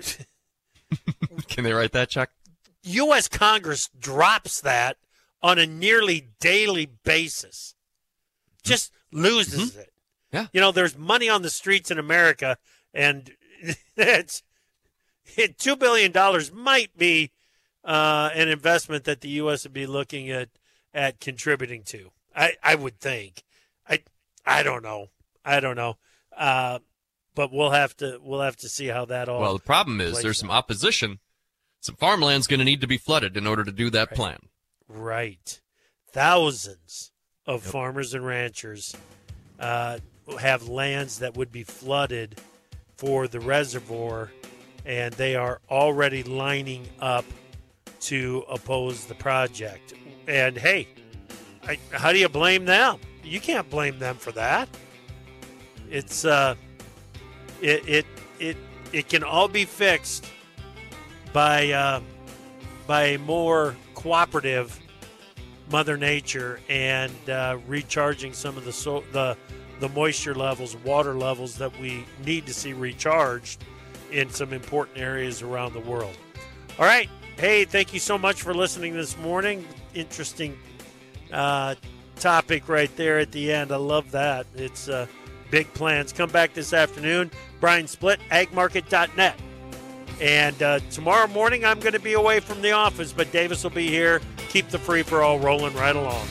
Can 1.48 1.64
they 1.64 1.72
write 1.72 1.92
that 1.92 2.08
check? 2.08 2.30
U.S. 2.84 3.28
Congress 3.28 3.90
drops 3.98 4.60
that 4.62 4.96
on 5.44 5.58
a 5.58 5.66
nearly 5.66 6.30
daily 6.40 6.90
basis. 7.04 7.74
Just 8.62 8.90
loses 9.12 9.72
mm-hmm. 9.72 9.80
it. 9.80 9.92
Yeah. 10.32 10.46
You 10.54 10.60
know, 10.62 10.72
there's 10.72 10.96
money 10.96 11.28
on 11.28 11.42
the 11.42 11.50
streets 11.50 11.90
in 11.90 11.98
America, 11.98 12.56
and 12.94 13.30
it's 13.96 14.42
two 15.58 15.76
billion 15.76 16.12
dollars 16.12 16.50
might 16.50 16.96
be 16.96 17.30
uh, 17.84 18.30
an 18.34 18.48
investment 18.48 19.04
that 19.04 19.20
the 19.20 19.28
U.S. 19.28 19.64
would 19.64 19.74
be 19.74 19.86
looking 19.86 20.30
at 20.30 20.48
at 20.94 21.20
contributing 21.20 21.82
to. 21.84 22.10
I 22.34 22.54
I 22.62 22.74
would 22.74 22.98
think. 22.98 23.44
I 23.86 24.00
I 24.46 24.62
don't 24.62 24.82
know. 24.82 25.10
I 25.44 25.60
don't 25.60 25.76
know. 25.76 25.98
Uh, 26.34 26.78
but 27.34 27.52
we'll 27.52 27.70
have 27.70 27.94
to 27.98 28.18
we'll 28.22 28.40
have 28.40 28.56
to 28.56 28.68
see 28.68 28.86
how 28.86 29.04
that 29.04 29.28
all. 29.28 29.42
Well, 29.42 29.58
the 29.58 29.62
problem 29.62 30.00
is 30.00 30.22
there's 30.22 30.38
out. 30.38 30.46
some 30.46 30.50
opposition. 30.50 31.18
Some 31.80 31.96
farmland's 31.96 32.46
going 32.46 32.60
to 32.60 32.64
need 32.64 32.80
to 32.80 32.86
be 32.86 32.96
flooded 32.96 33.36
in 33.36 33.46
order 33.46 33.62
to 33.62 33.72
do 33.72 33.90
that 33.90 34.08
right. 34.08 34.16
plan. 34.16 34.38
Right. 34.88 35.60
Thousands 36.12 37.12
of 37.46 37.64
yep. 37.64 37.72
farmers 37.72 38.14
and 38.14 38.24
ranchers 38.24 38.94
uh, 39.58 39.98
have 40.38 40.68
lands 40.68 41.18
that 41.18 41.36
would 41.36 41.52
be 41.52 41.62
flooded 41.62 42.40
for 42.96 43.26
the 43.28 43.40
reservoir, 43.40 44.30
and 44.84 45.12
they 45.14 45.36
are 45.36 45.60
already 45.70 46.22
lining 46.22 46.88
up 47.00 47.24
to 48.00 48.44
oppose 48.48 49.06
the 49.06 49.14
project. 49.14 49.94
And 50.26 50.56
hey, 50.56 50.88
I, 51.66 51.78
how 51.90 52.12
do 52.12 52.18
you 52.18 52.28
blame 52.28 52.64
them? 52.64 52.98
You 53.22 53.40
can't 53.40 53.68
blame 53.68 53.98
them 53.98 54.16
for 54.16 54.32
that. 54.32 54.68
It's 55.90 56.24
uh, 56.24 56.54
it 57.60 57.88
it 57.88 58.06
it 58.38 58.56
it 58.92 59.08
can 59.08 59.22
all 59.22 59.48
be 59.48 59.64
fixed 59.64 60.26
by 61.32 61.70
uh, 61.70 62.00
by 62.86 63.04
a 63.04 63.18
more 63.18 63.74
cooperative 64.04 64.78
Mother 65.72 65.96
Nature 65.96 66.60
and 66.68 67.12
uh, 67.28 67.56
recharging 67.66 68.34
some 68.34 68.56
of 68.56 68.64
the 68.64 68.72
so- 68.72 69.02
the 69.12 69.36
the 69.80 69.88
moisture 69.88 70.34
levels, 70.36 70.76
water 70.76 71.14
levels 71.14 71.56
that 71.56 71.76
we 71.80 72.04
need 72.24 72.46
to 72.46 72.54
see 72.54 72.72
recharged 72.72 73.64
in 74.12 74.30
some 74.30 74.52
important 74.52 74.98
areas 74.98 75.42
around 75.42 75.72
the 75.72 75.80
world. 75.80 76.16
All 76.78 76.84
right. 76.84 77.10
Hey, 77.36 77.64
thank 77.64 77.92
you 77.92 77.98
so 77.98 78.16
much 78.16 78.42
for 78.42 78.54
listening 78.54 78.94
this 78.94 79.18
morning. 79.18 79.66
Interesting 79.94 80.56
uh, 81.32 81.74
topic 82.16 82.68
right 82.68 82.94
there 82.96 83.18
at 83.18 83.32
the 83.32 83.52
end. 83.52 83.72
I 83.72 83.76
love 83.76 84.12
that. 84.12 84.46
It's 84.54 84.88
uh, 84.88 85.06
big 85.50 85.72
plans. 85.74 86.12
Come 86.12 86.30
back 86.30 86.54
this 86.54 86.72
afternoon. 86.72 87.32
Brian 87.58 87.86
Splitt, 87.86 88.18
agmarket.net. 88.30 89.34
And 90.20 90.62
uh, 90.62 90.78
tomorrow 90.90 91.26
morning, 91.28 91.64
I'm 91.64 91.80
going 91.80 91.92
to 91.92 92.00
be 92.00 92.12
away 92.14 92.40
from 92.40 92.62
the 92.62 92.72
office, 92.72 93.12
but 93.12 93.30
Davis 93.32 93.62
will 93.62 93.70
be 93.70 93.88
here. 93.88 94.20
Keep 94.50 94.68
the 94.68 94.78
free 94.78 95.02
for 95.02 95.22
all 95.22 95.38
rolling 95.38 95.74
right 95.74 95.96
along. 95.96 96.26